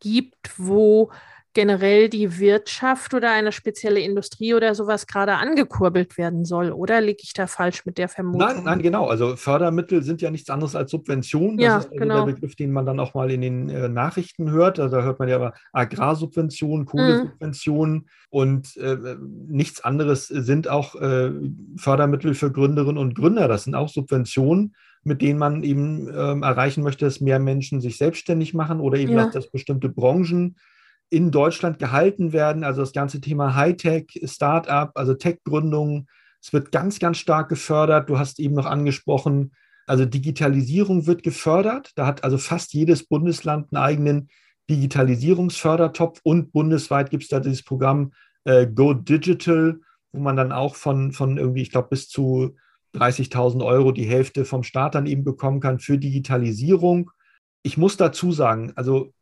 gibt, 0.00 0.52
wo 0.56 1.12
generell 1.54 2.08
die 2.08 2.38
Wirtschaft 2.38 3.14
oder 3.14 3.30
eine 3.30 3.52
spezielle 3.52 4.00
Industrie 4.00 4.54
oder 4.54 4.74
sowas 4.74 5.06
gerade 5.06 5.34
angekurbelt 5.34 6.16
werden 6.16 6.44
soll, 6.44 6.72
oder 6.72 7.00
liege 7.00 7.20
ich 7.22 7.32
da 7.32 7.46
falsch 7.46 7.84
mit 7.84 7.98
der 7.98 8.08
Vermutung? 8.08 8.40
Nein, 8.40 8.64
nein, 8.64 8.82
genau. 8.82 9.06
Also 9.06 9.36
Fördermittel 9.36 10.02
sind 10.02 10.22
ja 10.22 10.30
nichts 10.30 10.50
anderes 10.50 10.74
als 10.74 10.90
Subventionen. 10.90 11.58
Das 11.58 11.64
ja, 11.64 11.78
ist 11.78 11.86
also 11.86 11.98
genau. 11.98 12.24
der 12.24 12.32
Begriff, 12.32 12.56
den 12.56 12.72
man 12.72 12.86
dann 12.86 13.00
auch 13.00 13.14
mal 13.14 13.30
in 13.30 13.42
den 13.42 13.68
äh, 13.68 13.88
Nachrichten 13.88 14.50
hört. 14.50 14.78
Also 14.78 14.96
da 14.96 15.02
hört 15.02 15.18
man 15.18 15.28
ja 15.28 15.36
aber 15.36 15.52
Agrarsubventionen, 15.72 16.86
Kohlesubventionen 16.86 17.94
mhm. 17.94 18.06
und 18.30 18.76
äh, 18.78 18.96
nichts 19.48 19.82
anderes 19.82 20.28
sind 20.28 20.68
auch 20.68 20.94
äh, 20.94 21.32
Fördermittel 21.76 22.34
für 22.34 22.50
Gründerinnen 22.50 22.98
und 22.98 23.14
Gründer. 23.14 23.48
Das 23.48 23.64
sind 23.64 23.74
auch 23.74 23.88
Subventionen 23.88 24.74
mit 25.04 25.20
denen 25.20 25.38
man 25.38 25.64
eben 25.64 26.08
ähm, 26.08 26.42
erreichen 26.42 26.84
möchte, 26.84 27.04
dass 27.04 27.20
mehr 27.20 27.40
Menschen 27.40 27.80
sich 27.80 27.98
selbstständig 27.98 28.54
machen 28.54 28.80
oder 28.80 28.98
eben, 28.98 29.12
ja. 29.12 29.28
dass 29.28 29.50
bestimmte 29.50 29.88
Branchen 29.88 30.56
in 31.12 31.30
Deutschland 31.30 31.78
gehalten 31.78 32.32
werden. 32.32 32.64
Also 32.64 32.80
das 32.80 32.92
ganze 32.92 33.20
Thema 33.20 33.54
Hightech, 33.54 34.20
Startup, 34.24 34.90
also 34.94 35.14
Tech-Gründungen, 35.14 36.08
es 36.40 36.52
wird 36.52 36.72
ganz, 36.72 36.98
ganz 36.98 37.18
stark 37.18 37.48
gefördert. 37.50 38.08
Du 38.08 38.18
hast 38.18 38.40
eben 38.40 38.54
noch 38.54 38.66
angesprochen, 38.66 39.52
also 39.86 40.06
Digitalisierung 40.06 41.06
wird 41.06 41.22
gefördert. 41.22 41.92
Da 41.96 42.06
hat 42.06 42.24
also 42.24 42.38
fast 42.38 42.72
jedes 42.72 43.06
Bundesland 43.06 43.68
einen 43.72 43.82
eigenen 43.82 44.28
Digitalisierungsfördertopf 44.70 46.20
und 46.22 46.50
bundesweit 46.52 47.10
gibt 47.10 47.24
es 47.24 47.28
da 47.28 47.40
dieses 47.40 47.62
Programm 47.62 48.12
äh, 48.44 48.66
Go 48.66 48.94
Digital, 48.94 49.80
wo 50.12 50.20
man 50.20 50.36
dann 50.36 50.50
auch 50.50 50.76
von, 50.76 51.12
von 51.12 51.36
irgendwie, 51.36 51.62
ich 51.62 51.70
glaube, 51.70 51.88
bis 51.90 52.08
zu 52.08 52.56
30.000 52.94 53.64
Euro 53.64 53.92
die 53.92 54.08
Hälfte 54.08 54.44
vom 54.44 54.62
Staat 54.62 54.94
dann 54.94 55.06
eben 55.06 55.24
bekommen 55.24 55.60
kann 55.60 55.78
für 55.78 55.98
Digitalisierung. 55.98 57.10
ich 57.62 57.76
muss 57.76 57.96
dazu 57.96 58.32
sagen, 58.32 58.72
also 58.76 59.12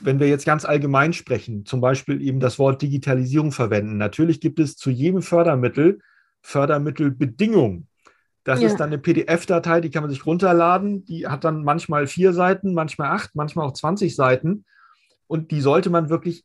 wenn 0.00 0.20
wir 0.20 0.28
jetzt 0.28 0.46
ganz 0.46 0.64
allgemein 0.64 1.12
sprechen, 1.12 1.64
zum 1.64 1.80
Beispiel 1.80 2.22
eben 2.22 2.40
das 2.40 2.58
Wort 2.58 2.82
Digitalisierung 2.82 3.52
verwenden, 3.52 3.96
natürlich 3.96 4.40
gibt 4.40 4.60
es 4.60 4.76
zu 4.76 4.90
jedem 4.90 5.22
Fördermittel 5.22 6.00
Fördermittelbedingungen. 6.42 7.88
Das 8.44 8.60
ja. 8.60 8.68
ist 8.68 8.76
dann 8.76 8.88
eine 8.88 8.98
PDF-Datei, 8.98 9.80
die 9.80 9.90
kann 9.90 10.02
man 10.02 10.10
sich 10.10 10.24
runterladen. 10.24 11.04
Die 11.04 11.26
hat 11.26 11.44
dann 11.44 11.64
manchmal 11.64 12.06
vier 12.06 12.32
Seiten, 12.32 12.72
manchmal 12.72 13.10
acht, 13.10 13.34
manchmal 13.34 13.66
auch 13.66 13.74
20 13.74 14.14
Seiten. 14.14 14.64
Und 15.26 15.50
die 15.50 15.60
sollte 15.60 15.90
man 15.90 16.08
wirklich 16.08 16.44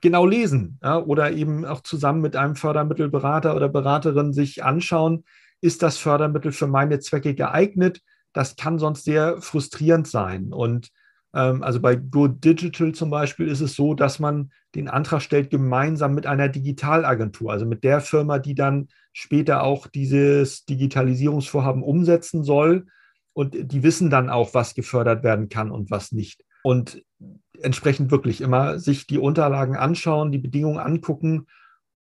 genau 0.00 0.26
lesen 0.26 0.78
ja, 0.82 0.98
oder 0.98 1.32
eben 1.32 1.64
auch 1.64 1.82
zusammen 1.82 2.20
mit 2.20 2.36
einem 2.36 2.56
Fördermittelberater 2.56 3.54
oder 3.54 3.68
Beraterin 3.68 4.32
sich 4.32 4.64
anschauen, 4.64 5.24
ist 5.60 5.82
das 5.82 5.96
Fördermittel 5.96 6.52
für 6.52 6.66
meine 6.66 6.98
Zwecke 6.98 7.34
geeignet? 7.34 8.00
Das 8.32 8.56
kann 8.56 8.78
sonst 8.78 9.04
sehr 9.04 9.40
frustrierend 9.40 10.08
sein. 10.08 10.52
Und 10.52 10.90
also 11.34 11.80
bei 11.80 11.96
Go 11.96 12.28
Digital 12.28 12.92
zum 12.92 13.10
Beispiel 13.10 13.48
ist 13.48 13.60
es 13.60 13.74
so, 13.74 13.94
dass 13.94 14.20
man 14.20 14.52
den 14.76 14.88
Antrag 14.88 15.20
stellt 15.20 15.50
gemeinsam 15.50 16.14
mit 16.14 16.26
einer 16.26 16.48
Digitalagentur, 16.48 17.50
also 17.50 17.66
mit 17.66 17.82
der 17.82 18.00
Firma, 18.00 18.38
die 18.38 18.54
dann 18.54 18.88
später 19.12 19.64
auch 19.64 19.88
dieses 19.88 20.64
Digitalisierungsvorhaben 20.64 21.82
umsetzen 21.82 22.44
soll. 22.44 22.86
Und 23.32 23.56
die 23.72 23.82
wissen 23.82 24.10
dann 24.10 24.30
auch, 24.30 24.54
was 24.54 24.74
gefördert 24.74 25.24
werden 25.24 25.48
kann 25.48 25.72
und 25.72 25.90
was 25.90 26.12
nicht. 26.12 26.44
Und 26.62 27.02
entsprechend 27.60 28.12
wirklich 28.12 28.40
immer 28.40 28.78
sich 28.78 29.08
die 29.08 29.18
Unterlagen 29.18 29.76
anschauen, 29.76 30.30
die 30.30 30.38
Bedingungen 30.38 30.78
angucken 30.78 31.46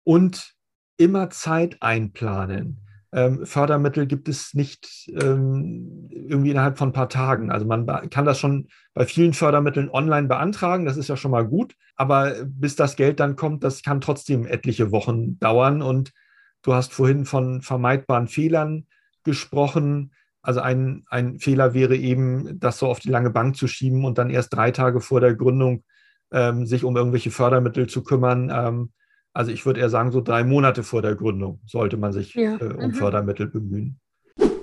und 0.04 0.56
immer 0.98 1.30
Zeit 1.30 1.78
einplanen. 1.82 2.88
Ähm, 3.14 3.46
Fördermittel 3.46 4.08
gibt 4.08 4.30
es 4.30 4.54
nicht 4.54 5.12
ähm, 5.22 6.08
irgendwie 6.12 6.52
innerhalb 6.52 6.78
von 6.78 6.90
ein 6.90 6.94
paar 6.94 7.10
Tagen. 7.10 7.52
Also 7.52 7.66
man 7.66 7.86
kann 8.10 8.26
das 8.26 8.40
schon 8.40 8.68
bei 8.94 9.06
vielen 9.06 9.34
Fördermitteln 9.34 9.90
online 9.90 10.28
beantragen, 10.28 10.86
das 10.86 10.98
ist 10.98 11.10
ja 11.10 11.18
schon 11.18 11.32
mal 11.32 11.46
gut, 11.46 11.76
aber 11.96 12.34
bis 12.46 12.76
das 12.76 12.96
Geld 12.96 13.20
dann 13.20 13.36
kommt, 13.36 13.64
das 13.64 13.84
kann 13.84 14.00
trotzdem 14.00 14.46
etliche 14.46 14.92
Wochen 14.92 15.38
dauern. 15.40 15.82
Und 15.82 16.14
du 16.62 16.74
hast 16.74 16.94
vorhin 16.94 17.26
von 17.26 17.62
vermeidbaren 17.62 18.28
Fehlern 18.28 18.88
gesprochen. 19.24 20.14
Also 20.42 20.62
ein, 20.62 21.04
ein 21.10 21.40
Fehler 21.40 21.74
wäre 21.74 21.96
eben, 21.98 22.60
das 22.60 22.80
so 22.80 22.88
auf 22.88 23.00
die 23.00 23.10
lange 23.10 23.30
Bank 23.30 23.58
zu 23.58 23.68
schieben 23.68 24.06
und 24.06 24.18
dann 24.18 24.30
erst 24.30 24.54
drei 24.54 24.72
Tage 24.72 25.02
vor 25.02 25.20
der 25.20 25.36
Gründung 25.36 25.84
ähm, 26.32 26.66
sich 26.66 26.86
um 26.86 26.96
irgendwelche 26.96 27.32
Fördermittel 27.32 27.88
zu 27.88 28.04
kümmern. 28.04 28.90
Also 29.34 29.52
ich 29.52 29.66
würde 29.66 29.80
eher 29.80 29.90
sagen, 29.90 30.12
so 30.12 30.22
drei 30.22 30.44
Monate 30.44 30.84
vor 30.84 31.02
der 31.02 31.16
Gründung 31.16 31.62
sollte 31.66 31.98
man 31.98 32.12
sich 32.12 32.34
ja. 32.34 32.58
äh, 32.58 32.74
um 32.74 32.88
mhm. 32.88 32.94
Fördermittel 32.94 33.48
bemühen. 33.48 34.00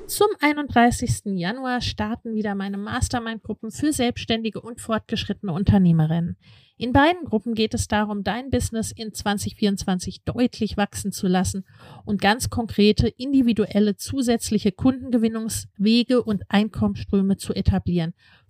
Zum 0.08 0.28
31. 0.40 1.36
Januar 1.36 1.82
starten 1.82 2.34
wieder 2.34 2.54
meine 2.54 2.78
Mastermind-Gruppen 2.78 3.70
für 3.70 3.92
selbstständige 3.92 4.62
und 4.62 4.80
fortgeschrittene 4.80 5.52
Unternehmerinnen. 5.52 6.38
In 6.78 6.94
beiden 6.94 7.24
Gruppen 7.26 7.54
geht 7.54 7.74
es 7.74 7.88
darum, 7.88 8.24
dein 8.24 8.48
Business 8.48 8.90
in 8.90 9.12
2024 9.12 10.24
deutlich 10.24 10.78
wachsen 10.78 11.12
zu 11.12 11.26
lassen 11.26 11.66
und 12.06 12.22
ganz 12.22 12.48
konkrete, 12.48 13.06
individuelle, 13.06 13.96
zusätzliche 13.96 14.72
Kundengewinnungswege 14.72 16.22
und 16.22 16.44
Einkommensströme 16.48 17.36
zu 17.36 17.52
etablieren 17.52 18.14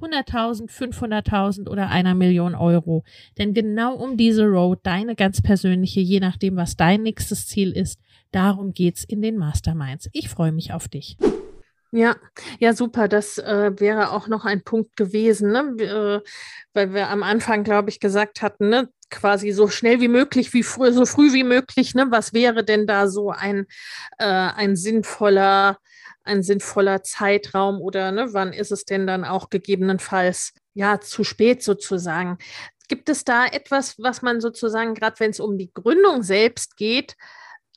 100.000, 0.00 0.70
500.000 0.70 1.68
oder 1.68 1.88
einer 1.88 2.14
Million 2.14 2.54
Euro. 2.54 3.04
Denn 3.38 3.54
genau 3.54 3.94
um 3.94 4.16
diese 4.16 4.44
Road, 4.44 4.80
deine 4.82 5.14
ganz 5.14 5.42
persönliche, 5.42 6.00
je 6.00 6.20
nachdem, 6.20 6.56
was 6.56 6.76
dein 6.76 7.02
nächstes 7.02 7.46
Ziel 7.46 7.72
ist, 7.72 8.00
darum 8.32 8.72
geht's 8.72 9.04
in 9.04 9.22
den 9.22 9.36
Masterminds. 9.36 10.08
Ich 10.12 10.28
freue 10.28 10.52
mich 10.52 10.72
auf 10.72 10.88
dich. 10.88 11.16
Ja, 11.92 12.16
ja, 12.58 12.74
super. 12.74 13.08
Das 13.08 13.38
äh, 13.38 13.72
wäre 13.78 14.10
auch 14.10 14.28
noch 14.28 14.44
ein 14.44 14.62
Punkt 14.62 14.96
gewesen, 14.96 15.52
ne? 15.52 15.82
äh, 15.82 16.20
weil 16.74 16.92
wir 16.92 17.08
am 17.08 17.22
Anfang, 17.22 17.64
glaube 17.64 17.90
ich, 17.90 18.00
gesagt 18.00 18.42
hatten, 18.42 18.68
ne? 18.68 18.90
quasi 19.08 19.52
so 19.52 19.68
schnell 19.68 20.00
wie 20.00 20.08
möglich, 20.08 20.52
wie 20.52 20.62
früh, 20.62 20.92
so 20.92 21.06
früh 21.06 21.32
wie 21.32 21.44
möglich. 21.44 21.94
Ne? 21.94 22.06
Was 22.10 22.34
wäre 22.34 22.64
denn 22.64 22.86
da 22.86 23.08
so 23.08 23.30
ein, 23.30 23.66
äh, 24.18 24.24
ein 24.26 24.76
sinnvoller 24.76 25.78
ein 26.26 26.42
sinnvoller 26.42 27.02
Zeitraum 27.02 27.80
oder 27.80 28.12
ne, 28.12 28.32
wann 28.32 28.52
ist 28.52 28.72
es 28.72 28.84
denn 28.84 29.06
dann 29.06 29.24
auch 29.24 29.50
gegebenenfalls 29.50 30.52
ja 30.74 31.00
zu 31.00 31.24
spät 31.24 31.62
sozusagen? 31.62 32.38
Gibt 32.88 33.08
es 33.08 33.24
da 33.24 33.46
etwas, 33.46 33.98
was 33.98 34.22
man 34.22 34.40
sozusagen, 34.40 34.94
gerade 34.94 35.18
wenn 35.18 35.30
es 35.30 35.40
um 35.40 35.58
die 35.58 35.72
Gründung 35.72 36.22
selbst 36.22 36.76
geht, 36.76 37.16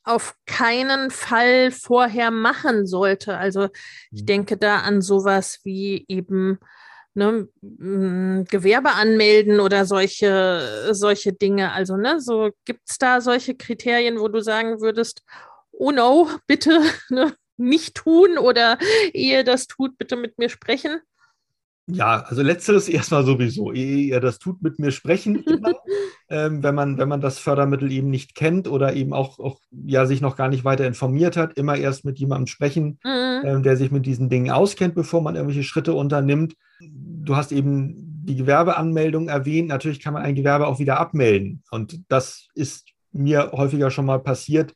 auf 0.04 0.36
keinen 0.46 1.12
Fall 1.12 1.72
vorher 1.72 2.32
machen 2.32 2.86
sollte? 2.86 3.38
Also 3.38 3.70
ich 4.12 4.22
mhm. 4.22 4.28
denke 4.28 4.58
da 4.58 4.80
an 4.80 5.02
sowas 5.02 5.60
wie 5.64 6.06
eben 6.08 6.60
ne, 7.14 7.48
Gewerbe 7.62 8.92
anmelden 8.92 9.60
oder 9.60 9.86
solche, 9.86 10.90
solche 10.92 11.34
Dinge. 11.34 11.72
Also, 11.72 11.98
ne, 11.98 12.20
so 12.20 12.52
gibt 12.66 12.90
es 12.90 12.98
da 12.98 13.22
solche 13.22 13.56
Kriterien, 13.56 14.20
wo 14.20 14.28
du 14.28 14.42
sagen 14.42 14.82
würdest, 14.82 15.22
oh 15.72 15.92
no, 15.92 16.30
bitte, 16.48 16.82
ne, 17.10 17.34
nicht 17.60 17.96
tun 17.96 18.38
oder 18.38 18.78
ehe 19.14 19.44
das 19.44 19.68
tut, 19.68 19.98
bitte 19.98 20.16
mit 20.16 20.38
mir 20.38 20.50
sprechen? 20.50 21.02
Ja, 21.92 22.24
also 22.28 22.42
letzteres 22.42 22.88
erstmal 22.90 23.26
sowieso. 23.26 23.74
Ehe 23.74 23.98
ihr 23.98 24.20
das 24.20 24.40
tut, 24.40 24.62
mit 24.62 24.80
mir 24.80 24.92
sprechen, 24.92 25.44
immer, 25.44 25.74
ähm, 26.30 26.64
wenn, 26.64 26.76
man, 26.76 26.98
wenn 26.98 27.10
man 27.10 27.22
das 27.22 27.40
Fördermittel 27.40 27.92
eben 27.92 28.10
nicht 28.10 28.36
kennt 28.36 28.68
oder 28.68 28.94
eben 28.94 29.14
auch, 29.14 29.40
auch 29.40 29.60
ja, 29.72 30.06
sich 30.06 30.22
noch 30.22 30.36
gar 30.36 30.50
nicht 30.50 30.66
weiter 30.66 30.86
informiert 30.86 31.36
hat, 31.38 31.58
immer 31.58 31.76
erst 31.76 32.06
mit 32.06 32.20
jemandem 32.20 32.48
sprechen, 32.48 33.00
mhm. 33.04 33.42
ähm, 33.44 33.64
der 33.64 33.76
sich 33.78 33.92
mit 33.92 34.06
diesen 34.06 34.30
Dingen 34.30 34.52
auskennt, 34.52 34.96
bevor 34.96 35.22
man 35.22 35.36
irgendwelche 35.36 35.64
Schritte 35.64 35.94
unternimmt. 35.94 36.56
Du 36.82 37.36
hast 37.36 37.52
eben 37.52 38.24
die 38.24 38.36
Gewerbeanmeldung 38.36 39.28
erwähnt. 39.28 39.70
Natürlich 39.70 40.00
kann 40.00 40.14
man 40.14 40.24
ein 40.24 40.36
Gewerbe 40.36 40.68
auch 40.68 40.80
wieder 40.80 41.00
abmelden. 41.00 41.64
Und 41.72 42.00
das 42.10 42.48
ist 42.54 42.86
mir 43.12 43.52
häufiger 43.54 43.90
schon 43.90 44.06
mal 44.06 44.20
passiert, 44.20 44.76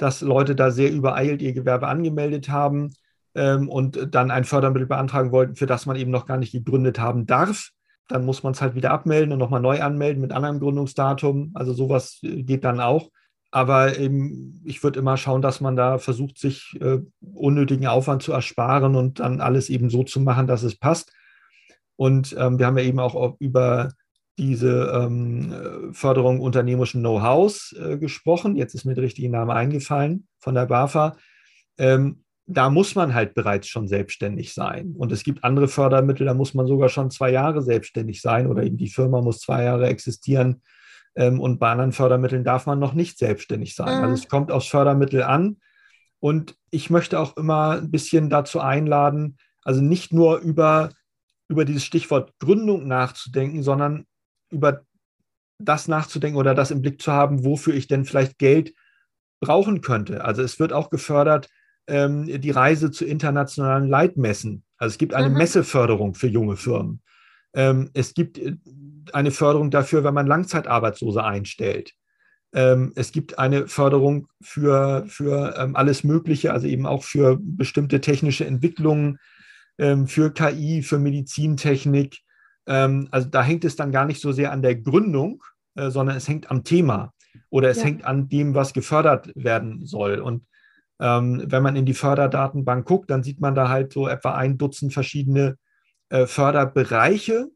dass 0.00 0.22
Leute 0.22 0.56
da 0.56 0.70
sehr 0.70 0.90
übereilt 0.90 1.42
ihr 1.42 1.52
Gewerbe 1.52 1.86
angemeldet 1.86 2.48
haben 2.48 2.90
ähm, 3.34 3.68
und 3.68 4.14
dann 4.14 4.30
ein 4.30 4.44
Fördermittel 4.44 4.86
beantragen 4.86 5.30
wollten, 5.30 5.56
für 5.56 5.66
das 5.66 5.84
man 5.84 5.96
eben 5.96 6.10
noch 6.10 6.24
gar 6.24 6.38
nicht 6.38 6.52
gegründet 6.52 6.98
haben 6.98 7.26
darf. 7.26 7.68
Dann 8.08 8.24
muss 8.24 8.42
man 8.42 8.54
es 8.54 8.62
halt 8.62 8.74
wieder 8.74 8.92
abmelden 8.92 9.32
und 9.32 9.38
nochmal 9.38 9.60
neu 9.60 9.82
anmelden 9.82 10.22
mit 10.22 10.32
anderem 10.32 10.58
Gründungsdatum. 10.58 11.50
Also 11.54 11.74
sowas 11.74 12.18
äh, 12.22 12.42
geht 12.42 12.64
dann 12.64 12.80
auch. 12.80 13.10
Aber 13.50 13.98
eben, 13.98 14.62
ich 14.64 14.82
würde 14.82 14.98
immer 14.98 15.18
schauen, 15.18 15.42
dass 15.42 15.60
man 15.60 15.76
da 15.76 15.98
versucht, 15.98 16.38
sich 16.38 16.78
äh, 16.80 17.00
unnötigen 17.20 17.86
Aufwand 17.86 18.22
zu 18.22 18.32
ersparen 18.32 18.96
und 18.96 19.20
dann 19.20 19.42
alles 19.42 19.68
eben 19.68 19.90
so 19.90 20.02
zu 20.02 20.20
machen, 20.20 20.46
dass 20.46 20.62
es 20.62 20.78
passt. 20.78 21.12
Und 21.96 22.34
ähm, 22.38 22.58
wir 22.58 22.66
haben 22.66 22.78
ja 22.78 22.84
eben 22.84 23.00
auch 23.00 23.36
über 23.38 23.90
diese 24.40 24.90
ähm, 24.94 25.92
Förderung 25.92 26.40
unternehmerischen 26.40 27.02
Know-hows 27.02 27.76
äh, 27.78 27.98
gesprochen. 27.98 28.56
Jetzt 28.56 28.74
ist 28.74 28.86
mir 28.86 28.94
der 28.94 29.04
richtige 29.04 29.28
Name 29.28 29.54
eingefallen 29.54 30.26
von 30.38 30.54
der 30.54 30.64
BAFA. 30.64 31.16
Ähm, 31.78 32.24
da 32.46 32.70
muss 32.70 32.94
man 32.94 33.14
halt 33.14 33.34
bereits 33.34 33.68
schon 33.68 33.86
selbstständig 33.86 34.54
sein. 34.54 34.94
Und 34.96 35.12
es 35.12 35.24
gibt 35.24 35.44
andere 35.44 35.68
Fördermittel, 35.68 36.24
da 36.26 36.32
muss 36.32 36.54
man 36.54 36.66
sogar 36.66 36.88
schon 36.88 37.10
zwei 37.10 37.30
Jahre 37.30 37.60
selbstständig 37.60 38.22
sein 38.22 38.46
oder 38.46 38.62
eben 38.64 38.78
die 38.78 38.88
Firma 38.88 39.20
muss 39.20 39.40
zwei 39.40 39.64
Jahre 39.64 39.86
existieren. 39.88 40.62
Ähm, 41.14 41.38
und 41.38 41.60
bei 41.60 41.70
anderen 41.70 41.92
Fördermitteln 41.92 42.42
darf 42.42 42.64
man 42.64 42.78
noch 42.78 42.94
nicht 42.94 43.18
selbstständig 43.18 43.74
sein. 43.74 43.98
Mhm. 43.98 44.04
Also 44.04 44.14
es 44.22 44.28
kommt 44.28 44.50
aufs 44.50 44.68
Fördermittel 44.68 45.22
an. 45.22 45.58
Und 46.18 46.56
ich 46.70 46.88
möchte 46.88 47.20
auch 47.20 47.36
immer 47.36 47.72
ein 47.72 47.90
bisschen 47.90 48.30
dazu 48.30 48.60
einladen, 48.60 49.36
also 49.62 49.82
nicht 49.82 50.14
nur 50.14 50.38
über, 50.38 50.90
über 51.48 51.66
dieses 51.66 51.84
Stichwort 51.84 52.32
Gründung 52.38 52.88
nachzudenken, 52.88 53.62
sondern 53.62 54.06
über 54.50 54.84
das 55.58 55.88
nachzudenken 55.88 56.38
oder 56.38 56.54
das 56.54 56.70
im 56.70 56.82
Blick 56.82 57.00
zu 57.00 57.12
haben, 57.12 57.44
wofür 57.44 57.74
ich 57.74 57.86
denn 57.86 58.04
vielleicht 58.04 58.38
Geld 58.38 58.74
brauchen 59.40 59.80
könnte. 59.80 60.24
Also 60.24 60.42
es 60.42 60.58
wird 60.58 60.72
auch 60.72 60.90
gefördert, 60.90 61.48
ähm, 61.86 62.26
die 62.26 62.50
Reise 62.50 62.90
zu 62.90 63.04
internationalen 63.04 63.88
Leitmessen. 63.88 64.64
Also 64.78 64.94
es 64.94 64.98
gibt 64.98 65.14
eine 65.14 65.28
mhm. 65.28 65.36
Messeförderung 65.36 66.14
für 66.14 66.28
junge 66.28 66.56
Firmen. 66.56 67.02
Ähm, 67.54 67.90
es 67.94 68.14
gibt 68.14 68.38
äh, 68.38 68.56
eine 69.12 69.30
Förderung 69.30 69.70
dafür, 69.70 70.04
wenn 70.04 70.14
man 70.14 70.26
Langzeitarbeitslose 70.26 71.24
einstellt. 71.24 71.92
Ähm, 72.52 72.92
es 72.96 73.12
gibt 73.12 73.38
eine 73.38 73.68
Förderung 73.68 74.28
für, 74.40 75.04
für 75.06 75.54
ähm, 75.56 75.76
alles 75.76 76.04
Mögliche, 76.04 76.52
also 76.52 76.66
eben 76.66 76.86
auch 76.86 77.04
für 77.04 77.38
bestimmte 77.40 78.00
technische 78.00 78.44
Entwicklungen, 78.44 79.18
ähm, 79.78 80.06
für 80.06 80.32
KI, 80.32 80.82
für 80.82 80.98
Medizintechnik, 80.98 82.20
Ähm, 82.70 83.08
also 83.10 83.28
da 83.28 83.42
hängt 83.42 83.64
es 83.64 83.74
dann 83.74 83.90
gar 83.90 84.06
nicht 84.06 84.20
so 84.20 84.30
sehr 84.30 84.52
an 84.52 84.62
der 84.62 84.76
Gründung, 84.76 85.42
äh, 85.74 85.90
sondern 85.90 86.16
es 86.16 86.28
hängt 86.28 86.50
am 86.50 86.62
Thema 86.62 87.12
oder 87.50 87.68
es 87.68 87.78
ja. 87.78 87.84
hängt 87.84 88.04
an 88.04 88.28
dem, 88.28 88.54
was 88.54 88.72
gefördert 88.72 89.30
werden 89.34 89.84
soll. 89.84 90.20
Und 90.20 90.46
ähm, 91.00 91.42
wenn 91.46 91.64
man 91.64 91.74
in 91.74 91.84
die 91.84 91.94
Förderdatenbank 91.94 92.86
guckt, 92.86 93.10
dann 93.10 93.24
sieht 93.24 93.40
man 93.40 93.56
da 93.56 93.68
halt 93.68 93.92
so 93.92 94.06
etwa 94.06 94.34
ein 94.36 94.56
Dutzend 94.56 94.92
verschiedene 94.92 95.56
äh, 96.10 96.26
Förderbereiche. 96.26 97.48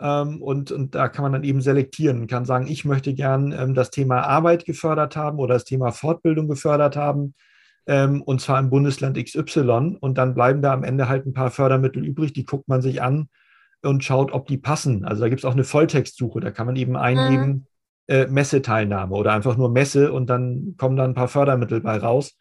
Ähm, 0.00 0.40
und, 0.40 0.72
und 0.72 0.94
da 0.94 1.08
kann 1.08 1.22
man 1.22 1.32
dann 1.32 1.44
eben 1.44 1.60
selektieren, 1.60 2.26
kann 2.26 2.46
sagen, 2.46 2.66
ich 2.66 2.86
möchte 2.86 3.12
gern 3.12 3.52
ähm, 3.52 3.74
das 3.74 3.90
Thema 3.90 4.22
Arbeit 4.22 4.64
gefördert 4.64 5.16
haben 5.16 5.38
oder 5.38 5.54
das 5.54 5.64
Thema 5.64 5.92
Fortbildung 5.92 6.48
gefördert 6.48 6.96
haben, 6.96 7.34
ähm, 7.86 8.22
und 8.22 8.40
zwar 8.40 8.58
im 8.58 8.70
Bundesland 8.70 9.22
XY. 9.22 9.98
Und 10.00 10.16
dann 10.16 10.34
bleiben 10.34 10.62
da 10.62 10.72
am 10.72 10.84
Ende 10.84 11.10
halt 11.10 11.26
ein 11.26 11.34
paar 11.34 11.50
Fördermittel 11.50 12.06
übrig, 12.06 12.32
die 12.32 12.44
guckt 12.44 12.68
man 12.68 12.80
sich 12.80 13.02
an 13.02 13.28
und 13.82 14.04
schaut, 14.04 14.32
ob 14.32 14.46
die 14.46 14.58
passen. 14.58 15.04
Also 15.04 15.22
da 15.22 15.28
gibt 15.28 15.40
es 15.40 15.44
auch 15.44 15.52
eine 15.52 15.64
Volltextsuche, 15.64 16.40
da 16.40 16.50
kann 16.50 16.66
man 16.66 16.76
eben 16.76 16.96
eingeben, 16.96 17.46
mhm. 17.48 17.66
äh, 18.08 18.26
Messeteilnahme 18.26 19.14
oder 19.14 19.32
einfach 19.32 19.56
nur 19.56 19.70
Messe 19.70 20.12
und 20.12 20.28
dann 20.28 20.74
kommen 20.76 20.96
da 20.96 21.04
ein 21.04 21.14
paar 21.14 21.28
Fördermittel 21.28 21.80
bei 21.80 21.96
raus. 21.98 22.36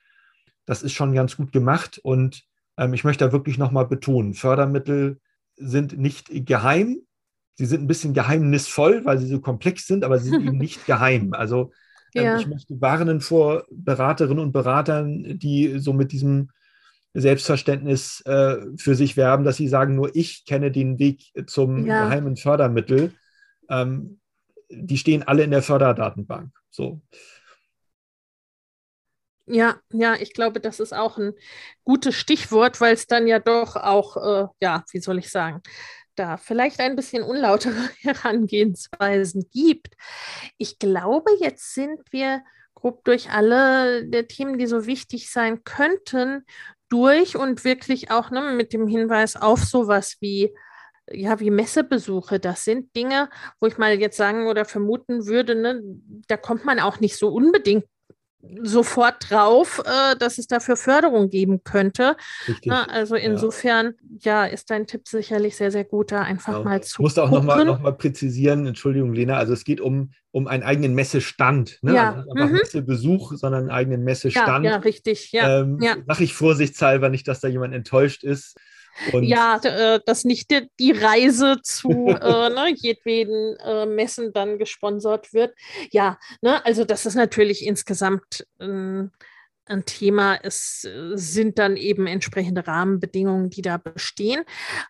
Das 0.66 0.82
ist 0.82 0.94
schon 0.94 1.14
ganz 1.14 1.38
gut 1.38 1.52
gemacht 1.52 2.00
und 2.04 2.44
ähm, 2.78 2.94
ich 2.94 3.04
möchte 3.04 3.26
da 3.26 3.32
wirklich 3.32 3.58
nochmal 3.58 3.86
betonen, 3.86 4.34
Fördermittel 4.34 5.20
sind 5.58 5.98
nicht 5.98 6.30
geheim, 6.46 7.00
sie 7.54 7.66
sind 7.66 7.84
ein 7.84 7.88
bisschen 7.88 8.14
geheimnisvoll, 8.14 9.06
weil 9.06 9.18
sie 9.18 9.28
so 9.28 9.40
komplex 9.40 9.88
sind, 9.88 10.04
aber 10.04 10.20
sie 10.20 10.30
sind 10.30 10.42
eben 10.46 10.58
nicht 10.58 10.86
geheim. 10.86 11.34
Also 11.34 11.72
ähm, 12.14 12.24
ja. 12.24 12.38
ich 12.38 12.48
möchte 12.48 12.80
warnen 12.82 13.22
vor 13.22 13.66
Beraterinnen 13.70 14.44
und 14.44 14.52
Beratern, 14.52 15.38
die 15.38 15.80
so 15.80 15.94
mit 15.94 16.12
diesem 16.12 16.50
Selbstverständnis 17.16 18.22
äh, 18.26 18.58
für 18.78 18.96
sich 18.96 19.18
werben, 19.18 19.46
dass 19.46 19.58
sie 19.58 19.68
sagen, 19.68 19.96
nur 19.96 20.16
ich 20.16 20.46
kenne 20.46 20.72
den 20.72 21.00
Weg 21.00 21.32
zum 21.48 21.86
ja. 21.86 22.06
geheimen 22.06 22.36
Fördermittel. 22.36 23.14
Ähm, 23.70 24.20
die 24.70 24.98
stehen 24.98 25.24
alle 25.24 25.44
in 25.44 25.52
der 25.52 25.62
Förderdatenbank. 25.62 26.52
So. 26.70 27.02
Ja, 29.48 29.80
ja, 29.94 30.16
ich 30.16 30.34
glaube, 30.34 30.60
das 30.60 30.80
ist 30.80 30.94
auch 30.94 31.18
ein 31.18 31.34
gutes 31.84 32.16
Stichwort, 32.16 32.82
weil 32.82 32.96
es 32.96 33.08
dann 33.08 33.28
ja 33.28 33.40
doch 33.40 33.76
auch, 33.76 34.18
äh, 34.18 34.48
ja, 34.60 34.84
wie 34.92 35.00
soll 35.00 35.20
ich 35.20 35.30
sagen, 35.30 35.62
da 36.16 36.38
vielleicht 36.38 36.80
ein 36.80 36.96
bisschen 36.96 37.24
unlautere 37.24 37.76
Herangehensweisen 38.02 39.48
gibt. 39.52 39.96
Ich 40.58 40.80
glaube, 40.80 41.32
jetzt 41.40 41.74
sind 41.74 42.02
wir 42.12 42.42
grob 42.74 43.04
durch 43.04 43.30
alle 43.32 44.06
der 44.06 44.28
Themen, 44.28 44.58
die 44.58 44.68
so 44.68 44.86
wichtig 44.86 45.32
sein 45.32 45.64
könnten, 45.64 46.46
durch 46.96 47.36
und 47.36 47.66
wirklich 47.66 48.10
auch 48.10 48.32
ne, 48.32 48.54
mit 48.56 48.72
dem 48.72 48.88
Hinweis 48.88 49.36
auf 49.36 49.64
sowas 49.64 50.16
wie 50.22 50.54
ja, 51.12 51.40
wie 51.40 51.52
Messebesuche, 51.52 52.40
das 52.40 52.64
sind 52.64 52.96
Dinge, 52.96 53.30
wo 53.60 53.68
ich 53.68 53.78
mal 53.78 54.00
jetzt 54.00 54.18
sagen 54.18 54.48
oder 54.48 54.66
vermuten 54.66 55.28
würde, 55.28 55.54
ne, 55.54 55.84
da 56.28 56.36
kommt 56.36 56.66
man 56.66 56.80
auch 56.80 57.00
nicht 57.00 57.16
so 57.18 57.28
unbedingt 57.28 57.86
sofort 58.64 59.30
drauf, 59.30 59.82
äh, 59.86 60.16
dass 60.18 60.38
es 60.38 60.48
dafür 60.48 60.76
Förderung 60.76 61.30
geben 61.30 61.64
könnte. 61.64 62.16
Na, 62.66 62.86
also 62.86 63.16
insofern, 63.16 63.94
ja. 64.20 64.46
ja. 64.46 64.52
ist 64.52 64.70
dein 64.70 64.88
Tipp 64.88 65.08
sicherlich 65.08 65.56
sehr, 65.56 65.72
sehr 65.72 65.84
gut, 65.84 66.12
da 66.12 66.22
einfach 66.22 66.54
genau. 66.54 66.66
mal 66.66 66.82
zu. 66.84 66.96
Ich 66.96 67.00
musste 67.00 67.24
auch 67.24 67.32
nochmal 67.32 67.66
noch 67.66 67.80
mal 67.80 67.94
präzisieren, 67.94 68.66
Entschuldigung, 68.66 69.14
Lena, 69.14 69.38
also 69.38 69.54
es 69.54 69.64
geht 69.64 69.82
um, 69.82 70.12
um 70.32 70.48
einen 70.48 70.64
eigenen 70.64 70.94
Messestand. 70.96 71.80
Ne? 71.82 71.96
Ja. 71.96 72.14
Also 72.14 72.20
nicht 72.20 72.32
einfach 72.32 72.50
mhm. 72.50 72.58
Messebesuch, 72.58 73.34
sondern 73.36 73.62
einen 73.64 73.72
eigenen 73.72 74.04
Messestand. 74.04 74.66
Ja, 74.66 74.72
ja 74.72 74.78
richtig. 74.78 75.32
Ja. 75.32 75.62
Ähm, 75.62 75.80
ja. 75.82 75.98
Sag 76.08 76.22
ich 76.22 76.34
vorsichtshalber 76.34 77.10
nicht, 77.10 77.28
dass 77.28 77.40
da 77.40 77.48
jemand 77.48 77.74
enttäuscht 77.74 78.24
ist. 78.24 78.56
Und 79.12 79.24
ja, 79.24 79.58
äh, 79.64 80.00
dass 80.06 80.24
nicht 80.26 80.52
die, 80.80 80.92
Reise 80.92 81.58
zu 81.62 81.90
äh, 82.08 82.50
ne, 82.50 82.74
jedweden 82.76 83.58
äh, 83.58 83.86
Messen 83.86 84.34
dann 84.34 84.58
gesponsert 84.58 85.34
wird. 85.34 85.54
Ja, 85.92 86.18
ne, 86.42 86.66
also 86.66 86.86
das 86.86 87.06
ist 87.06 87.16
natürlich 87.16 87.66
insgesamt 87.66 88.46
ähm, 88.60 89.12
ein 89.66 89.86
Thema. 89.86 90.36
Es 90.42 90.86
äh, 90.86 91.16
sind 91.16 91.60
dann 91.60 91.78
eben 91.78 92.08
entsprechende 92.08 92.68
Rahmenbedingungen, 92.68 93.50
die 93.50 93.62
da 93.62 93.78
bestehen. 93.78 94.44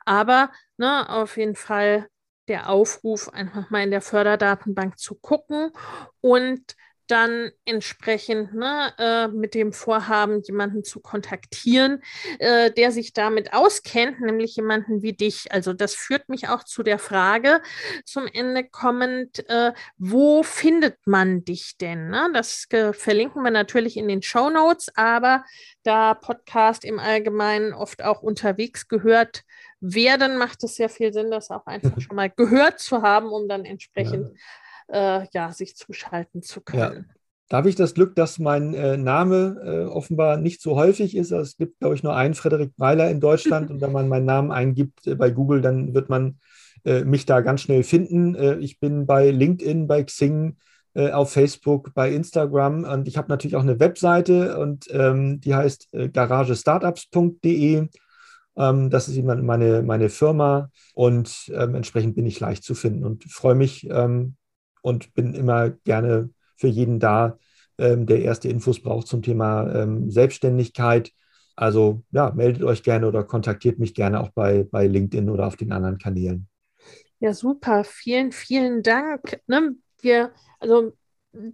Aber 0.05 0.51
ne, 0.77 1.09
auf 1.09 1.37
jeden 1.37 1.55
Fall 1.55 2.07
der 2.47 2.69
Aufruf, 2.69 3.29
einfach 3.29 3.69
mal 3.69 3.83
in 3.83 3.91
der 3.91 4.01
Förderdatenbank 4.01 4.99
zu 4.99 5.15
gucken 5.15 5.71
und 6.21 6.75
dann 7.07 7.51
entsprechend 7.65 8.53
ne, 8.53 8.93
äh, 8.97 9.27
mit 9.27 9.53
dem 9.53 9.73
Vorhaben, 9.73 10.41
jemanden 10.43 10.83
zu 10.83 10.99
kontaktieren, 10.99 12.01
äh, 12.39 12.71
der 12.71 12.91
sich 12.91 13.13
damit 13.13 13.53
auskennt, 13.53 14.21
nämlich 14.21 14.55
jemanden 14.55 15.01
wie 15.01 15.13
dich. 15.13 15.51
Also 15.51 15.73
das 15.73 15.93
führt 15.93 16.29
mich 16.29 16.49
auch 16.49 16.63
zu 16.63 16.83
der 16.83 16.99
Frage 16.99 17.61
zum 18.05 18.27
Ende 18.27 18.63
kommend, 18.63 19.47
äh, 19.49 19.73
wo 19.97 20.43
findet 20.43 20.97
man 21.05 21.45
dich 21.45 21.77
denn? 21.77 22.09
Ne? 22.09 22.29
Das 22.33 22.65
äh, 22.71 22.93
verlinken 22.93 23.43
wir 23.43 23.51
natürlich 23.51 23.97
in 23.97 24.07
den 24.07 24.21
Show 24.21 24.49
Notes, 24.49 24.91
aber 24.95 25.43
da 25.83 26.13
Podcast 26.13 26.85
im 26.85 26.99
Allgemeinen 26.99 27.73
oft 27.73 28.03
auch 28.03 28.21
unterwegs 28.21 28.87
gehört 28.87 29.43
werden, 29.79 30.37
macht 30.37 30.63
es 30.63 30.75
sehr 30.75 30.89
viel 30.89 31.13
Sinn, 31.13 31.29
das 31.29 31.51
auch 31.51 31.65
einfach 31.67 31.99
schon 32.01 32.15
mal 32.15 32.29
gehört 32.29 32.79
zu 32.79 33.01
haben, 33.01 33.27
um 33.27 33.47
dann 33.47 33.65
entsprechend 33.65 34.29
ja 34.29 34.39
äh, 34.87 35.25
ja, 35.33 35.51
sich 35.51 35.75
zuschalten 35.75 36.41
zu 36.41 36.61
können. 36.61 37.07
Ja. 37.07 37.15
Da 37.47 37.57
habe 37.57 37.69
ich 37.69 37.75
das 37.75 37.93
Glück, 37.93 38.15
dass 38.15 38.39
mein 38.39 38.73
äh, 38.73 38.97
Name 38.97 39.61
äh, 39.63 39.85
offenbar 39.85 40.37
nicht 40.37 40.61
so 40.61 40.75
häufig 40.75 41.15
ist. 41.15 41.31
Also 41.31 41.43
es 41.43 41.57
gibt, 41.57 41.79
glaube 41.79 41.93
ich, 41.93 42.01
nur 42.01 42.15
einen 42.15 42.33
Frederik 42.33 42.75
Breiler 42.75 43.09
in 43.11 43.19
Deutschland. 43.19 43.69
und 43.71 43.81
wenn 43.81 43.91
man 43.91 44.07
meinen 44.07 44.25
Namen 44.25 44.51
eingibt 44.51 45.05
äh, 45.05 45.15
bei 45.15 45.29
Google, 45.29 45.61
dann 45.61 45.93
wird 45.93 46.09
man 46.09 46.39
äh, 46.85 47.03
mich 47.03 47.25
da 47.25 47.41
ganz 47.41 47.61
schnell 47.61 47.83
finden. 47.83 48.33
Äh, 48.35 48.57
ich 48.57 48.79
bin 48.79 49.05
bei 49.05 49.29
LinkedIn, 49.29 49.85
bei 49.85 50.03
Xing, 50.03 50.57
äh, 50.95 51.11
auf 51.11 51.33
Facebook, 51.33 51.93
bei 51.93 52.11
Instagram 52.11 52.83
und 52.83 53.07
ich 53.07 53.17
habe 53.17 53.29
natürlich 53.29 53.55
auch 53.55 53.63
eine 53.63 53.79
Webseite 53.79 54.57
und 54.57 54.87
ähm, 54.91 55.39
die 55.41 55.53
heißt 55.53 55.89
garagestartups.de. 56.13 57.89
Ähm, 58.57 58.89
das 58.89 59.07
ist 59.07 59.21
meine, 59.21 59.83
meine 59.83 60.09
Firma 60.09 60.69
und 60.93 61.51
ähm, 61.53 61.75
entsprechend 61.75 62.15
bin 62.15 62.25
ich 62.25 62.39
leicht 62.39 62.63
zu 62.63 62.75
finden 62.75 63.03
und 63.03 63.25
freue 63.25 63.55
mich, 63.55 63.87
ähm, 63.89 64.35
und 64.85 65.15
bin 65.15 65.33
immer 65.33 65.71
gerne 65.71 66.29
für 66.57 66.67
jeden 66.67 66.99
da, 66.99 67.39
ähm, 67.79 68.05
der 68.05 68.21
erste 68.21 68.49
Infos 68.49 68.79
braucht 68.83 69.07
zum 69.07 69.23
Thema 69.23 69.73
ähm, 69.73 70.11
Selbstständigkeit. 70.11 71.11
Also 71.55 72.03
ja, 72.11 72.31
meldet 72.35 72.61
euch 72.63 72.83
gerne 72.83 73.07
oder 73.07 73.23
kontaktiert 73.23 73.79
mich 73.79 73.95
gerne 73.95 74.19
auch 74.19 74.29
bei, 74.29 74.63
bei 74.69 74.85
LinkedIn 74.85 75.29
oder 75.31 75.47
auf 75.47 75.55
den 75.55 75.71
anderen 75.71 75.97
Kanälen. 75.97 76.47
Ja, 77.19 77.33
super. 77.33 77.83
Vielen, 77.83 78.31
vielen 78.31 78.83
Dank. 78.83 79.39
Ne? 79.47 79.75
Wir, 80.01 80.31
also 80.59 80.93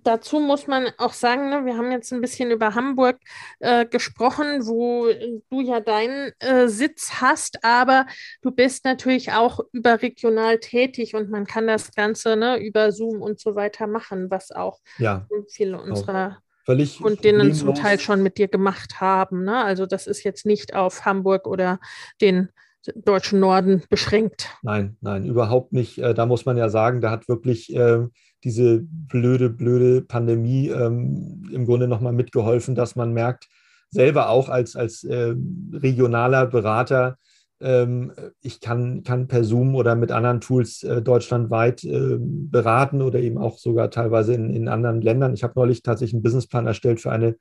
dazu 0.04 0.40
muss 0.40 0.68
man 0.68 0.88
auch 0.98 1.14
sagen, 1.14 1.50
ne, 1.50 1.66
wir 1.66 1.78
haben 1.78 1.92
jetzt 1.92 2.12
ein 2.12 2.22
bisschen 2.22 2.52
über 2.52 2.76
Hamburg 2.76 3.18
äh, 3.60 3.86
gesprochen, 3.86 4.66
wo 4.66 5.08
du 5.50 5.62
ja 5.62 5.80
deinen 5.80 6.32
äh, 6.40 6.68
Sitz 6.68 7.22
hast, 7.22 7.64
aber 7.64 8.06
du 8.42 8.52
bist 8.52 8.86
natürlich 8.86 9.32
auch 9.32 9.60
überregional 9.72 10.60
tätig 10.60 11.16
und 11.16 11.30
man 11.30 11.46
kann 11.46 11.68
das 11.68 11.94
Ganze 11.94 12.36
ne, 12.36 12.58
über 12.58 12.92
Zoom 12.92 13.22
und 13.22 13.40
so 13.40 13.56
weiter 13.56 13.88
machen, 13.88 14.30
was 14.30 14.52
auch 14.52 14.80
ja, 14.98 15.28
viele 15.50 15.82
unserer 15.82 16.38
völlig 16.66 17.00
Kundinnen 17.00 17.54
zum 17.54 17.74
Teil 17.74 18.00
schon 18.00 18.22
mit 18.24 18.38
dir 18.38 18.48
gemacht 18.48 19.02
haben. 19.02 19.44
Ne? 19.44 19.64
Also 19.64 19.86
das 19.86 20.08
ist 20.08 20.24
jetzt 20.24 20.46
nicht 20.46 20.76
auf 20.76 21.06
Hamburg 21.06 21.48
oder 21.48 21.80
den 22.22 22.50
deutschen 22.96 23.40
Norden 23.40 23.84
beschränkt. 23.90 24.50
Nein, 24.64 24.98
nein, 25.02 25.26
überhaupt 25.26 25.72
nicht. 25.74 26.00
Äh, 26.00 26.14
da 26.14 26.26
muss 26.26 26.46
man 26.46 26.58
ja 26.58 26.70
sagen, 26.70 27.02
da 27.02 27.12
hat 27.12 27.28
wirklich 27.28 27.76
äh, 27.76 28.08
diese 28.44 28.82
blöde, 28.82 29.50
blöde 29.50 30.02
Pandemie 30.02 30.70
ähm, 30.70 31.50
im 31.52 31.66
Grunde 31.66 31.88
nochmal 31.88 32.14
mitgeholfen, 32.14 32.76
dass 32.76 32.96
man 32.96 33.14
merkt, 33.14 33.48
selber 33.90 34.30
auch 34.30 34.50
als, 34.50 34.76
als 34.76 35.04
äh, 35.04 35.36
regionaler 35.74 36.46
Berater, 36.48 37.18
ähm, 37.62 38.12
ich 38.42 38.60
kann, 38.60 39.04
kann 39.04 39.28
per 39.28 39.44
Zoom 39.44 39.76
oder 39.76 39.96
mit 39.96 40.12
anderen 40.12 40.42
Tools 40.42 40.84
äh, 40.84 41.02
deutschlandweit 41.02 41.84
äh, 41.84 42.18
beraten 42.20 43.02
oder 43.02 43.20
eben 43.20 43.38
auch 43.38 43.58
sogar 43.58 43.92
teilweise 43.92 44.34
in, 44.34 44.50
in 44.50 44.68
anderen 44.68 45.02
Ländern. 45.02 45.34
Ich 45.34 45.44
habe 45.44 45.54
neulich 45.56 45.84
tatsächlich 45.84 46.16
einen 46.16 46.24
Businessplan 46.24 46.68
erstellt 46.68 47.00
für 47.00 47.12
eine 47.12 47.36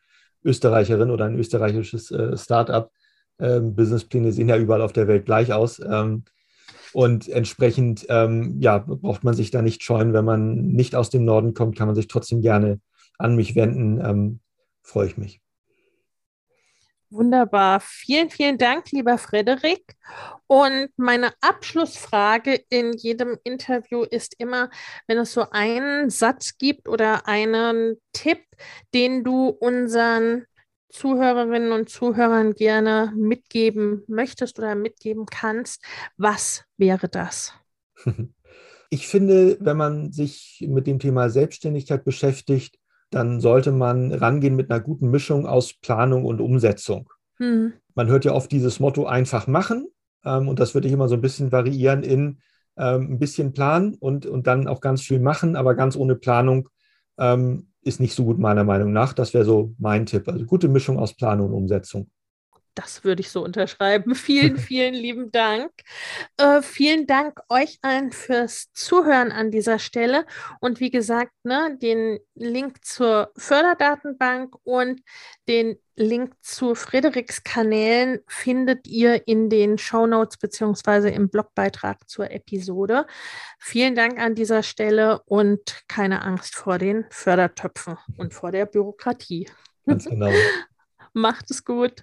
Österreicherin 0.44 1.11
oder 1.11 1.24
ein 1.24 1.38
österreichisches 1.38 2.11
äh, 2.11 2.36
Startup. 2.36 2.90
Ähm, 3.38 3.74
Businesspläne 3.74 4.32
sehen 4.32 4.48
ja 4.48 4.59
überall 4.59 4.82
auf 4.82 4.92
der 4.92 5.09
Welt 5.09 5.24
gleich 5.24 5.53
aus. 5.53 5.80
Ähm, 5.80 6.24
und 6.93 7.28
entsprechend 7.28 8.07
ähm, 8.09 8.57
ja, 8.61 8.78
braucht 8.78 9.24
man 9.24 9.34
sich 9.34 9.51
da 9.51 9.62
nicht 9.62 9.82
scheuen. 9.82 10.12
Wenn 10.12 10.24
man 10.24 10.66
nicht 10.68 10.95
aus 10.95 11.11
dem 11.11 11.24
Norden 11.24 11.55
kommt, 11.55 11.76
kann 11.76 11.86
man 11.86 11.95
sich 11.95 12.09
trotzdem 12.09 12.43
gerne 12.43 12.80
an 13.18 13.36
mich 13.36 13.55
wenden. 13.55 14.01
Ähm, 14.05 14.41
freue 14.82 15.07
ich 15.07 15.16
mich. 15.16 15.41
Wunderbar. 17.12 17.80
Vielen, 17.80 18.30
vielen 18.30 18.57
Dank, 18.57 18.93
lieber 18.93 19.18
Frederik. 19.18 19.97
Und 20.47 20.91
meine 20.97 21.32
Abschlussfrage 21.41 22.61
in 22.68 22.93
jedem 22.93 23.36
Interview 23.43 24.05
ist 24.05 24.36
immer, 24.38 24.70
wenn 25.09 25.18
es 25.18 25.32
so 25.32 25.51
einen 25.51 26.09
Satz 26.09 26.57
gibt 26.57 26.88
oder 26.88 27.26
einen 27.26 27.97
Tipp, 28.12 28.38
den 28.95 29.24
du 29.24 29.49
unseren 29.49 30.47
Zuhörerinnen 30.91 31.72
und 31.72 31.88
Zuhörern 31.88 32.55
gerne 32.55 33.12
mitgeben 33.16 34.03
möchtest 34.07 34.59
oder 34.59 34.74
mitgeben 34.74 35.26
kannst, 35.26 35.84
was 36.16 36.64
wäre 36.76 37.09
das? 37.09 37.55
Ich 38.93 39.07
finde, 39.07 39.57
wenn 39.61 39.76
man 39.76 40.11
sich 40.11 40.66
mit 40.68 40.88
dem 40.88 40.99
Thema 40.99 41.30
Selbstständigkeit 41.30 42.05
beschäftigt, 42.05 42.76
dann 43.11 43.41
sollte 43.41 43.70
man 43.70 44.12
rangehen 44.12 44.57
mit 44.57 44.68
einer 44.68 44.80
guten 44.80 45.11
Mischung 45.11 45.47
aus 45.47 45.74
Planung 45.74 46.24
und 46.24 46.41
Umsetzung. 46.41 47.09
Mhm. 47.38 47.74
Man 47.95 48.09
hört 48.09 48.24
ja 48.24 48.32
oft 48.32 48.51
dieses 48.51 48.80
Motto 48.80 49.07
einfach 49.07 49.47
machen 49.47 49.86
ähm, 50.24 50.49
und 50.49 50.59
das 50.59 50.74
würde 50.74 50.88
ich 50.88 50.95
immer 50.95 51.07
so 51.07 51.14
ein 51.14 51.20
bisschen 51.20 51.53
variieren 51.53 52.03
in 52.03 52.41
ähm, 52.76 53.12
ein 53.12 53.18
bisschen 53.20 53.53
planen 53.53 53.95
und, 53.95 54.26
und 54.26 54.49
dann 54.49 54.66
auch 54.66 54.80
ganz 54.80 55.03
viel 55.03 55.20
machen, 55.20 55.55
aber 55.55 55.74
ganz 55.74 55.97
ohne 55.97 56.16
Planung 56.16 56.68
ähm, 57.18 57.69
ist 57.83 58.01
nicht 58.01 58.14
so 58.14 58.24
gut 58.24 58.39
meiner 58.39 58.64
Meinung 58.64 58.93
nach. 58.93 59.12
Das 59.12 59.35
wäre 59.35 59.45
so 59.45 59.74
mein 59.78 60.07
Tipp. 60.07 60.28
Also 60.28 60.45
gute 60.45 60.68
Mischung 60.68 60.99
aus 60.99 61.14
Planung 61.14 61.49
und 61.49 61.55
Umsetzung. 61.55 62.11
Das 62.74 63.04
würde 63.04 63.20
ich 63.20 63.30
so 63.30 63.42
unterschreiben. 63.42 64.14
Vielen, 64.14 64.56
vielen 64.58 64.94
lieben 64.94 65.30
Dank. 65.32 65.70
Äh, 66.36 66.62
vielen 66.62 67.06
Dank 67.06 67.40
euch 67.48 67.78
allen 67.82 68.12
fürs 68.12 68.72
Zuhören 68.72 69.32
an 69.32 69.50
dieser 69.50 69.78
Stelle. 69.78 70.26
Und 70.60 70.80
wie 70.80 70.90
gesagt, 70.90 71.32
ne, 71.42 71.76
den 71.80 72.18
Link 72.34 72.84
zur 72.84 73.32
Förderdatenbank 73.36 74.54
und 74.64 75.02
den 75.48 75.76
Link 75.96 76.32
zu 76.40 76.74
Frederiks 76.74 77.44
Kanälen 77.44 78.20
findet 78.26 78.86
ihr 78.86 79.28
in 79.28 79.50
den 79.50 79.76
Show 79.76 80.06
Notes 80.06 80.38
beziehungsweise 80.38 81.10
im 81.10 81.28
Blogbeitrag 81.28 82.08
zur 82.08 82.30
Episode. 82.30 83.06
Vielen 83.58 83.94
Dank 83.94 84.18
an 84.18 84.34
dieser 84.34 84.62
Stelle 84.62 85.20
und 85.26 85.82
keine 85.88 86.22
Angst 86.22 86.54
vor 86.54 86.78
den 86.78 87.04
Fördertöpfen 87.10 87.98
und 88.16 88.32
vor 88.32 88.50
der 88.50 88.64
Bürokratie. 88.64 89.50
Ganz 89.86 90.06
genau. 90.06 90.30
Macht 91.12 91.50
es 91.50 91.64
gut. 91.64 92.02